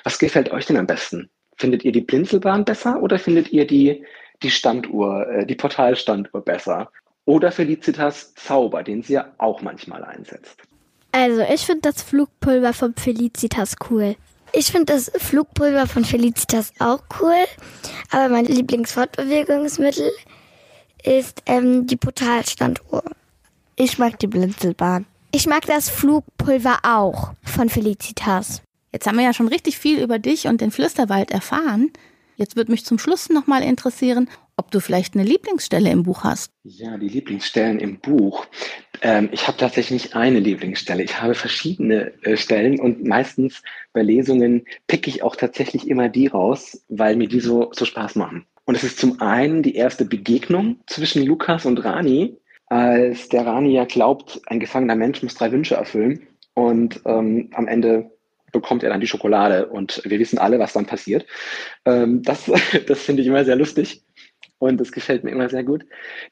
Was 0.03 0.19
gefällt 0.19 0.51
euch 0.51 0.65
denn 0.65 0.77
am 0.77 0.87
besten? 0.87 1.29
Findet 1.55 1.83
ihr 1.83 1.91
die 1.91 2.01
Blinzelbahn 2.01 2.65
besser 2.65 3.01
oder 3.01 3.17
findet 3.17 3.51
ihr 3.51 3.65
die 3.65 4.03
die 4.43 4.51
Standuhr, 4.51 5.27
äh, 5.27 5.45
die 5.45 5.55
Portalstanduhr 5.55 6.41
besser. 6.43 6.91
Oder 7.25 7.51
Felicitas 7.51 8.33
Zauber, 8.33 8.83
den 8.83 9.03
sie 9.03 9.13
ja 9.13 9.31
auch 9.37 9.61
manchmal 9.61 10.03
einsetzt. 10.03 10.57
Also, 11.11 11.41
ich 11.41 11.65
finde 11.65 11.91
das 11.91 12.01
Flugpulver 12.01 12.73
von 12.73 12.95
Felicitas 12.95 13.75
cool. 13.89 14.15
Ich 14.51 14.71
finde 14.71 14.93
das 14.93 15.11
Flugpulver 15.15 15.85
von 15.85 16.05
Felicitas 16.05 16.71
auch 16.79 17.03
cool, 17.21 17.45
aber 18.09 18.29
mein 18.29 18.45
Lieblingsfortbewegungsmittel 18.45 20.11
ist 21.03 21.43
ähm, 21.45 21.85
die 21.85 21.97
Portalstanduhr. 21.97 23.03
Ich 23.75 23.99
mag 23.99 24.17
die 24.19 24.27
Blinzelbahn. 24.27 25.05
Ich 25.31 25.45
mag 25.45 25.65
das 25.67 25.89
Flugpulver 25.89 26.79
auch 26.81 27.33
von 27.43 27.69
Felicitas. 27.69 28.63
Jetzt 28.91 29.05
haben 29.05 29.17
wir 29.17 29.23
ja 29.23 29.33
schon 29.33 29.47
richtig 29.47 29.77
viel 29.77 30.01
über 30.01 30.17
dich 30.17 30.47
und 30.47 30.61
den 30.61 30.71
Flüsterwald 30.71 31.29
erfahren. 31.29 31.91
Jetzt 32.39 32.55
würde 32.55 32.71
mich 32.71 32.85
zum 32.85 32.99
Schluss 32.99 33.27
nochmal 33.27 33.63
interessieren, 33.63 34.29
ob 34.55 34.71
du 34.71 34.79
vielleicht 34.79 35.13
eine 35.13 35.25
Lieblingsstelle 35.25 35.89
im 35.89 36.03
Buch 36.03 36.23
hast. 36.23 36.53
Ja, 36.63 36.97
die 36.97 37.09
Lieblingsstellen 37.09 37.79
im 37.79 37.99
Buch. 37.99 38.45
Ähm, 39.01 39.27
ich 39.33 39.45
habe 39.45 39.57
tatsächlich 39.57 40.03
nicht 40.03 40.15
eine 40.15 40.39
Lieblingsstelle. 40.39 41.03
Ich 41.03 41.21
habe 41.21 41.35
verschiedene 41.35 42.13
äh, 42.23 42.37
Stellen 42.37 42.79
und 42.79 43.03
meistens 43.03 43.61
bei 43.91 44.03
Lesungen 44.03 44.63
picke 44.87 45.09
ich 45.09 45.21
auch 45.21 45.35
tatsächlich 45.35 45.89
immer 45.89 46.07
die 46.07 46.27
raus, 46.27 46.81
weil 46.87 47.17
mir 47.17 47.27
die 47.27 47.41
so, 47.41 47.71
so 47.73 47.83
Spaß 47.83 48.15
machen. 48.15 48.45
Und 48.63 48.75
es 48.75 48.85
ist 48.85 48.99
zum 48.99 49.19
einen 49.19 49.61
die 49.61 49.75
erste 49.75 50.05
Begegnung 50.05 50.79
zwischen 50.87 51.25
Lukas 51.25 51.65
und 51.65 51.83
Rani, 51.83 52.37
als 52.67 53.27
der 53.27 53.45
Rani 53.45 53.73
ja 53.73 53.83
glaubt, 53.83 54.39
ein 54.45 54.61
gefangener 54.61 54.95
Mensch 54.95 55.21
muss 55.23 55.35
drei 55.35 55.51
Wünsche 55.51 55.75
erfüllen. 55.75 56.25
Und 56.53 57.01
ähm, 57.03 57.49
am 57.53 57.67
Ende 57.67 58.11
bekommt 58.51 58.83
er 58.83 58.89
dann 58.89 59.01
die 59.01 59.07
Schokolade 59.07 59.67
und 59.67 60.01
wir 60.05 60.19
wissen 60.19 60.39
alle, 60.39 60.59
was 60.59 60.73
dann 60.73 60.85
passiert. 60.85 61.25
Ähm, 61.85 62.21
das 62.23 62.45
das 62.87 63.01
finde 63.01 63.21
ich 63.21 63.27
immer 63.27 63.45
sehr 63.45 63.55
lustig 63.55 64.03
und 64.57 64.79
das 64.79 64.91
gefällt 64.91 65.23
mir 65.23 65.31
immer 65.31 65.49
sehr 65.49 65.63
gut. 65.63 65.85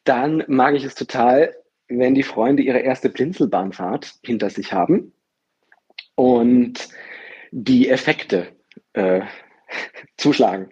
Dann 0.03 0.43
mag 0.47 0.76
ich 0.76 0.84
es 0.84 0.95
total, 0.95 1.55
wenn 1.88 2.15
die 2.15 2.24
Freunde 2.24 2.63
ihre 2.63 2.80
erste 2.80 3.09
Blinzelbahnfahrt 3.09 4.15
hinter 4.24 4.49
sich 4.49 4.74
haben 4.74 5.13
und 6.15 6.89
die 7.51 7.89
Effekte 7.89 8.47
äh, 8.93 9.22
zuschlagen. 10.18 10.70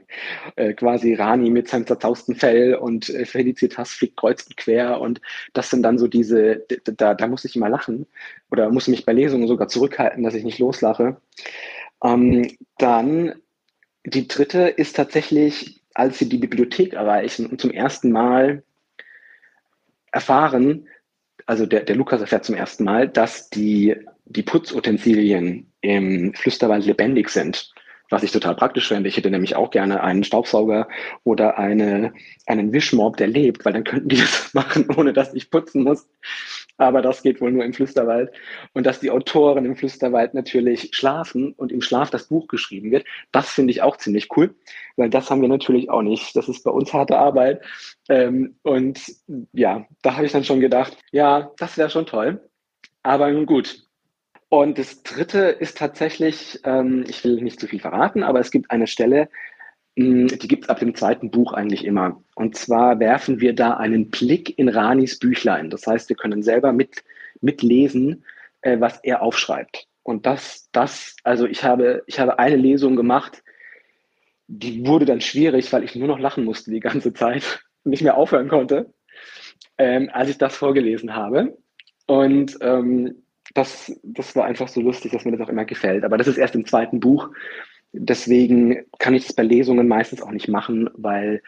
Äh, 0.56 0.74
quasi 0.74 1.14
Rani 1.14 1.50
mit 1.50 1.68
seinem 1.68 1.88
zerzausten 1.88 2.36
Fell 2.36 2.76
und 2.76 3.10
äh, 3.10 3.26
Felicitas 3.26 3.92
fliegt 3.92 4.18
kreuz 4.18 4.44
und 4.44 4.58
quer 4.58 5.02
und 5.02 5.22
das 5.54 5.70
sind 5.70 5.84
dann 5.84 5.98
so 5.98 6.08
diese, 6.08 6.66
da, 6.98 7.14
da 7.14 7.28
muss 7.28 7.46
ich 7.46 7.56
immer 7.56 7.70
lachen 7.70 8.08
oder 8.52 8.70
muss 8.70 8.88
mich 8.88 9.06
bei 9.06 9.14
Lesungen 9.14 9.48
sogar 9.48 9.68
zurückhalten, 9.68 10.24
dass 10.24 10.36
ich 10.36 10.44
nicht 10.44 10.60
loslache. 10.60 11.18
Ähm, 12.04 12.58
dann 12.78 13.36
die 14.06 14.28
dritte 14.28 14.68
ist 14.68 14.96
tatsächlich, 14.96 15.82
als 15.94 16.20
sie 16.20 16.30
die 16.30 16.38
Bibliothek 16.38 16.94
erreichen 16.94 17.48
und 17.48 17.60
zum 17.60 17.72
ersten 17.72 18.12
Mal 18.12 18.64
erfahren, 20.12 20.88
also 21.46 21.66
der, 21.66 21.82
der 21.82 21.96
Lukas 21.96 22.22
erfährt 22.22 22.46
zum 22.46 22.56
ersten 22.56 22.84
Mal, 22.84 23.08
dass 23.08 23.50
die, 23.50 23.96
die 24.26 24.44
Putzutensilien 24.44 25.72
im 25.82 26.34
Flüsterwald 26.34 26.86
lebendig 26.86 27.30
sind 27.30 27.75
was 28.10 28.24
ich 28.24 28.32
total 28.32 28.56
praktisch 28.56 28.88
fände. 28.88 29.10
Ich 29.10 29.18
hätte 29.18 29.32
nämlich 29.32 29.56
auch 29.56 29.72
gerne 29.72 30.04
einen 30.04 30.24
Staubsauger 30.24 30.88
oder 31.24 31.58
eine, 31.58 32.14
einen 32.46 32.74
Wischmob, 32.74 33.18
der 33.18 33.28
lebt, 33.28 33.66
weil 33.66 33.74
dann 33.74 33.84
könnten 33.84 34.10
die 34.10 34.18
das 34.22 34.54
machen, 34.54 34.88
ohne 34.96 35.14
dass 35.14 35.34
ich 35.34 35.50
putzen 35.50 35.84
muss. 35.84 36.08
aber 36.78 37.02
das 37.02 37.22
geht 37.22 37.42
wohl 37.42 37.52
nur 37.52 37.64
im 37.64 37.74
Flüsterwald. 37.74 38.32
Und 38.74 38.86
dass 38.86 39.00
die 39.00 39.12
Autoren 39.12 39.66
im 39.66 39.76
Flüsterwald 39.76 40.34
natürlich 40.34 40.90
schlafen 40.94 41.54
und 41.54 41.72
im 41.72 41.82
Schlaf 41.82 42.10
das 42.10 42.28
Buch 42.28 42.48
geschrieben 42.48 42.92
wird, 42.92 43.06
das 43.32 43.50
finde 43.50 43.72
ich 43.72 43.82
auch 43.82 43.98
ziemlich 43.98 44.30
cool, 44.36 44.56
weil 44.98 45.10
das 45.10 45.30
haben 45.30 45.42
wir 45.42 45.50
natürlich 45.50 45.90
auch 45.90 46.02
nicht. 46.02 46.36
Das 46.36 46.50
ist 46.50 46.64
bei 46.64 46.72
uns 46.72 46.94
harte 46.94 47.18
Arbeit. 47.18 47.62
Ähm, 48.10 48.56
und 48.64 49.02
ja, 49.54 49.86
da 50.02 50.16
habe 50.16 50.26
ich 50.26 50.32
dann 50.32 50.44
schon 50.44 50.60
gedacht, 50.60 50.98
ja, 51.12 51.52
das 51.58 51.78
wäre 51.78 51.90
schon 51.90 52.06
toll. 52.06 52.42
Aber 53.04 53.32
nun 53.32 53.46
gut. 53.46 53.85
Und 54.50 54.78
das 54.78 55.04
dritte 55.04 55.40
ist 55.40 55.78
tatsächlich, 55.78 56.60
ähm, 56.64 57.04
ich 57.08 57.24
will 57.24 57.42
nicht 57.42 57.60
zu 57.60 57.68
viel 57.68 57.80
verraten, 57.80 58.24
aber 58.24 58.40
es 58.40 58.52
gibt 58.52 58.72
eine 58.72 58.88
Stelle, 58.88 59.30
hm, 59.98 60.28
die 60.28 60.48
gibt 60.48 60.66
es 60.66 60.70
ab 60.70 60.80
dem 60.80 60.96
zweiten 60.96 61.32
Buch 61.32 61.54
eigentlich 61.54 61.86
immer. 61.86 62.22
Und 62.36 62.56
zwar 62.56 63.00
werfen 63.00 63.42
wir 63.42 63.54
da 63.54 63.76
einen 63.76 64.10
Blick 64.12 64.58
in 64.58 64.70
Ranis 64.70 65.20
Büchlein. 65.20 65.70
Das 65.70 65.88
heißt, 65.88 66.10
wir 66.10 66.16
können 66.16 66.44
selber 66.44 66.74
mit, 66.74 67.04
mitlesen, 67.42 68.24
äh, 68.62 68.80
was 68.80 69.00
er 69.04 69.22
aufschreibt. 69.22 69.88
Und 70.04 70.26
das, 70.26 70.70
das, 70.72 71.16
also 71.24 71.48
ich 71.48 71.64
habe, 71.64 72.04
ich 72.06 72.20
habe 72.20 72.38
eine 72.38 72.58
Lesung 72.58 72.96
gemacht, 72.96 73.44
die 74.48 74.86
wurde 74.86 75.06
dann 75.06 75.22
schwierig, 75.22 75.74
weil 75.74 75.84
ich 75.84 75.96
nur 75.96 76.08
noch 76.08 76.20
lachen 76.20 76.46
musste 76.46 76.70
die 76.72 76.80
ganze 76.80 77.14
Zeit 77.14 77.64
nicht 77.84 78.04
mehr 78.04 78.18
aufhören 78.18 78.48
konnte, 78.48 78.94
ähm, 79.78 80.10
als 80.14 80.30
ich 80.30 80.38
das 80.38 80.56
vorgelesen 80.56 81.16
habe. 81.16 81.58
Und 82.06 82.58
ähm, 82.62 83.25
das, 83.56 83.92
das 84.04 84.36
war 84.36 84.46
einfach 84.46 84.68
so 84.68 84.82
lustig, 84.82 85.14
dass 85.14 85.26
mir 85.26 85.32
das 85.32 85.42
auch 85.42 85.50
immer 85.50 85.66
gefällt. 85.66 86.04
Aber 86.04 86.18
das 86.18 86.28
ist 86.28 86.38
erst 86.38 86.56
im 86.56 86.66
zweiten 86.66 87.00
Buch. 87.00 87.30
Deswegen 87.94 88.86
kann 89.00 89.16
ich 89.16 89.26
das 89.26 89.36
bei 89.36 89.44
Lesungen 89.44 89.88
meistens 89.88 90.22
auch 90.22 90.32
nicht 90.32 90.50
machen, 90.50 90.90
weil, 90.94 91.42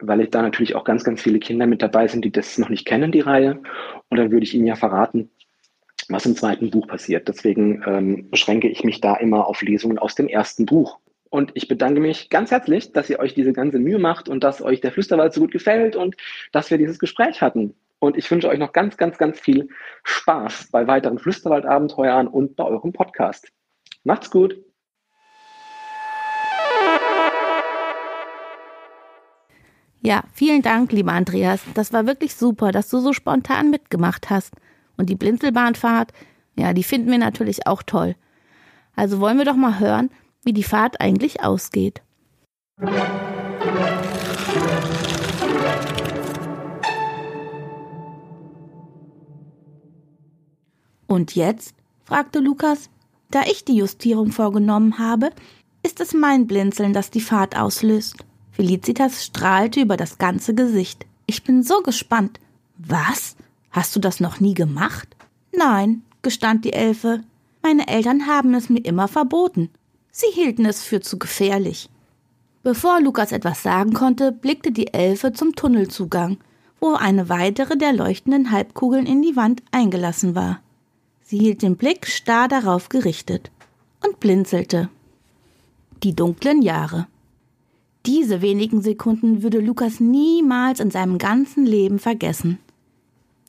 weil 0.00 0.26
da 0.26 0.42
natürlich 0.42 0.74
auch 0.74 0.84
ganz, 0.84 1.04
ganz 1.04 1.22
viele 1.22 1.38
Kinder 1.38 1.66
mit 1.66 1.80
dabei 1.80 2.08
sind, 2.08 2.24
die 2.24 2.32
das 2.32 2.58
noch 2.58 2.68
nicht 2.68 2.86
kennen, 2.86 3.12
die 3.12 3.20
Reihe. 3.20 3.62
Und 4.08 4.18
dann 4.18 4.32
würde 4.32 4.44
ich 4.44 4.54
ihnen 4.54 4.66
ja 4.66 4.74
verraten, 4.74 5.30
was 6.08 6.26
im 6.26 6.34
zweiten 6.34 6.70
Buch 6.70 6.88
passiert. 6.88 7.28
Deswegen 7.28 7.84
ähm, 7.86 8.30
beschränke 8.30 8.68
ich 8.68 8.82
mich 8.82 9.00
da 9.00 9.14
immer 9.14 9.46
auf 9.46 9.62
Lesungen 9.62 9.98
aus 9.98 10.16
dem 10.16 10.26
ersten 10.26 10.66
Buch. 10.66 10.98
Und 11.30 11.52
ich 11.54 11.68
bedanke 11.68 12.00
mich 12.00 12.30
ganz 12.30 12.50
herzlich, 12.50 12.92
dass 12.92 13.10
ihr 13.10 13.20
euch 13.20 13.34
diese 13.34 13.52
ganze 13.52 13.78
Mühe 13.78 14.00
macht 14.00 14.28
und 14.28 14.42
dass 14.42 14.60
euch 14.60 14.80
der 14.80 14.90
Flüsterwald 14.90 15.32
so 15.32 15.40
gut 15.40 15.52
gefällt 15.52 15.94
und 15.94 16.16
dass 16.50 16.72
wir 16.72 16.78
dieses 16.78 16.98
Gespräch 16.98 17.40
hatten. 17.40 17.74
Und 18.04 18.18
ich 18.18 18.30
wünsche 18.30 18.48
euch 18.48 18.58
noch 18.58 18.74
ganz, 18.74 18.98
ganz, 18.98 19.16
ganz 19.16 19.40
viel 19.40 19.70
Spaß 20.02 20.68
bei 20.70 20.86
weiteren 20.86 21.18
Flüsterwald-Abenteuern 21.18 22.28
und 22.28 22.54
bei 22.54 22.64
eurem 22.64 22.92
Podcast. 22.92 23.48
Macht's 24.04 24.30
gut! 24.30 24.62
Ja, 30.02 30.22
vielen 30.34 30.60
Dank, 30.60 30.92
lieber 30.92 31.12
Andreas. 31.12 31.62
Das 31.72 31.94
war 31.94 32.06
wirklich 32.06 32.34
super, 32.34 32.72
dass 32.72 32.90
du 32.90 32.98
so 32.98 33.14
spontan 33.14 33.70
mitgemacht 33.70 34.28
hast. 34.28 34.52
Und 34.98 35.08
die 35.08 35.16
Blinzelbahnfahrt, 35.16 36.12
ja, 36.58 36.74
die 36.74 36.84
finden 36.84 37.10
wir 37.10 37.16
natürlich 37.16 37.66
auch 37.66 37.82
toll. 37.82 38.16
Also 38.94 39.18
wollen 39.18 39.38
wir 39.38 39.46
doch 39.46 39.56
mal 39.56 39.80
hören, 39.80 40.10
wie 40.44 40.52
die 40.52 40.62
Fahrt 40.62 41.00
eigentlich 41.00 41.42
ausgeht. 41.42 42.02
Und 51.14 51.36
jetzt? 51.36 51.76
fragte 52.02 52.40
Lukas. 52.40 52.90
Da 53.30 53.42
ich 53.44 53.64
die 53.64 53.76
Justierung 53.76 54.32
vorgenommen 54.32 54.98
habe, 54.98 55.30
ist 55.84 56.00
es 56.00 56.12
mein 56.12 56.48
Blinzeln, 56.48 56.92
das 56.92 57.12
die 57.12 57.20
Fahrt 57.20 57.56
auslöst. 57.56 58.16
Felicitas 58.50 59.24
strahlte 59.24 59.80
über 59.80 59.96
das 59.96 60.18
ganze 60.18 60.56
Gesicht. 60.56 61.06
Ich 61.26 61.44
bin 61.44 61.62
so 61.62 61.82
gespannt. 61.82 62.40
Was? 62.78 63.36
Hast 63.70 63.94
du 63.94 64.00
das 64.00 64.18
noch 64.18 64.40
nie 64.40 64.54
gemacht? 64.54 65.06
Nein, 65.56 66.02
gestand 66.22 66.64
die 66.64 66.72
Elfe. 66.72 67.20
Meine 67.62 67.86
Eltern 67.86 68.26
haben 68.26 68.52
es 68.52 68.68
mir 68.68 68.84
immer 68.84 69.06
verboten. 69.06 69.70
Sie 70.10 70.32
hielten 70.32 70.66
es 70.66 70.82
für 70.82 71.00
zu 71.00 71.16
gefährlich. 71.16 71.90
Bevor 72.64 73.00
Lukas 73.00 73.30
etwas 73.30 73.62
sagen 73.62 73.92
konnte, 73.92 74.32
blickte 74.32 74.72
die 74.72 74.92
Elfe 74.92 75.32
zum 75.32 75.54
Tunnelzugang, 75.54 76.38
wo 76.80 76.94
eine 76.94 77.28
weitere 77.28 77.76
der 77.76 77.92
leuchtenden 77.92 78.50
Halbkugeln 78.50 79.06
in 79.06 79.22
die 79.22 79.36
Wand 79.36 79.62
eingelassen 79.70 80.34
war. 80.34 80.58
Sie 81.34 81.40
hielt 81.40 81.62
den 81.62 81.74
Blick 81.76 82.06
starr 82.06 82.46
darauf 82.46 82.88
gerichtet 82.88 83.50
und 84.06 84.20
blinzelte. 84.20 84.88
Die 86.04 86.14
dunklen 86.14 86.62
Jahre. 86.62 87.08
Diese 88.06 88.40
wenigen 88.40 88.82
Sekunden 88.82 89.42
würde 89.42 89.58
Lukas 89.58 89.98
niemals 89.98 90.78
in 90.78 90.92
seinem 90.92 91.18
ganzen 91.18 91.66
Leben 91.66 91.98
vergessen. 91.98 92.60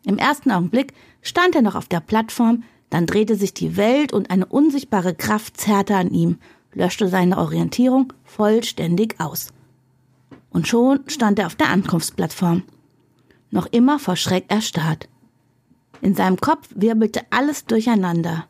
Im 0.04 0.18
ersten 0.18 0.50
Augenblick 0.50 0.94
stand 1.22 1.54
er 1.54 1.62
noch 1.62 1.76
auf 1.76 1.88
der 1.88 2.00
Plattform, 2.00 2.64
dann 2.90 3.06
drehte 3.06 3.36
sich 3.36 3.54
die 3.54 3.78
Welt 3.78 4.14
und 4.14 4.32
eine 4.32 4.48
unsichtbare 4.48 5.14
Kraft 5.14 5.58
zerrte 5.58 5.96
an 5.96 6.10
ihm, 6.10 6.40
löschte 6.74 7.08
seine 7.08 7.38
Orientierung 7.38 8.14
vollständig 8.24 9.20
aus. 9.20 9.54
Und 10.50 10.68
schon 10.68 11.02
stand 11.06 11.38
er 11.38 11.46
auf 11.46 11.56
der 11.56 11.70
Ankunftsplattform. 11.70 12.64
Noch 13.52 13.68
immer 13.68 14.00
vor 14.00 14.16
Schreck 14.16 14.46
erstarrt. 14.48 15.08
In 16.02 16.16
seinem 16.16 16.38
Kopf 16.38 16.70
wirbelte 16.76 17.22
alles 17.30 17.66
durcheinander. 17.66 18.48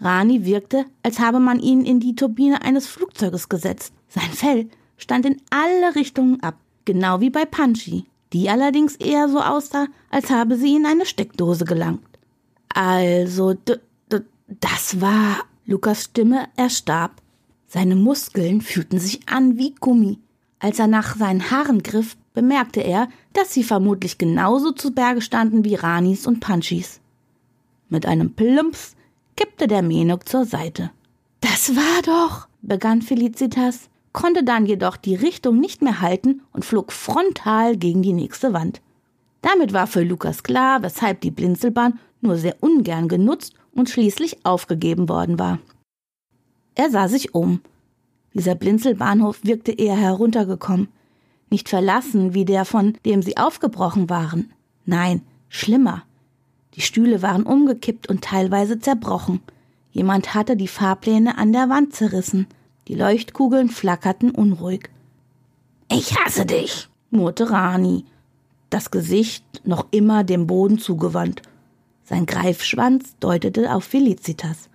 Rani 0.00 0.44
wirkte, 0.44 0.84
als 1.02 1.20
habe 1.20 1.38
man 1.38 1.60
ihn 1.60 1.84
in 1.84 2.00
die 2.00 2.16
Turbine 2.16 2.62
eines 2.62 2.86
Flugzeuges 2.86 3.48
gesetzt. 3.48 3.92
Sein 4.08 4.30
Fell 4.32 4.68
stand 4.96 5.26
in 5.26 5.40
alle 5.50 5.94
Richtungen 5.94 6.42
ab, 6.42 6.56
genau 6.84 7.20
wie 7.20 7.30
bei 7.30 7.44
Punchy, 7.44 8.04
die 8.32 8.50
allerdings 8.50 8.96
eher 8.96 9.28
so 9.28 9.40
aussah, 9.40 9.86
als 10.10 10.30
habe 10.30 10.56
sie 10.56 10.74
in 10.74 10.86
eine 10.86 11.06
Steckdose 11.06 11.64
gelangt. 11.64 12.02
Also, 12.74 13.54
das 14.60 15.00
war. 15.00 15.44
Lukas 15.64 16.04
Stimme 16.04 16.48
erstarb. 16.56 17.22
Seine 17.68 17.94
Muskeln 17.94 18.60
fühlten 18.60 18.98
sich 18.98 19.28
an 19.28 19.56
wie 19.56 19.74
Gummi. 19.78 20.18
Als 20.58 20.78
er 20.78 20.88
nach 20.88 21.16
seinen 21.16 21.50
Haaren 21.50 21.82
griff, 21.82 22.16
bemerkte 22.34 22.80
er, 22.80 23.08
dass 23.32 23.52
sie 23.52 23.64
vermutlich 23.64 24.18
genauso 24.18 24.72
zu 24.72 24.92
Berge 24.92 25.20
standen 25.20 25.64
wie 25.64 25.74
Ranis 25.74 26.26
und 26.26 26.40
Punchys. 26.40 27.00
Mit 27.88 28.06
einem 28.06 28.32
Plumps 28.32 28.96
kippte 29.36 29.66
der 29.66 29.82
Menok 29.82 30.28
zur 30.28 30.44
Seite. 30.44 30.90
Das 31.40 31.76
war 31.76 32.02
doch, 32.04 32.48
begann 32.62 33.02
Felicitas 33.02 33.90
konnte 34.12 34.44
dann 34.44 34.66
jedoch 34.66 34.96
die 34.96 35.14
Richtung 35.14 35.58
nicht 35.58 35.82
mehr 35.82 36.00
halten 36.00 36.42
und 36.52 36.64
flog 36.64 36.92
frontal 36.92 37.76
gegen 37.76 38.02
die 38.02 38.12
nächste 38.12 38.52
Wand. 38.52 38.80
Damit 39.40 39.72
war 39.72 39.86
für 39.86 40.02
Lukas 40.02 40.42
klar, 40.42 40.82
weshalb 40.82 41.20
die 41.22 41.30
Blinzelbahn 41.30 41.98
nur 42.20 42.36
sehr 42.36 42.56
ungern 42.60 43.08
genutzt 43.08 43.54
und 43.72 43.90
schließlich 43.90 44.44
aufgegeben 44.44 45.08
worden 45.08 45.38
war. 45.38 45.58
Er 46.74 46.90
sah 46.90 47.08
sich 47.08 47.34
um. 47.34 47.60
Dieser 48.34 48.54
Blinzelbahnhof 48.54 49.40
wirkte 49.42 49.72
eher 49.72 49.96
heruntergekommen, 49.96 50.88
nicht 51.52 51.68
verlassen 51.68 52.34
wie 52.34 52.44
der, 52.44 52.64
von 52.64 52.94
dem 53.06 53.22
sie 53.22 53.36
aufgebrochen 53.36 54.10
waren. 54.10 54.50
Nein, 54.84 55.22
schlimmer. 55.48 56.02
Die 56.74 56.80
Stühle 56.80 57.22
waren 57.22 57.44
umgekippt 57.44 58.08
und 58.08 58.24
teilweise 58.24 58.80
zerbrochen. 58.80 59.40
Jemand 59.92 60.34
hatte 60.34 60.56
die 60.56 60.68
Fahrpläne 60.68 61.38
an 61.38 61.52
der 61.52 61.68
Wand 61.68 61.94
zerrissen. 61.94 62.48
Die 62.88 62.94
Leuchtkugeln 62.94 63.68
flackerten 63.68 64.30
unruhig. 64.30 64.90
Ich 65.90 66.18
hasse 66.18 66.46
dich, 66.46 66.88
murrte 67.10 67.50
Rani, 67.50 68.06
das 68.70 68.90
Gesicht 68.90 69.44
noch 69.64 69.86
immer 69.90 70.24
dem 70.24 70.46
Boden 70.46 70.78
zugewandt. 70.78 71.42
Sein 72.04 72.24
Greifschwanz 72.24 73.14
deutete 73.20 73.74
auf 73.74 73.84
Felicitas. 73.84 74.70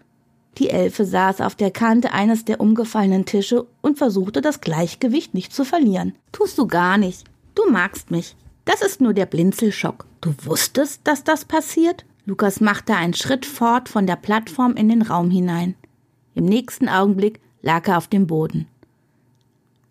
Die 0.57 0.71
Elfe 0.71 1.05
saß 1.05 1.41
auf 1.41 1.53
der 1.55 1.69
Kante 1.69 2.11
eines 2.11 2.43
der 2.43 2.59
umgefallenen 2.59 3.25
Tische 3.25 3.67
und 3.81 3.97
versuchte 3.97 4.41
das 4.41 4.59
Gleichgewicht 4.59 5.33
nicht 5.33 5.53
zu 5.53 5.63
verlieren. 5.63 6.15
Tust 6.31 6.57
du 6.57 6.65
gar 6.65 6.97
nicht. 6.97 7.25
Du 7.53 7.69
magst 7.69 8.09
mich. 8.09 8.35
Das 8.65 8.81
ist 8.81 8.99
nur 8.99 9.13
der 9.13 9.27
Blinzelschock. 9.27 10.05
Du 10.19 10.33
wusstest, 10.43 11.01
dass 11.03 11.23
das 11.23 11.45
passiert? 11.45 12.05
Lukas 12.25 12.59
machte 12.59 12.95
einen 12.95 13.13
Schritt 13.13 13.45
fort 13.45 13.87
von 13.87 14.07
der 14.07 14.15
Plattform 14.15 14.73
in 14.73 14.89
den 14.89 15.03
Raum 15.03 15.29
hinein. 15.29 15.75
Im 16.33 16.45
nächsten 16.45 16.89
Augenblick 16.89 17.39
lag 17.61 17.87
er 17.87 17.97
auf 17.97 18.07
dem 18.07 18.27
Boden. 18.27 18.67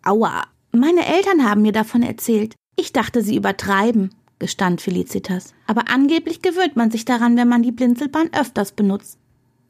Aua, 0.03 0.43
meine 0.71 1.05
Eltern 1.05 1.49
haben 1.49 1.61
mir 1.61 1.71
davon 1.71 2.03
erzählt. 2.03 2.55
Ich 2.75 2.93
dachte, 2.93 3.21
sie 3.21 3.35
übertreiben, 3.35 4.13
gestand 4.37 4.81
Felicitas. 4.81 5.53
Aber 5.65 5.89
angeblich 5.89 6.41
gewöhnt 6.41 6.75
man 6.75 6.91
sich 6.91 7.05
daran, 7.05 7.37
wenn 7.37 7.47
man 7.47 7.63
die 7.63 7.71
Blinzelbahn 7.71 8.29
öfters 8.33 8.73
benutzt. 8.73 9.17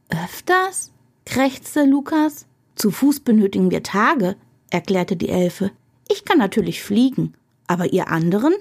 Öfters? 0.09 0.91
krächzte 1.25 1.83
Lukas. 1.83 2.45
Zu 2.75 2.91
Fuß 2.91 3.21
benötigen 3.21 3.71
wir 3.71 3.83
Tage, 3.83 4.35
erklärte 4.69 5.15
die 5.15 5.29
Elfe. 5.29 5.71
Ich 6.09 6.25
kann 6.25 6.37
natürlich 6.37 6.81
fliegen, 6.81 7.33
aber 7.67 7.91
ihr 7.91 8.09
anderen? 8.09 8.53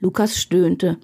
Lukas 0.00 0.38
stöhnte. 0.38 0.98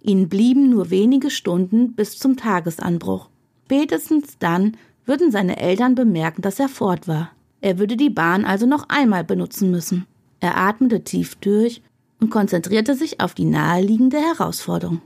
Ihnen 0.00 0.28
blieben 0.28 0.70
nur 0.70 0.90
wenige 0.90 1.30
Stunden 1.30 1.94
bis 1.94 2.18
zum 2.18 2.36
Tagesanbruch. 2.36 3.28
Spätestens 3.66 4.38
dann 4.38 4.76
würden 5.04 5.30
seine 5.30 5.58
Eltern 5.58 5.94
bemerken, 5.94 6.42
dass 6.42 6.58
er 6.58 6.68
fort 6.68 7.06
war. 7.06 7.30
Er 7.60 7.78
würde 7.78 7.96
die 7.96 8.10
Bahn 8.10 8.44
also 8.44 8.66
noch 8.66 8.88
einmal 8.88 9.24
benutzen 9.24 9.70
müssen. 9.70 10.06
Er 10.40 10.56
atmete 10.56 11.04
tief 11.04 11.36
durch 11.36 11.82
und 12.20 12.30
konzentrierte 12.30 12.94
sich 12.94 13.20
auf 13.20 13.34
die 13.34 13.44
naheliegende 13.44 14.18
Herausforderung. 14.18 15.00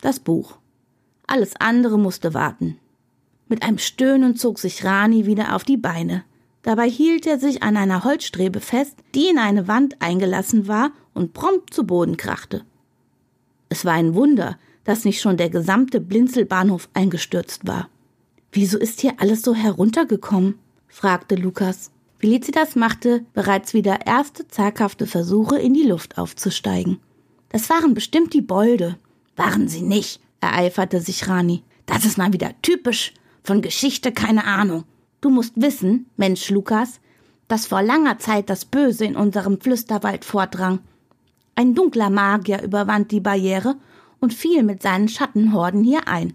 Das 0.00 0.20
Buch. 0.20 0.58
Alles 1.26 1.54
andere 1.58 1.98
musste 1.98 2.34
warten. 2.34 2.78
Mit 3.48 3.62
einem 3.62 3.78
Stöhnen 3.78 4.36
zog 4.36 4.58
sich 4.58 4.84
Rani 4.84 5.26
wieder 5.26 5.54
auf 5.54 5.64
die 5.64 5.76
Beine. 5.76 6.24
Dabei 6.62 6.88
hielt 6.88 7.26
er 7.26 7.38
sich 7.38 7.62
an 7.62 7.76
einer 7.76 8.04
Holzstrebe 8.04 8.60
fest, 8.60 8.96
die 9.14 9.28
in 9.28 9.38
eine 9.38 9.68
Wand 9.68 10.00
eingelassen 10.00 10.66
war 10.66 10.92
und 11.12 11.34
prompt 11.34 11.74
zu 11.74 11.84
Boden 11.84 12.16
krachte. 12.16 12.64
Es 13.68 13.84
war 13.84 13.92
ein 13.92 14.14
Wunder, 14.14 14.58
dass 14.84 15.04
nicht 15.04 15.20
schon 15.20 15.36
der 15.36 15.50
gesamte 15.50 16.00
Blinzelbahnhof 16.00 16.88
eingestürzt 16.94 17.66
war. 17.66 17.88
Wieso 18.52 18.78
ist 18.78 19.00
hier 19.00 19.14
alles 19.18 19.42
so 19.42 19.54
heruntergekommen? 19.54 20.58
fragte 20.88 21.34
Lukas. 21.34 21.90
Felicitas 22.18 22.76
machte 22.76 23.24
bereits 23.34 23.74
wieder 23.74 24.06
erste 24.06 24.46
zaghafte 24.48 25.06
Versuche, 25.06 25.58
in 25.58 25.74
die 25.74 25.82
Luft 25.82 26.16
aufzusteigen. 26.16 27.00
Das 27.50 27.68
waren 27.68 27.94
bestimmt 27.94 28.32
die 28.32 28.40
Bolde. 28.40 28.96
Waren 29.36 29.68
sie 29.68 29.82
nicht, 29.82 30.20
ereiferte 30.40 31.00
sich 31.00 31.28
Rani. 31.28 31.62
Das 31.84 32.04
ist 32.04 32.16
mal 32.16 32.32
wieder 32.32 32.52
typisch. 32.62 33.12
Von 33.44 33.60
Geschichte 33.60 34.10
keine 34.10 34.44
Ahnung. 34.44 34.84
Du 35.20 35.28
musst 35.28 35.52
wissen, 35.60 36.06
Mensch 36.16 36.50
Lukas, 36.50 37.00
dass 37.46 37.66
vor 37.66 37.82
langer 37.82 38.18
Zeit 38.18 38.48
das 38.48 38.64
Böse 38.64 39.04
in 39.04 39.16
unserem 39.16 39.60
Flüsterwald 39.60 40.24
vordrang. 40.24 40.80
Ein 41.54 41.74
dunkler 41.74 42.08
Magier 42.08 42.62
überwand 42.62 43.10
die 43.10 43.20
Barriere 43.20 43.76
und 44.18 44.32
fiel 44.32 44.62
mit 44.62 44.82
seinen 44.82 45.08
Schattenhorden 45.08 45.84
hier 45.84 46.08
ein. 46.08 46.34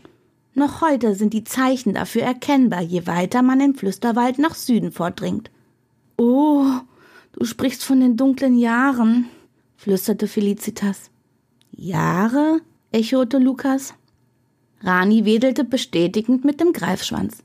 Noch 0.54 0.82
heute 0.82 1.16
sind 1.16 1.34
die 1.34 1.44
Zeichen 1.44 1.96
dafür 1.96 2.22
erkennbar, 2.22 2.82
je 2.82 3.08
weiter 3.08 3.42
man 3.42 3.60
im 3.60 3.74
Flüsterwald 3.74 4.38
nach 4.38 4.54
Süden 4.54 4.92
vordringt. 4.92 5.50
Oh, 6.18 6.66
du 7.34 7.46
sprichst 7.46 7.84
von 7.84 8.00
den 8.02 8.18
dunklen 8.18 8.58
Jahren, 8.58 9.30
flüsterte 9.78 10.28
Felicitas. 10.28 11.10
Jahre? 11.72 12.62
echote 12.92 13.40
Lukas. 13.40 13.94
Rani 14.82 15.26
wedelte 15.26 15.64
bestätigend 15.64 16.46
mit 16.46 16.60
dem 16.60 16.74
Greifschwanz. 16.74 17.44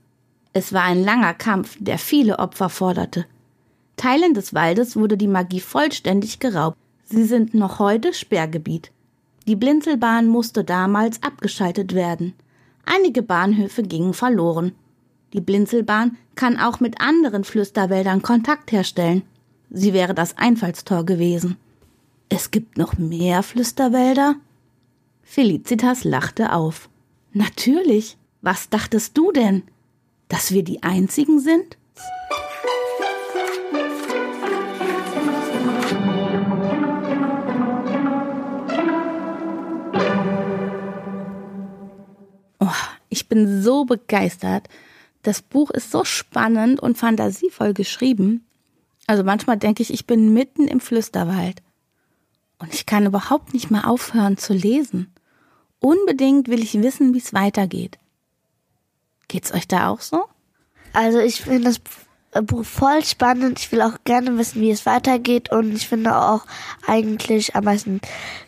Es 0.52 0.72
war 0.72 0.82
ein 0.82 1.02
langer 1.02 1.34
Kampf, 1.34 1.76
der 1.80 1.98
viele 1.98 2.38
Opfer 2.38 2.68
forderte. 2.68 3.26
Teilen 3.96 4.34
des 4.34 4.54
Waldes 4.54 4.96
wurde 4.96 5.16
die 5.16 5.28
Magie 5.28 5.60
vollständig 5.60 6.38
geraubt. 6.38 6.76
Sie 7.04 7.24
sind 7.24 7.54
noch 7.54 7.78
heute 7.78 8.12
Sperrgebiet. 8.12 8.90
Die 9.46 9.56
Blinzelbahn 9.56 10.28
musste 10.28 10.64
damals 10.64 11.22
abgeschaltet 11.22 11.94
werden. 11.94 12.34
Einige 12.86 13.22
Bahnhöfe 13.22 13.82
gingen 13.82 14.14
verloren. 14.14 14.72
Die 15.32 15.40
Blinzelbahn 15.40 16.16
kann 16.34 16.58
auch 16.58 16.80
mit 16.80 17.00
anderen 17.00 17.44
Flüsterwäldern 17.44 18.22
Kontakt 18.22 18.72
herstellen. 18.72 19.22
Sie 19.70 19.92
wäre 19.92 20.14
das 20.14 20.38
Einfallstor 20.38 21.04
gewesen. 21.04 21.56
Es 22.28 22.50
gibt 22.50 22.78
noch 22.78 22.96
mehr 22.96 23.42
Flüsterwälder? 23.42 24.36
Felicitas 25.22 26.04
lachte 26.04 26.52
auf. 26.52 26.88
Natürlich. 27.34 28.16
Was 28.40 28.68
dachtest 28.68 29.16
du 29.18 29.30
denn? 29.32 29.64
dass 30.34 30.50
wir 30.50 30.64
die 30.64 30.82
Einzigen 30.82 31.38
sind? 31.38 31.78
Oh, 42.58 42.66
ich 43.08 43.28
bin 43.28 43.62
so 43.62 43.84
begeistert. 43.84 44.68
Das 45.22 45.40
Buch 45.40 45.70
ist 45.70 45.92
so 45.92 46.04
spannend 46.04 46.80
und 46.80 46.98
fantasievoll 46.98 47.74
geschrieben. 47.74 48.44
Also 49.06 49.22
manchmal 49.22 49.58
denke 49.58 49.82
ich, 49.82 49.92
ich 49.92 50.04
bin 50.04 50.32
mitten 50.32 50.66
im 50.66 50.80
Flüsterwald. 50.80 51.62
Und 52.58 52.74
ich 52.74 52.86
kann 52.86 53.06
überhaupt 53.06 53.54
nicht 53.54 53.70
mehr 53.70 53.88
aufhören 53.88 54.36
zu 54.36 54.52
lesen. 54.52 55.13
Unbedingt 55.84 56.48
will 56.48 56.62
ich 56.62 56.80
wissen, 56.80 57.12
wie 57.12 57.18
es 57.18 57.34
weitergeht. 57.34 57.98
Geht's 59.28 59.52
euch 59.52 59.68
da 59.68 59.88
auch 59.90 60.00
so? 60.00 60.24
Also 60.94 61.18
ich 61.18 61.42
finde 61.42 61.64
das 61.64 62.46
Buch 62.46 62.64
voll 62.64 63.04
spannend. 63.04 63.58
Ich 63.58 63.70
will 63.70 63.82
auch 63.82 63.98
gerne 64.04 64.38
wissen, 64.38 64.62
wie 64.62 64.70
es 64.70 64.86
weitergeht. 64.86 65.52
Und 65.52 65.74
ich 65.74 65.86
finde 65.86 66.16
auch 66.16 66.46
eigentlich 66.86 67.54
am 67.54 67.64
meisten 67.64 68.00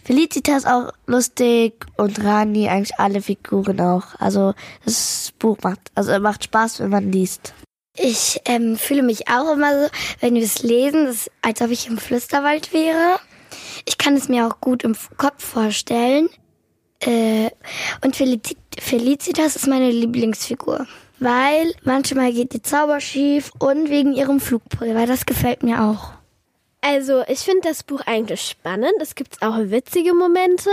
Felicitas 0.03 0.65
auch 0.65 0.93
lustig 1.05 1.85
und 1.99 2.25
Rani 2.25 2.71
eigentlich 2.71 2.99
alle 2.99 3.21
Figuren 3.21 3.83
auch. 3.83 4.15
Also 4.19 4.55
das 4.87 5.35
Buch 5.39 5.59
macht, 5.63 5.81
also 5.95 6.19
macht 6.21 6.45
Spaß, 6.45 6.81
wenn 6.81 6.89
man 6.89 7.13
liest. 7.13 7.53
Ich 7.99 8.41
ähm, 8.47 8.79
fühle 8.79 9.03
mich 9.03 9.29
auch 9.29 9.53
immer 9.53 9.85
so, 9.85 9.91
wenn 10.21 10.37
wir 10.37 10.43
es 10.43 10.63
lesen, 10.63 11.05
das, 11.05 11.31
als 11.43 11.61
ob 11.61 11.71
ich 11.71 11.87
im 11.87 11.99
Flüsterwald 11.99 12.73
wäre. 12.73 13.21
Ich 13.85 13.99
kann 13.99 14.15
es 14.15 14.31
mir 14.31 14.47
auch 14.47 14.59
gut 14.63 14.85
im 14.85 14.97
Kopf 15.19 15.45
vorstellen. 15.45 16.31
Äh, 17.01 17.51
und 18.03 18.17
Felicitas 18.17 19.57
ist 19.57 19.67
meine 19.67 19.91
Lieblingsfigur. 19.91 20.87
Weil 21.19 21.75
manchmal 21.83 22.33
geht 22.33 22.53
die 22.53 22.63
Zauber 22.63 23.01
schief 23.01 23.51
und 23.59 23.89
wegen 23.91 24.13
ihrem 24.13 24.39
Flugpulver. 24.39 25.07
Das 25.07 25.25
gefällt 25.25 25.63
mir 25.63 25.83
auch. 25.83 26.13
Also, 26.83 27.25
ich 27.27 27.41
finde 27.41 27.63
das 27.63 27.83
Buch 27.83 28.03
eigentlich 28.07 28.43
spannend. 28.43 28.95
Es 29.01 29.15
gibt 29.15 29.43
auch 29.43 29.57
witzige 29.59 30.15
Momente. 30.15 30.71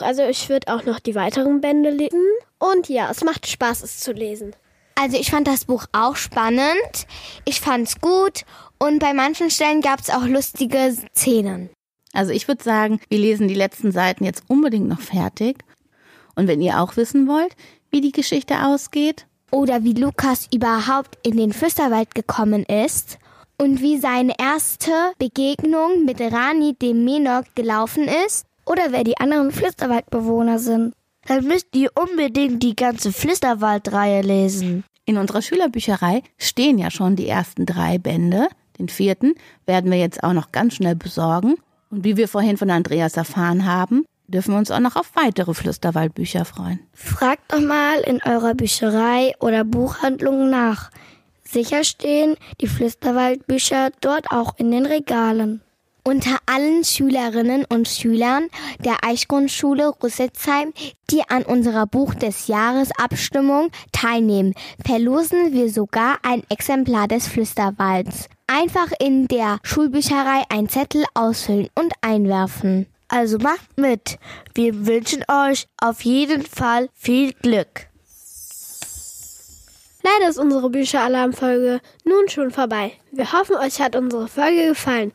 Also, 0.00 0.22
ich 0.24 0.48
würde 0.48 0.74
auch 0.74 0.84
noch 0.84 0.98
die 0.98 1.14
weiteren 1.14 1.60
Bände 1.60 1.90
lesen. 1.90 2.20
Und 2.58 2.88
ja, 2.88 3.10
es 3.10 3.22
macht 3.24 3.46
Spaß, 3.46 3.82
es 3.82 4.00
zu 4.00 4.12
lesen. 4.12 4.54
Also, 4.96 5.16
ich 5.16 5.30
fand 5.30 5.46
das 5.46 5.64
Buch 5.64 5.86
auch 5.92 6.16
spannend. 6.16 7.06
Ich 7.44 7.60
fand's 7.60 8.00
gut. 8.00 8.44
Und 8.78 8.98
bei 8.98 9.14
manchen 9.14 9.50
Stellen 9.50 9.80
gab 9.80 10.00
es 10.00 10.10
auch 10.10 10.26
lustige 10.26 10.94
Szenen. 11.16 11.70
Also 12.16 12.32
ich 12.32 12.48
würde 12.48 12.64
sagen, 12.64 13.00
wir 13.08 13.18
lesen 13.18 13.48
die 13.48 13.54
letzten 13.54 13.92
Seiten 13.92 14.24
jetzt 14.24 14.44
unbedingt 14.48 14.88
noch 14.88 15.00
fertig. 15.00 15.58
Und 16.34 16.48
wenn 16.48 16.60
ihr 16.60 16.80
auch 16.80 16.96
wissen 16.96 17.28
wollt, 17.28 17.54
wie 17.90 18.00
die 18.00 18.12
Geschichte 18.12 18.64
ausgeht, 18.64 19.26
oder 19.50 19.84
wie 19.84 19.92
Lukas 19.92 20.48
überhaupt 20.52 21.18
in 21.26 21.36
den 21.36 21.52
Flüsterwald 21.52 22.14
gekommen 22.14 22.64
ist 22.64 23.18
und 23.58 23.80
wie 23.80 23.98
seine 23.98 24.34
erste 24.38 24.90
Begegnung 25.18 26.04
mit 26.04 26.20
Rani 26.20 26.74
dem 26.74 27.04
Menok 27.04 27.44
gelaufen 27.54 28.08
ist 28.26 28.46
oder 28.64 28.90
wer 28.90 29.04
die 29.04 29.18
anderen 29.18 29.52
Flüsterwaldbewohner 29.52 30.58
sind. 30.58 30.94
Dann 31.26 31.46
müsst 31.46 31.74
ihr 31.74 31.90
unbedingt 31.94 32.62
die 32.62 32.76
ganze 32.76 33.12
Flüsterwaldreihe 33.12 34.22
lesen. 34.22 34.84
In 35.04 35.16
unserer 35.16 35.42
Schülerbücherei 35.42 36.22
stehen 36.38 36.78
ja 36.78 36.90
schon 36.90 37.16
die 37.16 37.28
ersten 37.28 37.66
drei 37.66 37.98
Bände. 37.98 38.48
Den 38.78 38.88
vierten 38.88 39.34
werden 39.64 39.90
wir 39.90 39.98
jetzt 39.98 40.22
auch 40.22 40.32
noch 40.32 40.52
ganz 40.52 40.74
schnell 40.74 40.96
besorgen. 40.96 41.54
Und 41.96 42.04
wie 42.04 42.18
wir 42.18 42.28
vorhin 42.28 42.58
von 42.58 42.68
Andreas 42.68 43.16
erfahren 43.16 43.64
haben, 43.64 44.04
dürfen 44.28 44.52
wir 44.52 44.58
uns 44.58 44.70
auch 44.70 44.80
noch 44.80 44.96
auf 44.96 45.12
weitere 45.14 45.54
Flüsterwaldbücher 45.54 46.44
freuen. 46.44 46.80
Fragt 46.92 47.50
doch 47.50 47.60
mal 47.60 48.00
in 48.00 48.20
eurer 48.22 48.54
Bücherei 48.54 49.32
oder 49.40 49.64
Buchhandlung 49.64 50.50
nach. 50.50 50.90
Sicher 51.42 51.84
stehen 51.84 52.36
die 52.60 52.66
Flüsterwaldbücher 52.66 53.92
dort 54.02 54.30
auch 54.30 54.58
in 54.58 54.72
den 54.72 54.84
Regalen. 54.84 55.62
Unter 56.04 56.36
allen 56.44 56.84
Schülerinnen 56.84 57.64
und 57.64 57.88
Schülern 57.88 58.48
der 58.84 59.02
Eichgrundschule 59.02 59.94
Rüsselsheim, 60.02 60.74
die 61.10 61.22
an 61.30 61.44
unserer 61.44 61.86
Buch 61.86 62.12
des 62.12 62.46
Jahres 62.46 62.90
Abstimmung 62.98 63.70
teilnehmen, 63.92 64.52
verlosen 64.84 65.54
wir 65.54 65.70
sogar 65.70 66.18
ein 66.22 66.42
Exemplar 66.50 67.08
des 67.08 67.26
Flüsterwalds. 67.26 68.28
Einfach 68.48 68.92
in 69.00 69.26
der 69.26 69.58
Schulbücherei 69.64 70.44
ein 70.50 70.68
Zettel 70.68 71.04
ausfüllen 71.14 71.68
und 71.74 71.92
einwerfen. 72.00 72.86
Also 73.08 73.38
macht 73.38 73.76
mit. 73.76 74.18
Wir 74.54 74.86
wünschen 74.86 75.24
euch 75.28 75.66
auf 75.78 76.02
jeden 76.02 76.42
Fall 76.42 76.88
viel 76.94 77.32
Glück. 77.32 77.88
Leider 80.02 80.30
ist 80.30 80.38
unsere 80.38 80.70
Bücheralarmfolge 80.70 81.80
nun 82.04 82.28
schon 82.28 82.52
vorbei. 82.52 82.92
Wir 83.10 83.32
hoffen, 83.32 83.56
euch 83.56 83.80
hat 83.80 83.96
unsere 83.96 84.28
Folge 84.28 84.68
gefallen. 84.68 85.10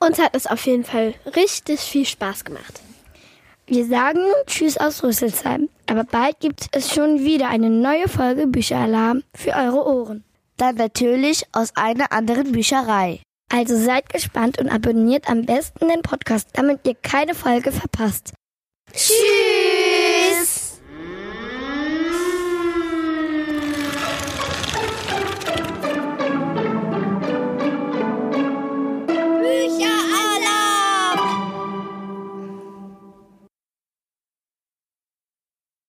Uns 0.00 0.18
hat 0.18 0.34
es 0.34 0.46
auf 0.46 0.64
jeden 0.64 0.84
Fall 0.84 1.14
richtig 1.36 1.80
viel 1.80 2.06
Spaß 2.06 2.44
gemacht. 2.44 2.80
Wir 3.66 3.86
sagen 3.86 4.20
Tschüss 4.46 4.78
aus 4.78 5.02
Rüsselsheim, 5.02 5.68
aber 5.86 6.04
bald 6.04 6.40
gibt 6.40 6.68
es 6.72 6.94
schon 6.94 7.20
wieder 7.20 7.48
eine 7.48 7.68
neue 7.68 8.08
Folge 8.08 8.46
Bücheralarm 8.46 9.22
für 9.34 9.50
eure 9.50 9.86
Ohren. 9.86 10.24
Dann 10.62 10.76
natürlich 10.76 11.42
aus 11.50 11.72
einer 11.74 12.12
anderen 12.12 12.52
Bücherei. 12.52 13.20
Also 13.52 13.76
seid 13.76 14.08
gespannt 14.10 14.60
und 14.60 14.68
abonniert 14.68 15.28
am 15.28 15.44
besten 15.44 15.88
den 15.88 16.02
Podcast, 16.02 16.50
damit 16.52 16.86
ihr 16.86 16.94
keine 16.94 17.34
Folge 17.34 17.72
verpasst. 17.72 18.32
Tschüss! 18.92 19.61